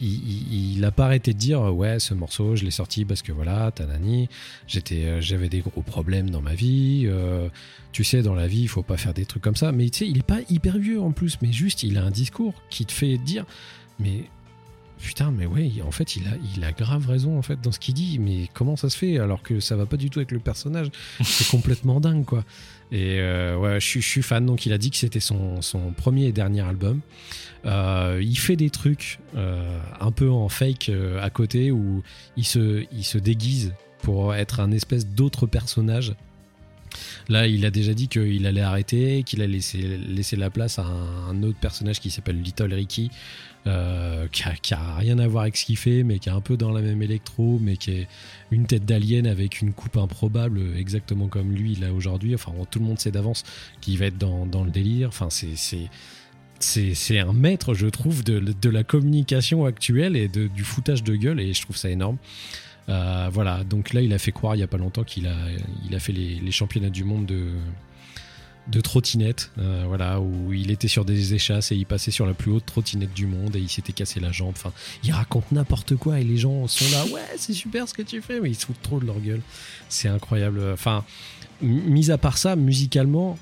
[0.00, 3.22] il, il, il a pas arrêté de dire ouais ce morceau je l'ai sorti parce
[3.22, 4.28] que voilà tanani
[4.66, 7.48] j'étais euh, j'avais des gros problèmes dans ma vie euh,
[7.92, 9.72] tu sais, dans la vie, il faut pas faire des trucs comme ça.
[9.72, 12.10] Mais tu sais, il est pas hyper vieux en plus, mais juste, il a un
[12.10, 13.44] discours qui te fait dire,
[13.98, 14.24] mais
[15.00, 17.78] putain, mais ouais, en fait, il a, il a grave raison en fait dans ce
[17.78, 18.18] qu'il dit.
[18.18, 20.88] Mais comment ça se fait alors que ça va pas du tout avec le personnage?
[21.24, 22.44] C'est complètement dingue, quoi.
[22.90, 24.44] Et euh, ouais, je suis, je suis fan.
[24.44, 27.00] Donc, il a dit que c'était son, son premier et dernier album.
[27.64, 32.02] Euh, il fait des trucs euh, un peu en fake euh, à côté où
[32.36, 36.14] il se, déguise pour être un espèce d'autre personnage.
[37.28, 41.42] Là, il a déjà dit qu'il allait arrêter, qu'il laisser, laisser la place à un,
[41.42, 43.10] autre personnage qui s'appelle Little Ricky,
[43.64, 46.40] qui, a, qui a rien à voir avec ce qu'il fait, mais qui est un
[46.40, 48.08] peu dans la même électro, mais qui est
[48.50, 52.34] une tête d'alien avec une coupe improbable, exactement comme lui là aujourd'hui.
[52.34, 53.44] Enfin, tout le monde sait d'avance
[53.82, 55.08] qu'il va être dans, dans le délire.
[55.08, 55.90] Enfin, c'est
[56.60, 61.52] c'est un maître, je trouve, de, la communication actuelle et du foutage de gueule, et
[61.54, 62.18] je trouve ça énorme.
[62.88, 65.98] Euh, voilà, donc là, il a fait croire il y a pas longtemps qu'il a,
[65.98, 71.72] fait les, championnats du monde de, trottinette, euh, voilà, où il était sur des échasses
[71.72, 74.32] et il passait sur la plus haute trottinette du monde et il s'était cassé la
[74.32, 74.54] jambe.
[74.56, 74.72] Enfin,
[75.04, 78.22] il raconte n'importe quoi et les gens sont là, ouais, c'est super ce que tu
[78.22, 79.42] fais, mais ils se foutent trop de leur gueule.
[79.88, 80.62] C'est incroyable.
[80.72, 81.04] Enfin,
[81.60, 83.38] mis à part ça, musicalement,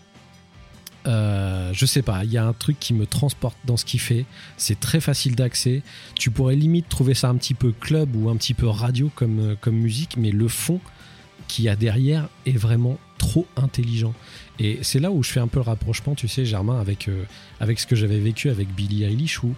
[1.07, 4.01] euh, je sais pas, il y a un truc qui me transporte dans ce qu'il
[4.01, 4.24] fait.
[4.57, 5.83] C'est très facile d'accès.
[6.15, 9.41] Tu pourrais limite trouver ça un petit peu club ou un petit peu radio comme,
[9.41, 10.81] euh, comme musique, mais le fond
[11.49, 14.15] qu'il y a derrière est vraiment trop intelligent.
[14.59, 17.24] Et c'est là où je fais un peu le rapprochement, tu sais, Germain, avec, euh,
[17.61, 19.55] avec ce que j'avais vécu avec Billie Eilish, où,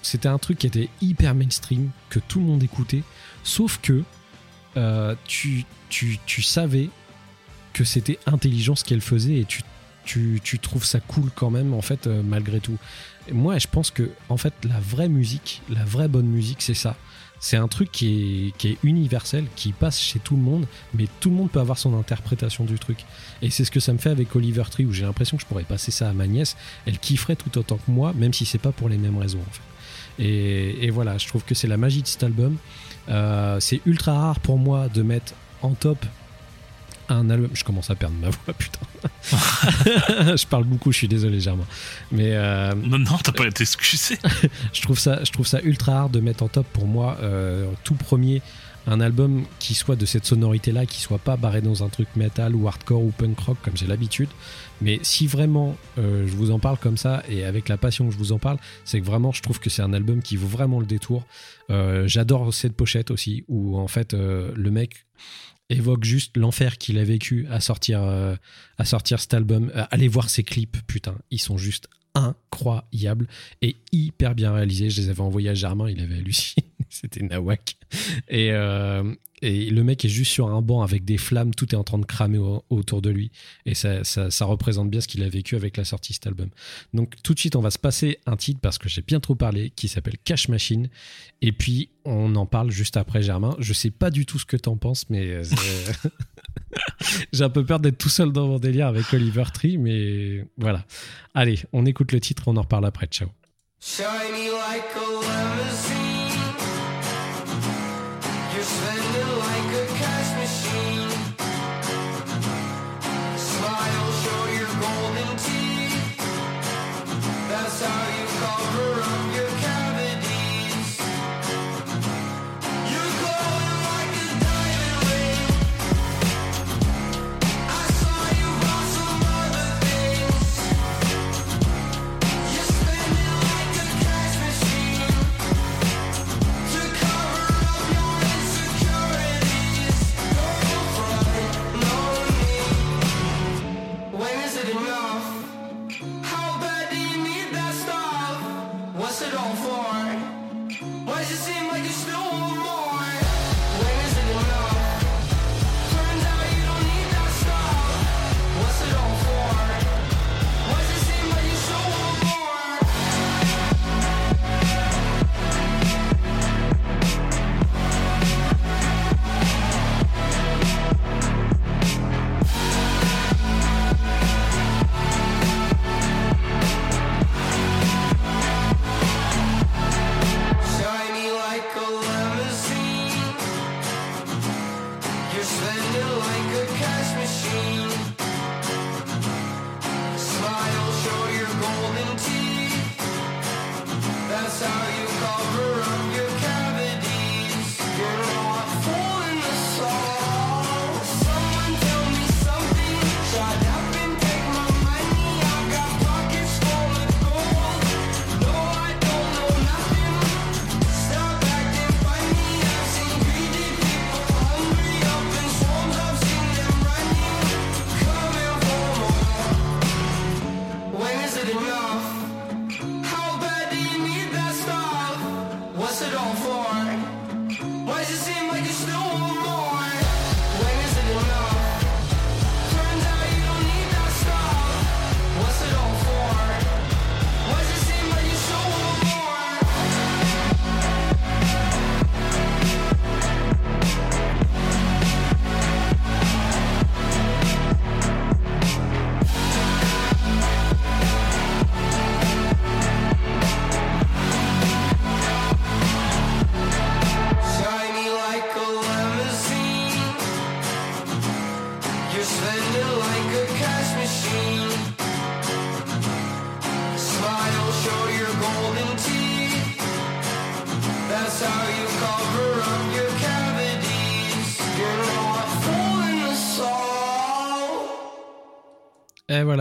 [0.00, 3.02] c'était un truc qui était hyper mainstream, que tout le monde écoutait,
[3.44, 4.02] sauf que
[5.26, 6.88] tu, tu, tu savais
[7.72, 9.62] que c'était intelligent ce qu'elle faisait et tu,
[10.08, 12.78] tu, trouves ça cool quand même, en fait, euh, malgré tout.
[13.30, 16.96] Moi, je pense que, en fait, la vraie musique, la vraie bonne musique, c'est ça.
[17.40, 21.36] C'est un truc qui est, universel, qui passe chez tout le monde, mais tout le
[21.36, 23.04] monde peut avoir son interprétation du truc.
[23.42, 25.46] Et c'est ce que ça me fait avec Oliver Tree, où j'ai l'impression que je
[25.46, 26.56] pourrais passer ça à ma nièce.
[26.86, 29.38] Elle kifferait tout autant que moi, même si c'est pas pour les mêmes raisons,
[30.20, 32.56] et voilà, je trouve que c'est la magie de cet album.
[33.08, 35.32] Euh, c'est ultra rare pour moi de mettre
[35.62, 36.04] en top
[37.08, 37.50] un album.
[37.54, 38.80] Je commence à perdre ma voix, putain.
[40.36, 41.66] je parle beaucoup, je suis désolé, Germain.
[42.12, 44.18] Mais euh, Non, non, t'as pas été excusé.
[44.72, 47.70] je trouve ça, je trouve ça ultra rare de mettre en top pour moi euh,
[47.84, 48.42] tout premier
[48.88, 52.08] un album qui soit de cette sonorité là, qui soit pas barré dans un truc
[52.16, 54.30] metal ou hardcore ou punk rock comme j'ai l'habitude.
[54.80, 58.12] Mais si vraiment euh, je vous en parle comme ça et avec la passion que
[58.12, 60.48] je vous en parle, c'est que vraiment je trouve que c'est un album qui vaut
[60.48, 61.26] vraiment le détour.
[61.70, 65.06] Euh, J'adore cette pochette aussi où en fait euh, le mec
[65.70, 68.34] évoque juste l'enfer qu'il a vécu à sortir, euh,
[68.78, 69.70] à sortir cet album.
[69.74, 73.28] Euh, allez voir ses clips, putain, ils sont juste incroyables
[73.62, 74.90] et hyper bien réalisés.
[74.90, 77.76] Je les avais envoyés à Germain, il avait halluciné, c'était nawak.
[78.28, 81.78] Et, euh, et le mec est juste sur un banc avec des flammes, tout est
[81.78, 83.30] en train de cramer au- autour de lui.
[83.66, 86.26] Et ça, ça, ça représente bien ce qu'il a vécu avec la sortie de cet
[86.26, 86.48] album.
[86.92, 89.34] Donc tout de suite, on va se passer un titre parce que j'ai bien trop
[89.36, 90.88] parlé, qui s'appelle Cash Machine.
[91.40, 93.54] Et puis, on en parle juste après, Germain.
[93.60, 95.44] Je sais pas du tout ce que t'en penses, mais euh,
[97.32, 100.84] j'ai un peu peur d'être tout seul dans mon délire avec Oliver Tree, mais voilà.
[101.34, 103.06] Allez, on écoute le titre, on en reparle après.
[103.06, 103.28] Ciao.
[103.80, 105.67] Shiny like a.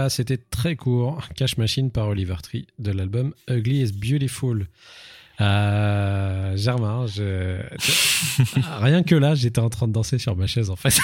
[0.07, 1.27] voilà, c'était très court.
[1.35, 4.67] Cash Machine par Oliver Tree de l'album Ugly is Beautiful.
[5.41, 7.61] Euh, Germain, je...
[8.81, 10.97] rien que là, j'étais en train de danser sur ma chaise en fait.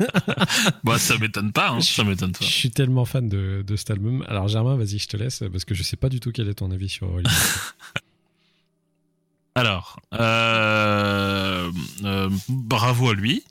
[0.84, 2.44] Bah, ça m'étonne pas, hein, ça m'étonne pas.
[2.44, 4.24] Je suis tellement fan de, de cet album.
[4.28, 6.54] Alors Germain, vas-y, je te laisse parce que je sais pas du tout quel est
[6.54, 7.30] ton avis sur Oliver.
[9.54, 11.70] Alors, euh,
[12.04, 13.44] euh, bravo à lui.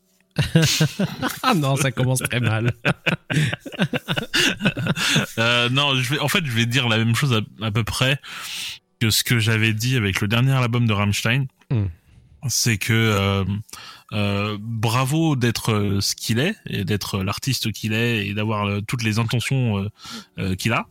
[1.43, 2.71] ah non, ça commence très mal.
[5.37, 7.83] Euh, non, je vais, en fait, je vais dire la même chose à, à peu
[7.83, 8.19] près
[8.99, 11.45] que ce que j'avais dit avec le dernier album de Rammstein.
[11.69, 11.85] Hmm.
[12.47, 13.43] C'est que euh,
[14.13, 18.79] euh, bravo d'être euh, ce qu'il est et d'être l'artiste qu'il est et d'avoir euh,
[18.81, 19.89] toutes les intentions
[20.37, 20.87] euh, qu'il a.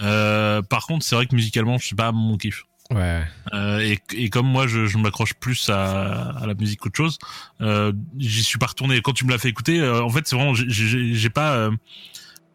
[0.00, 2.64] Euh, par contre, c'est vrai que musicalement, je suis pas mon kiff.
[2.94, 3.22] Ouais.
[3.54, 7.18] Euh, et, et comme moi, je, je m'accroche plus à, à la musique qu'autre chose,
[7.60, 9.00] euh, j'y suis pas retourné.
[9.00, 11.70] Quand tu me l'as fait écouter, euh, en fait, c'est vraiment, j'ai- pas,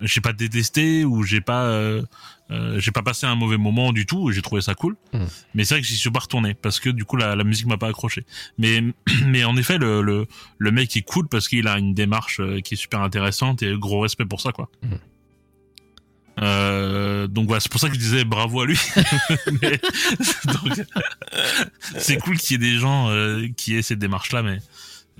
[0.01, 1.81] j'ai pas détesté ou j'ai pas,
[2.77, 4.31] j'ai pas passé un mauvais moment du tout.
[4.31, 4.95] J'ai trouvé ça cool.
[5.13, 5.19] Mm.
[5.55, 7.65] Mais c'est vrai que j'y suis pas retourné parce que du coup, la, la musique
[7.67, 8.23] m'a pas accroché.
[8.57, 8.83] Mais,
[9.25, 10.27] mais en effet, le, le,
[10.57, 14.01] le mec est cool parce qu'il a une démarche qui est super intéressante et gros
[14.01, 14.69] respect pour ça, quoi.
[14.83, 14.95] Mm.
[16.39, 18.77] Euh, donc voilà, c'est pour ça que je disais bravo à lui.
[21.97, 24.59] C'est cool qu'il y ait des gens euh, qui aient cette démarche-là, mais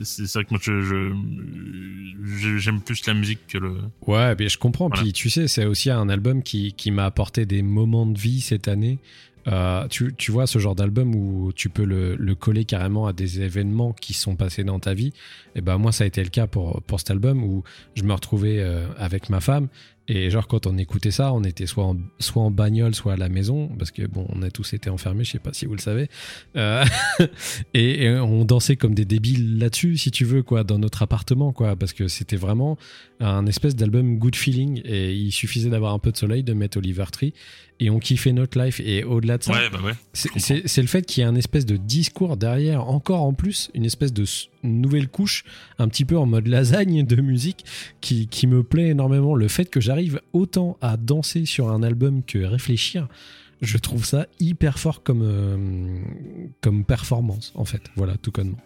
[0.04, 3.78] c'est vrai que moi, je, j'aime plus la musique que le.
[4.06, 4.90] Ouais, mais je comprends.
[4.90, 5.02] Voilà.
[5.02, 8.42] Puis tu sais, c'est aussi un album qui, qui m'a apporté des moments de vie
[8.42, 9.00] cette année.
[9.48, 13.14] Euh, tu, tu vois, ce genre d'album où tu peux le, le coller carrément à
[13.14, 15.14] des événements qui sont passés dans ta vie.
[15.56, 17.64] Et ben moi, ça a été le cas pour, pour cet album où
[17.96, 18.62] je me retrouvais
[19.00, 19.68] avec ma femme.
[20.10, 23.18] Et genre, quand on écoutait ça, on était soit en, soit en bagnole, soit à
[23.18, 23.68] la maison.
[23.78, 26.10] Parce que bon, on a tous été enfermés, je sais pas si vous le savez.
[26.56, 26.86] Euh,
[27.74, 31.52] et, et on dansait comme des débiles là-dessus, si tu veux, quoi, dans notre appartement,
[31.52, 31.76] quoi.
[31.76, 32.78] Parce que c'était vraiment
[33.20, 36.78] un espèce d'album good feeling et il suffisait d'avoir un peu de soleil, de mettre
[36.78, 37.34] Oliver Tree
[37.80, 39.94] et on kiffait notre life et au-delà de ça, Ouais, bah ouais.
[40.14, 43.86] c'est- le fait qu'il y ait un espèce de discours derrière, encore en plus, une
[43.86, 44.24] espèce de
[44.64, 45.44] nouvelle couche,
[45.80, 47.66] un petit peu en mode lasagne de musique,
[48.02, 49.34] qui, qui me plaît énormément.
[49.36, 53.08] Le fait que j'arrive autant à danser sur un album que réfléchir,
[53.62, 55.58] je trouve ça hyper fort comme, euh,
[56.62, 57.82] comme performance, en fait.
[57.96, 58.58] Voilà, tout connement.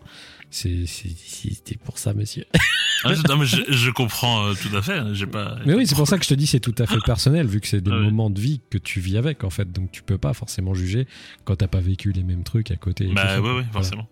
[0.51, 2.45] C'était pour ça, monsieur.
[3.03, 4.93] Ah, je, non, mais je, je comprends euh, tout à fait.
[4.99, 5.57] hein, J'ai pas.
[5.65, 7.59] Mais oui, c'est pour ça que je te dis c'est tout à fait personnel, vu
[7.59, 9.71] que c'est des Ah moments de vie que tu vis avec, en fait.
[9.71, 11.07] Donc tu peux pas forcément juger
[11.43, 13.07] quand t'as pas vécu les mêmes trucs à côté.
[13.11, 13.63] Bah ouais, Voilà.
[13.71, 14.07] forcément.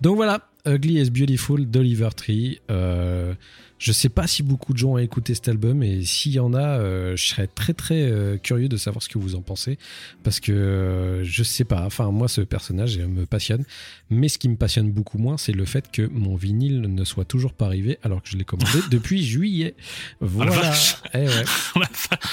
[0.00, 2.60] Donc voilà, Ugly is Beautiful d'Oliver Tree.
[2.70, 3.34] Euh,
[3.82, 6.54] je sais pas si beaucoup de gens ont écouté cet album et s'il y en
[6.54, 9.76] a, euh, je serais très très euh, curieux de savoir ce que vous en pensez
[10.22, 11.84] parce que euh, je sais pas.
[11.84, 13.64] Enfin, moi, ce personnage me passionne,
[14.08, 17.24] mais ce qui me passionne beaucoup moins, c'est le fait que mon vinyle ne soit
[17.24, 19.74] toujours pas arrivé alors que je l'ai commandé depuis juillet.
[20.20, 20.72] Voilà.
[21.14, 21.44] Eh ouais.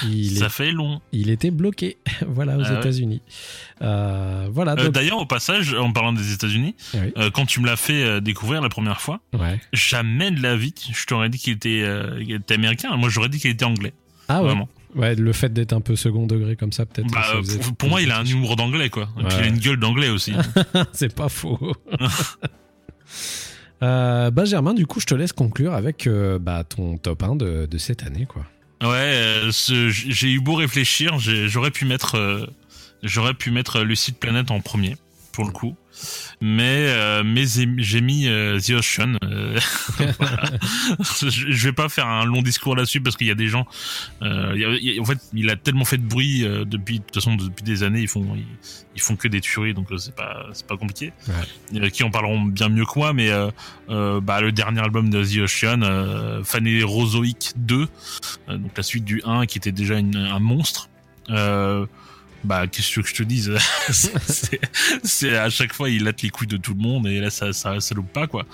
[0.08, 1.00] Il, ça est- fait long.
[1.12, 1.96] il était bloqué,
[2.28, 2.78] voilà, aux Ah.
[2.78, 3.22] États-Unis.
[3.82, 4.76] Euh, voilà.
[4.76, 7.12] Donc- D'ailleurs, au passage, en parlant des États-Unis, Oui.
[7.34, 9.60] quand tu me l'as fait découvrir la première fois, ouais.
[9.72, 12.96] jamais de la vie, je t'aurais dit qu'il était, euh, était américain.
[12.96, 13.92] Moi, j'aurais dit qu'il était anglais.
[14.28, 14.48] Ah ouais.
[14.48, 14.68] Vraiment.
[14.96, 17.08] Ouais, le fait d'être un peu second degré comme ça, peut-être.
[17.12, 19.08] Bah, faisait- pour, pour moi, il a un humour d'anglais, quoi.
[19.20, 19.48] Et puis, il a Ouais.
[19.48, 20.32] une gueule d'anglais aussi.
[20.92, 21.58] C'est pas faux.
[23.82, 27.36] Euh, bah Germain, du coup, je te laisse conclure avec euh, bah, ton top 1
[27.36, 28.44] de, de cette année, quoi.
[28.82, 32.46] Ouais, euh, j'ai eu beau réfléchir, j'aurais pu mettre, euh,
[33.02, 34.96] j'aurais pu mettre Lucid Planet en premier,
[35.32, 35.76] pour le coup.
[36.40, 39.16] Mais, euh, mais j'ai mis euh, The Ocean.
[39.24, 39.58] euh,
[41.22, 43.66] je, vais pas faire un long discours là-dessus parce qu'il y a des gens.
[44.22, 46.40] euh, il y a- il y a- en fait, il a tellement fait de bruit
[46.66, 48.44] depuis, de toute façon, depuis des années, ils font, ils,
[48.96, 51.12] ils font que des tueries, donc c'est pas, c'est pas compliqué.
[51.74, 53.30] Euh, qui en parleront bien mieux que moi, mais
[53.88, 57.86] bah, le dernier album de The Ocean, Phanerozoic 2,
[58.48, 60.88] euh, donc la suite du 1 qui était déjà une- un monstre.
[61.30, 61.86] Euh,
[62.44, 63.52] bah qu'est-ce que je te dise
[65.04, 67.52] c'est, à chaque fois il latte les couilles de tout le monde et là ça
[67.52, 68.46] ça, ça loupe pas quoi.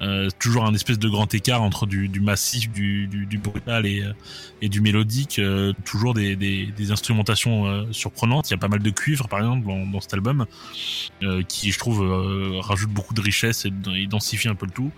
[0.00, 3.86] Euh, toujours un espèce de grand écart entre du, du massif du, du, du brutal
[3.86, 4.04] et,
[4.62, 5.38] et du mélodique.
[5.38, 8.50] Euh, toujours des, des, des instrumentations euh, surprenantes.
[8.50, 10.46] Il y a pas mal de cuivre par exemple dans, dans cet album
[11.22, 14.72] euh, qui je trouve euh, rajoute beaucoup de richesse et, et densifie un peu le
[14.72, 14.90] tout.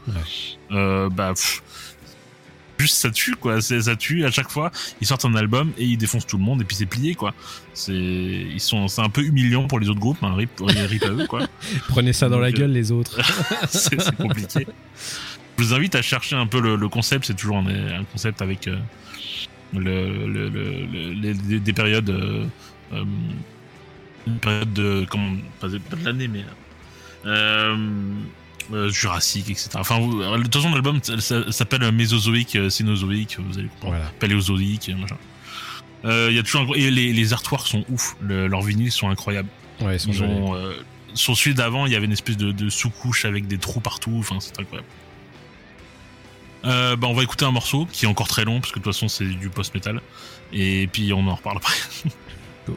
[0.70, 1.62] Euh, bah pff,
[2.78, 3.60] juste ça tue quoi.
[3.60, 4.70] Ça tue à chaque fois
[5.00, 7.34] ils sortent un album et ils défoncent tout le monde et puis c'est plié quoi.
[7.74, 11.08] C'est ils sont c'est un peu humiliant pour les autres groupes un rip, rip à
[11.10, 11.46] eux quoi.
[11.88, 13.20] Prenez ça dans la Donc, euh, gueule, les autres.
[13.70, 14.66] c'est compliqué.
[15.58, 18.42] Je vous invite à chercher un peu le, le concept c'est toujours un, un concept
[18.42, 18.76] avec euh,
[19.72, 22.44] le, le, le- le- les- des, des périodes euh,
[22.92, 23.04] euh,
[24.26, 26.44] une période de comment pas de, pas de l'année mais
[27.24, 27.76] euh,
[28.72, 33.68] euh, Jurassique etc enfin vous- de toute façon l'album s'appelle Mésozoïque euh, Cénozoïque vous allez
[33.68, 33.94] comprendre.
[33.96, 34.10] Voilà.
[34.20, 35.16] Paléozoïque machin.
[36.04, 38.16] Euh, y a toujours un et les, les artworks sont ouf.
[38.20, 39.48] Le- leurs vinyles sont incroyables.
[39.80, 40.72] Ouais, ils sont ils ont euh,
[41.14, 44.14] sur celui d'avant il y avait une espèce de, de sous-couche avec des trous partout.
[44.18, 44.88] Enfin c'est incroyable.
[46.64, 48.84] Euh, bah on va écouter un morceau qui est encore très long parce que de
[48.84, 50.00] toute façon c'est du post-metal.
[50.52, 51.74] Et puis on en reparle après.
[52.66, 52.76] Thank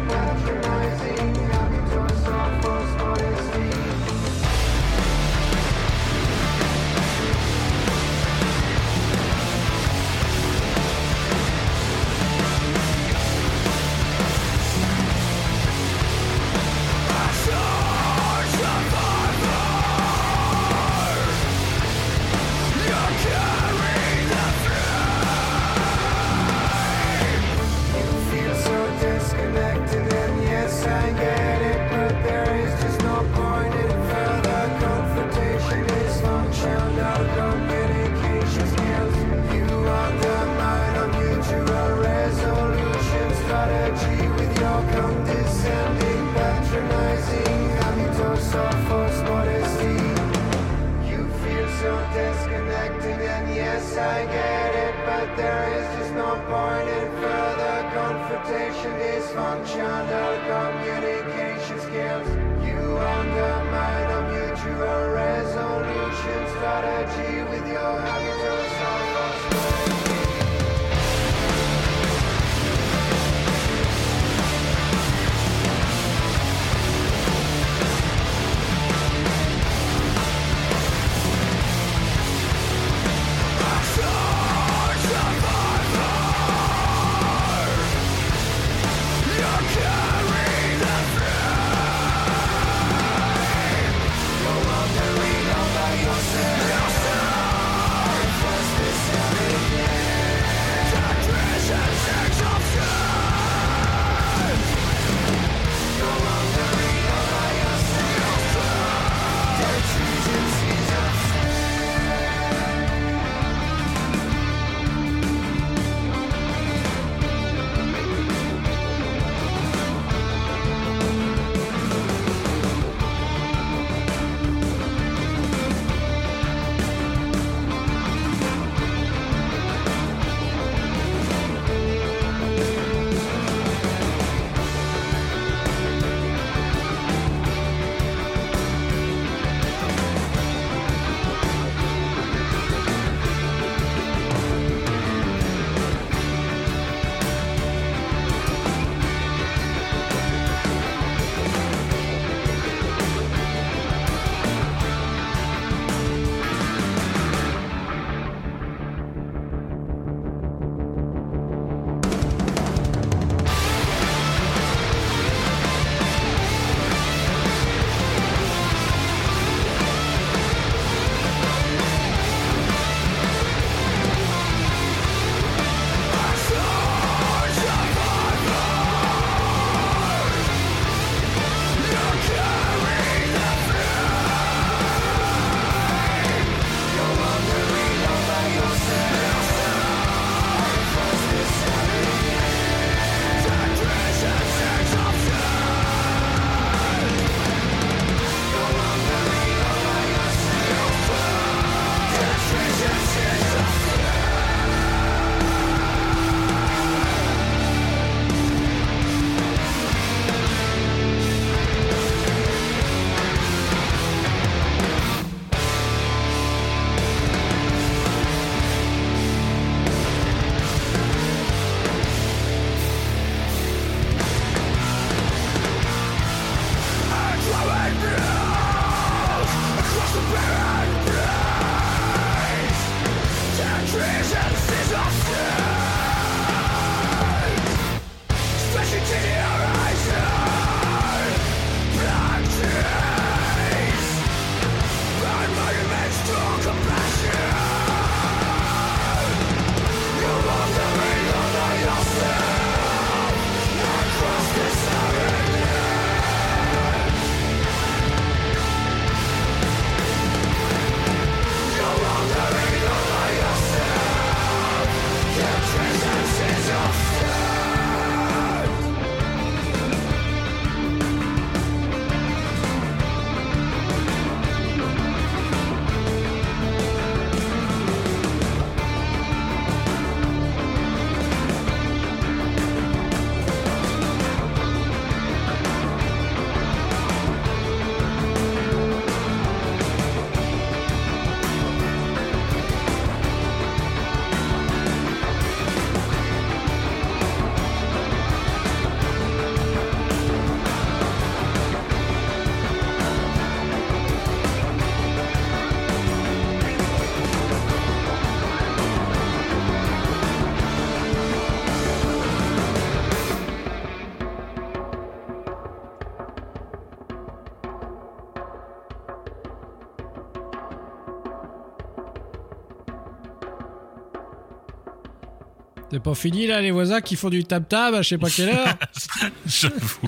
[325.91, 328.49] C'est pas fini là, les voisins qui font du tap-tap à je sais pas quelle
[328.49, 328.75] heure.
[329.45, 330.07] J'avoue.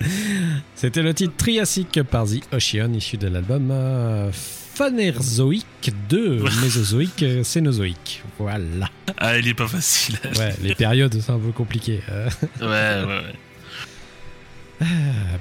[0.74, 7.44] C'était le titre Triassic par The Ocean, issu de l'album euh, Phanérozoïque de Mésozoïque, euh,
[7.44, 8.22] Cénozoïque.
[8.38, 8.88] Voilà.
[9.18, 10.18] Ah, il est pas facile.
[10.38, 12.00] Ouais, les périodes, c'est un peu compliqué.
[12.10, 12.28] euh.
[12.60, 13.34] Ouais, ouais, ouais.
[14.80, 14.86] Ah,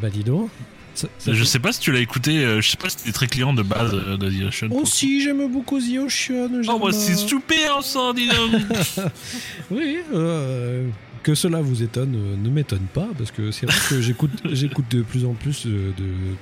[0.02, 0.52] bah dis donc.
[1.00, 3.12] Ça- ça Je sais pas si tu l'as écouté, euh, je sais pas si t'es
[3.12, 4.68] très client de base euh, de The Ocean.
[4.72, 6.50] Oh si, j'aime beaucoup The Ocean.
[6.68, 8.62] Oh, bah, c'est super, ça, dis donc.
[9.72, 10.88] Oui, euh,
[11.24, 14.86] que cela vous étonne euh, ne m'étonne pas, parce que c'est vrai que j'écoute, j'écoute
[14.92, 15.94] de plus en plus de,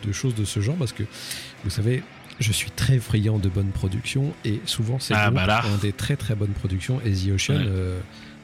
[0.06, 1.04] de choses de ce genre, parce que
[1.64, 2.04] vous savez,
[2.40, 6.36] je suis très friand de bonnes productions, et souvent c'est Ah, bah des très très
[6.36, 7.68] bonnes productions, et The Ocean, Ouais.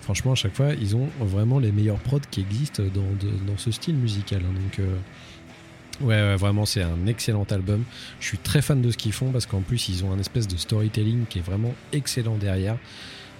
[0.02, 3.57] franchement, à chaque fois, ils ont vraiment les meilleurs prods qui existent dans, de- dans
[3.57, 4.41] ce style musical.
[4.44, 4.80] hein, donc.
[4.80, 4.95] euh,
[6.04, 7.84] Ouais, ouais, vraiment, c'est un excellent album.
[8.20, 10.48] Je suis très fan de ce qu'ils font parce qu'en plus, ils ont un espèce
[10.48, 12.78] de storytelling qui est vraiment excellent derrière.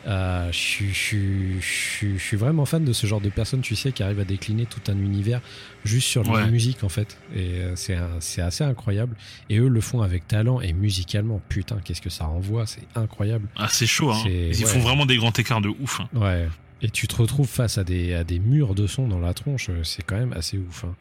[0.06, 3.30] Euh, je, suis- je, suis- je suis- je suis vraiment fan de ce genre de
[3.30, 5.40] personnes, tu sais, qui arrivent à décliner tout un univers
[5.86, 7.18] juste sur la musique, en fait.
[7.34, 7.74] Et euh,
[8.20, 9.16] c'est assez incroyable.
[9.50, 11.42] Et eux le font avec talent et musicalement.
[11.48, 13.48] Putain, qu'est-ce que ça renvoie, c'est incroyable.
[13.56, 14.22] Ah, c'est chaud, hein.
[14.26, 14.66] Ils ouais.
[14.66, 16.02] font vraiment des grands écarts de ouf.
[16.02, 16.10] hein.
[16.14, 16.50] Ouais.
[16.82, 19.70] Et tu te retrouves face à des, à des murs de son dans la tronche,
[19.70, 20.84] euh, c'est quand même assez ouf.
[20.84, 20.96] hein.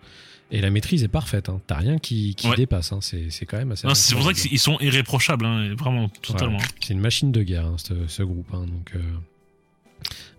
[0.54, 1.60] Et la maîtrise est parfaite, hein.
[1.66, 2.56] t'as rien qui, qui Ouais.
[2.56, 2.98] dépasse, hein.
[3.00, 6.58] c'est c'est quand même assez Non, C'est pour ça qu'ils sont irréprochables, hein, vraiment, totalement.
[6.80, 8.48] C'est une machine de guerre, hein, ce, ce groupe.
[8.52, 9.00] hein, donc, euh,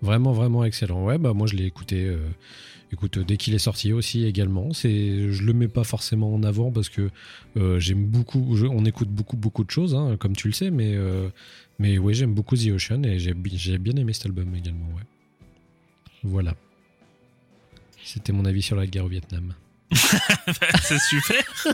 [0.02, 1.04] vraiment, vraiment excellent.
[1.04, 2.06] Ouais, bah moi je l'ai écouté.
[2.06, 2.20] euh,
[2.92, 6.72] écoute, dès qu'il est sorti aussi également, c'est, je le mets pas forcément en avant
[6.72, 7.10] parce que
[7.58, 8.56] euh, j'aime beaucoup.
[8.56, 10.96] je- on écoute beaucoup, beaucoup de choses, hein, comme tu le sais, mais
[11.80, 14.86] mais ouais, j'aime beaucoup The Ocean et j'ai, j'ai bien aimé cet album également.
[14.96, 15.02] Ouais.
[16.24, 16.54] Voilà.
[18.04, 19.56] C'était mon avis sur la guerre au Vietnam.
[20.82, 21.44] c'est super.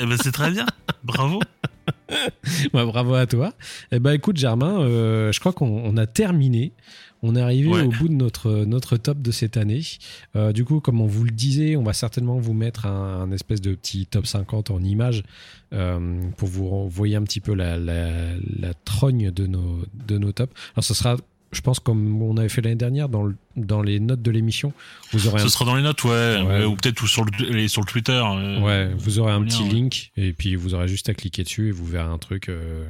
[0.00, 0.66] Eh ben, c'est très bien.
[1.04, 1.40] Bravo.
[2.74, 3.52] Ouais, bravo à toi.
[3.92, 6.72] Eh ben, écoute, Germain, euh, je crois qu'on on a terminé.
[7.22, 7.80] On est arrivé Ouais.
[7.82, 9.80] au bout de notre, notre top de cette année.
[10.36, 13.30] Euh, du coup, comme on vous le disait, on va certainement vous mettre un, un
[13.32, 15.22] espèce de petit top 50 en images
[15.72, 18.10] euh, pour vous voyez un petit peu la, la,
[18.58, 20.52] la trogne de nos, de nos tops.
[20.74, 21.16] Alors, ce sera,
[21.54, 24.72] je pense, comme on avait fait l'année dernière, dans, le- dans les notes de l'émission,
[25.12, 26.10] vous aurez un Ce sera dans les notes, ouais.
[26.10, 26.42] Ouais.
[26.42, 28.12] ouais, ou peut-être ou sur le, sur le Twitter.
[28.24, 29.68] euh, Ouais, vous aurez un lien, petit ouais.
[29.70, 32.84] link et puis vous aurez juste à cliquer dessus et vous verrez un truc, euh,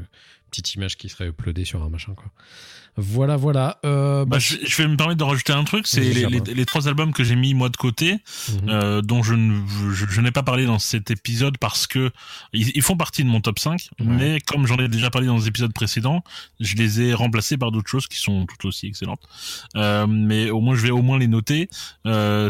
[0.55, 2.27] petite image qui serait uploadée sur un machin quoi.
[2.97, 3.79] Voilà, voilà.
[3.85, 6.39] Euh, Bah, bah, je, je vais me permettre de rajouter un truc, c'est les, Germain.
[6.47, 8.69] les- les trois albums que j'ai mis moi de côté, mhm.
[8.69, 9.61] euh, dont je, ne,
[9.93, 12.13] je, je n'ai pas parlé dans cet épisode parce que
[12.53, 14.07] ils, ils font partie de mon top 5, Ouais.
[14.07, 16.23] mais comme j'en ai déjà parlé dans les épisodes précédents,
[16.61, 19.23] je les ai remplacés par d'autres choses qui sont tout aussi excellentes.
[19.75, 21.69] Euh, mais au moins je vais au moins les noter.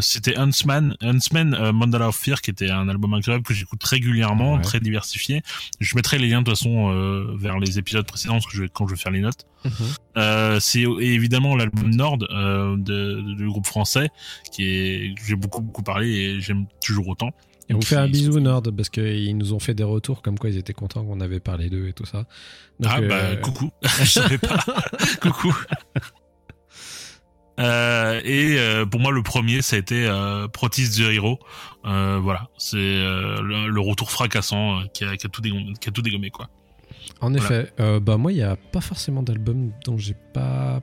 [0.01, 4.61] C'était Huntsman, Huntsman Mandala of Fear, qui était un album incroyable que j'écoute régulièrement, Ouais.
[4.61, 5.41] très diversifié.
[5.79, 8.69] Je mettrai les liens de toute façon vers les épisodes précédents parce que je vais,
[8.69, 9.45] quand je vais faire les notes.
[9.63, 9.71] Mhm.
[10.17, 14.09] Euh, c'est évidemment l'album Nord euh, de, de- du groupe français
[14.51, 17.31] qui est j'ai beaucoup beaucoup parlé et j'aime toujours autant.
[17.67, 20.51] Et on fait un bisou Nord parce qu'ils nous ont fait des retours comme quoi
[20.51, 22.25] ils étaient contents qu'on avait parlé d'eux et tout ça.
[22.79, 24.63] Donc, ah bah euh, coucou, je savais pas.
[25.21, 25.55] coucou.
[27.57, 31.39] Euh, et euh, pour moi le premier ça a été euh, Protis the Hero.
[31.83, 36.01] Voilà, c'est le, le retour fracassant qui, a, qui a tout dégommé, qui a tout
[36.01, 36.49] dégommé quoi.
[37.21, 37.37] En Voilà.
[37.61, 40.81] effet, euh, bah moi il y a pas forcément d'album dont j'ai pas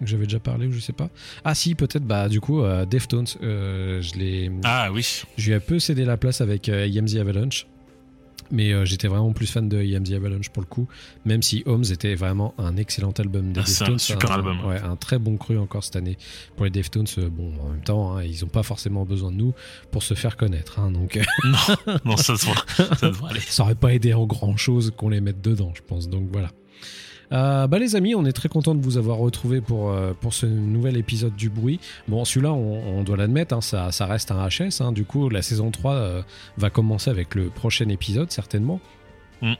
[0.00, 1.08] que j'avais déjà parlé ou je sais pas.
[1.44, 5.22] Ah si peut-être bah du coup euh, Deftones euh, je l'ai Ah oui.
[5.36, 7.66] Je lui ai un peu cédé la place avec euh, the Avalanche.
[8.50, 10.86] Mais euh, j'étais vraiment plus fan de I Am the Avalanche pour le coup.
[11.24, 13.98] Même si Homes était vraiment un excellent album des Ah, c'est un Deftones.
[13.98, 14.64] super album.
[14.66, 16.18] Ouais, un très bon cru encore cette année.
[16.56, 19.36] Pour les Deftones, euh, bon, en même temps, hein, ils ont pas forcément besoin de
[19.36, 19.54] nous
[19.90, 20.78] pour se faire connaître.
[20.78, 23.40] hein, donc, euh, Non, non ça, devrait- ça devrait aller.
[23.48, 26.08] ça aurait pas aidé en grand chose qu'on les mette dedans, je pense.
[26.08, 26.50] Donc voilà.
[27.34, 30.32] Euh, bah les amis, on est très content de vous avoir retrouvé pour, euh, pour
[30.34, 31.80] ce nouvel épisode du bruit.
[32.06, 34.80] Bon, celui-là, on, on doit l'admettre, hein, ça, ça reste un HS.
[34.80, 34.92] hein.
[34.92, 36.22] du coup, la saison 3 euh,
[36.58, 38.78] va commencer avec le prochain épisode, certainement.
[39.44, 39.54] Mm.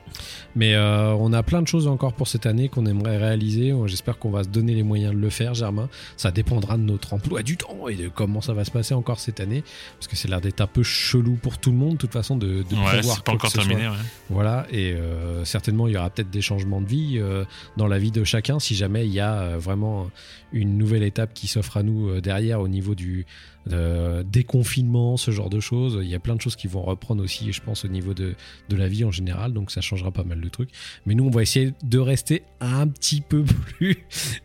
[0.57, 3.75] Mais euh, on a plein de choses encore pour cette année qu'on aimerait réaliser.
[3.87, 5.89] J'espère qu'on va se donner les moyens de le faire, Germain.
[6.17, 9.21] Ça dépendra de notre emploi du temps et de comment ça va se passer encore
[9.21, 9.63] cette année.
[9.99, 12.37] Parce que c'est l'air d'être un peu chelou pour tout le monde, de toute façon,
[12.37, 13.89] de, de Ouais, prévoir c'est pas encore terminé.
[13.89, 13.95] Ouais.
[14.31, 17.45] Voilà, et euh, certainement il y aura peut-être des changements de vie euh,
[17.77, 20.11] dans la vie de chacun si jamais il y a vraiment
[20.53, 23.27] une nouvelle étape qui s'offre à nous derrière au niveau du,
[23.73, 25.99] euh, déconfinement, ce genre de choses.
[26.03, 28.35] Il y a plein de choses qui vont reprendre aussi, je pense, au niveau de,
[28.69, 30.71] de la vie en général, donc ça changera pas mal de trucs.
[31.07, 33.43] Mais nous, on va essayer de rester un petit peu
[33.79, 33.97] plus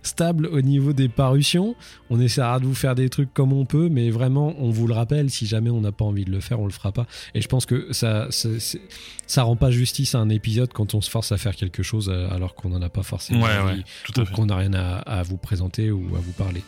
[0.04, 1.76] stable au niveau des parutions.
[2.10, 4.94] On essaiera de vous faire des trucs comme on peut, mais vraiment, on vous le
[4.94, 7.06] rappelle, si jamais on n'a pas envie de le faire, on le fera pas.
[7.36, 8.80] Et je pense que ça, c'est-
[9.28, 12.10] ça rend pas justice à un épisode quand on se force à faire quelque chose
[12.12, 14.34] euh, alors qu'on n'en a pas forcément Ouais, envie ouais, tout à ou fait.
[14.34, 16.64] qu'on n'a rien à, à vous présenter ou à vous parler.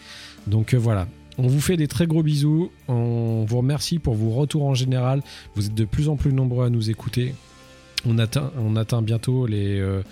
[0.47, 1.07] Donc euh, voilà.
[1.43, 2.71] On vous fait des très gros bisous.
[2.87, 5.23] On vous remercie pour vos retours en général.
[5.55, 7.33] Vous êtes de plus en plus nombreux à nous écouter.
[8.05, 10.03] On atteint, on atteint bientôt les, euh,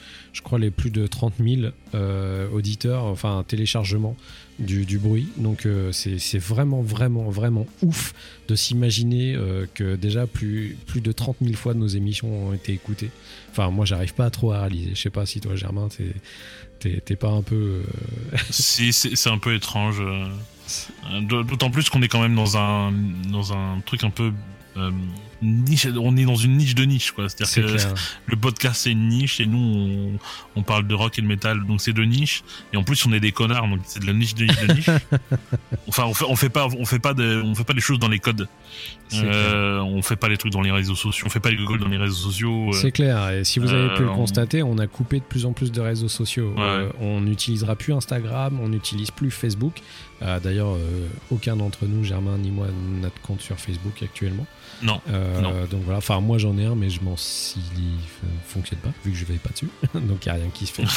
[0.76, 4.16] plus de 30 000 euh, auditeurs, enfin téléchargements
[4.58, 5.28] du, bruit.
[5.38, 8.16] Donc euh, c'est vraiment, vraiment, vraiment ouf
[8.48, 9.38] de s'imaginer
[9.76, 13.12] que déjà plus, plus de 30 000 fois nos émissions ont été écoutées.
[13.52, 14.92] Enfin, moi, j'arrive pas trop à réaliser.
[14.96, 15.90] Je sais pas si toi, Germain,
[16.80, 17.84] t'es pas un peu.
[18.34, 20.00] euh, Si, c'est un peu étrange.
[20.00, 20.28] euh,
[21.12, 22.92] euh, D'autant plus qu'on est quand même dans un,
[23.32, 24.32] dans un truc un peu.
[25.42, 27.30] Niche, on est dans une niche de niche, quoi.
[27.30, 27.94] C'est C'est-à-dire que clair.
[28.28, 30.20] le podcast c'est une niche et nous on,
[30.60, 32.44] on parle de rock et de métal, donc c'est de niche.
[32.74, 34.74] Et en plus on est des connards, donc c'est de la niche de niche de
[34.74, 34.90] niche.
[35.88, 38.00] enfin on fait, on fait pas, on fait pas de, on fait pas les choses
[38.00, 38.48] dans les codes.
[39.14, 41.80] Euh, on fait pas les trucs dans les réseaux sociaux, on fait pas les Google
[41.80, 42.70] dans les réseaux sociaux.
[42.70, 45.20] euh, C'est clair, et si vous avez pu le Euh, on- constater, on a coupé
[45.20, 46.54] de plus en plus de réseaux sociaux.
[46.56, 46.62] Ouais.
[46.62, 49.82] Euh, on n'utilisera plus Instagram, on n'utilise plus Facebook.
[50.44, 50.76] D'ailleurs,
[51.32, 52.68] aucun d'entre nous, Germain ni moi,
[53.02, 54.46] n'a de compte sur Facebook actuellement.
[54.82, 55.52] Non, Euh, non.
[55.70, 57.62] Donc voilà, enfin moi j'en ai un, mais je m'en s'il
[58.48, 59.70] fonctionne pas, vu que je vais pas dessus.
[59.94, 60.84] donc il n'y a rien qui se fait.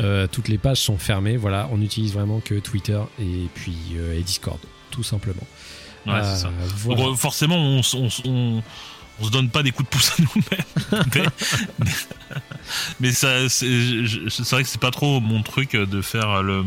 [0.00, 4.18] Euh, toutes les pages sont fermées, voilà, on n'utilise vraiment que Twitter et puis euh,
[4.18, 4.58] et Discord,
[4.90, 5.46] tout simplement.
[6.04, 6.48] Ouais, c'est ça.
[6.48, 7.00] Euh, voilà.
[7.02, 8.62] Donc, euh, forcément, on, on, on,
[9.20, 11.04] on se donne pas des coups de pouce à nous-mêmes.
[11.14, 11.22] mais,
[11.78, 11.90] mais-
[12.98, 13.66] mais ça, c'est
[14.50, 16.64] vrai que c'est pas trop mon truc de faire le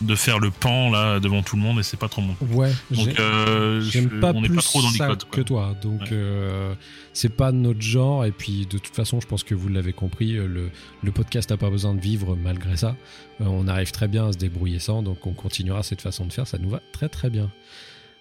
[0.00, 2.34] de faire le pan là devant tout le monde et c'est pas trop mon.
[2.54, 5.24] Ouais, Donc euh, J'aime pas on plus pas trop dans ça codes.
[5.30, 6.08] que toi, donc Ouais.
[6.12, 6.74] euh,
[7.12, 8.24] c'est pas notre genre.
[8.24, 10.70] Et puis de toute façon, je pense que vous l'avez compris, euh, le,
[11.02, 12.96] le podcast n'a pas besoin de vivre malgré ça.
[13.40, 16.32] Euh, on arrive très bien à se débrouiller sans, donc on continuera cette façon de
[16.32, 16.46] faire.
[16.46, 17.50] Ça nous va très très bien.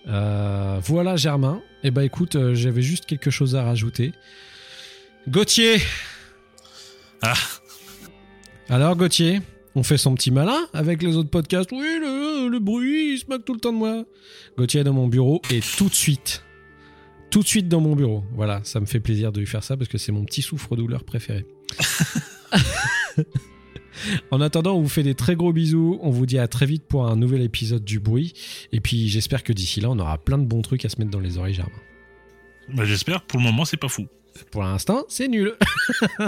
[0.05, 1.61] Voilà Germain.
[1.83, 4.13] Et bah écoute, euh, j'avais juste quelque chose à rajouter.
[5.27, 5.77] Gauthier.
[7.21, 7.33] Ah.
[8.69, 9.41] Alors Gauthier,
[9.77, 11.71] on fait son petit malin avec les autres podcasts.
[11.71, 14.05] Oui, le, le bruit, il se moque tout le temps de moi.
[14.57, 16.43] Gauthier est dans mon bureau et tout de suite,
[17.29, 18.23] tout de suite dans mon bureau.
[18.33, 21.03] Voilà, ça me fait plaisir de lui faire ça parce que c'est mon petit souffre-douleur
[21.03, 21.45] préféré.
[24.29, 25.97] En attendant, on vous fait des très gros bisous.
[26.03, 28.33] On vous dit à très vite pour un nouvel épisode du bruit.
[28.71, 31.09] Et puis j'espère que d'ici là, on aura plein de bons trucs à se mettre
[31.09, 31.71] dans les oreilles, Germain.
[32.75, 33.23] Bah, J'espère.
[33.23, 34.05] Pour le moment, c'est pas fou.
[34.51, 35.55] Pour l'instant, c'est nul.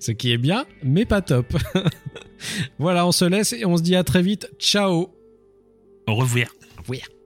[0.00, 1.56] Ce qui est bien, mais pas top.
[2.78, 4.50] voilà, on se laisse et on se dit à très vite.
[4.58, 5.14] Ciao.
[6.06, 6.46] Au revoir.
[6.88, 7.00] Oui.
[7.00, 7.17] Bonjour.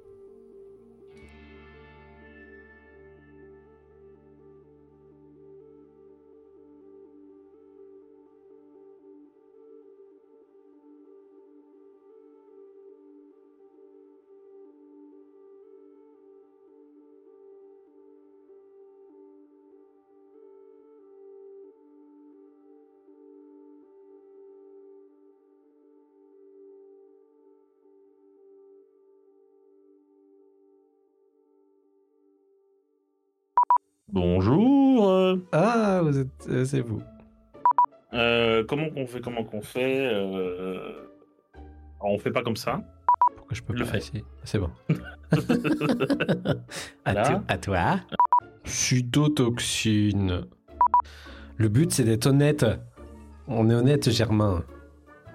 [36.64, 37.02] C'est vous.
[38.14, 41.06] euh, comment qu'on fait Comment qu'on fait euh,
[42.00, 42.80] On fait pas comme ça.
[43.36, 44.70] Pourquoi je peux Le pas essayer C'est bon.
[47.04, 47.22] à, Là.
[47.28, 48.00] to- à toi.
[48.64, 50.42] Sudotoxine.
[51.56, 52.64] Le but, c'est d'être honnête.
[53.48, 54.64] On est honnête, Germain.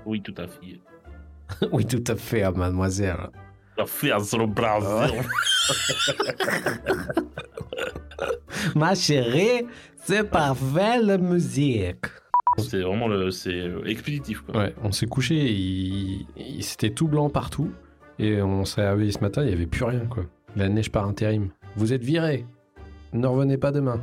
[0.05, 0.79] Oui, tout à fait.
[1.71, 3.29] oui, tout à fait, ah, mademoiselle.
[3.77, 3.85] La
[4.23, 4.79] sur le bras.
[8.75, 9.65] Ma chérie,
[10.03, 12.05] c'est parfait la musique.
[12.57, 14.57] C'est vraiment le, c'est expéditif quoi.
[14.57, 17.71] Ouais, on s'est couché, il, il- c'était tout blanc partout.
[18.19, 20.23] Et on s'est réveillé ce matin, il n'y avait plus rien, quoi.
[20.55, 21.49] La neige par intérim.
[21.75, 22.45] Vous êtes virés.
[23.13, 24.01] Ne revenez pas demain.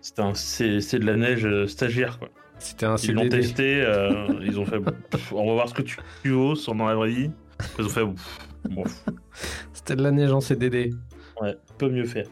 [0.00, 2.28] C'est un, c'est, c'est de la neige euh, stagiaire quoi.
[2.58, 3.40] C'était un Ils l'ont CDD.
[3.42, 6.86] testé, euh, ils ont fait, pff, on va voir ce que tu, tu sur dans
[6.86, 7.30] la vraie vie.
[7.78, 8.04] Ils ont fait,
[8.70, 8.82] bon,
[9.72, 10.90] C'était de la neige en CDD.
[11.40, 12.26] ouais, peut mieux faire.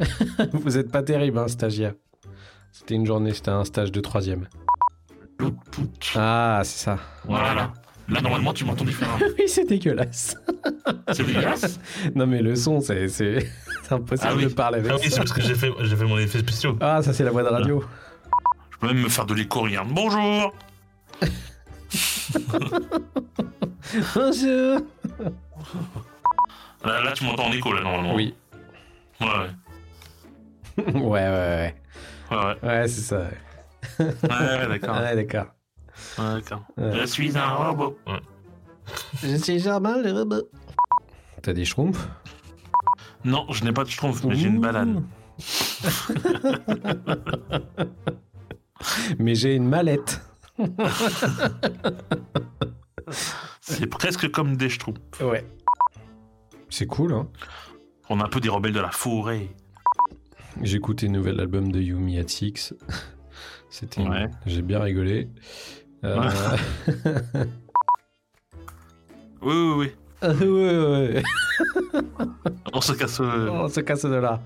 [0.52, 1.94] Vous êtes pas terrible, hein, stagiaire.
[2.72, 4.46] C'était une journée, c'était un stage de troisième.
[6.14, 6.98] Ah, c'est ça.
[7.24, 7.72] Voilà.
[8.08, 9.18] Là normalement tu m'entends différemment.
[9.38, 10.36] Oui, c'est dégueulasse.
[11.12, 11.78] C'est dégueulasse.
[12.14, 13.46] Non, mais le son, c'est c'est-
[13.84, 14.44] c'est impossible Ah oui.
[14.44, 16.74] de parler avec Ah oui, c'est parce que j'ai fait, j'ai fait mon effet spécial.
[16.80, 17.84] Ah, ça, c'est la voix de radio.
[18.70, 19.84] Je peux même me faire de l'écho rien.
[19.88, 20.52] Bonjour.
[24.14, 24.80] Bonjour.
[26.84, 28.14] Là, là, tu m'entends en écho, là, normalement.
[28.14, 28.34] Oui.
[29.20, 29.50] Ouais, ouais.
[30.78, 31.74] Ouais, ouais, ouais.
[32.30, 32.56] Ouais, ouais.
[32.62, 33.18] Ouais, c'est ça.
[33.20, 33.38] ouais.
[33.98, 34.96] Ouais, ouais, d'accord.
[34.96, 35.46] Ouais, d'accord.
[36.18, 36.62] Ouais, d'accord.
[36.76, 36.92] Ouais.
[37.00, 37.98] Je suis un robot.
[39.22, 40.48] Je suis Germain le robot.
[41.42, 42.08] T'as des schtroumpfs?
[43.24, 45.04] Non, je n'ai pas de schtroumpf, mais j'ai une banane.
[49.18, 50.22] Mais j'ai une mallette.
[53.60, 55.20] C'est presque comme des schtroumpfs.
[55.20, 55.44] Ouais.
[56.68, 57.28] C'est cool, hein.
[58.08, 59.48] On est un peu des rebelles de la forêt.
[60.62, 62.74] J'ai écouté le nouvel album de Yumi at Six.
[63.70, 64.02] C'était.
[64.02, 64.28] Ouais.
[64.46, 65.28] J'ai bien rigolé.
[66.04, 66.16] Euh,
[69.42, 70.28] Oui, oui, oui.
[70.28, 71.22] ouais, ouais, ouais.
[72.74, 73.20] On se casse.
[73.20, 74.40] euh, On se casse de là.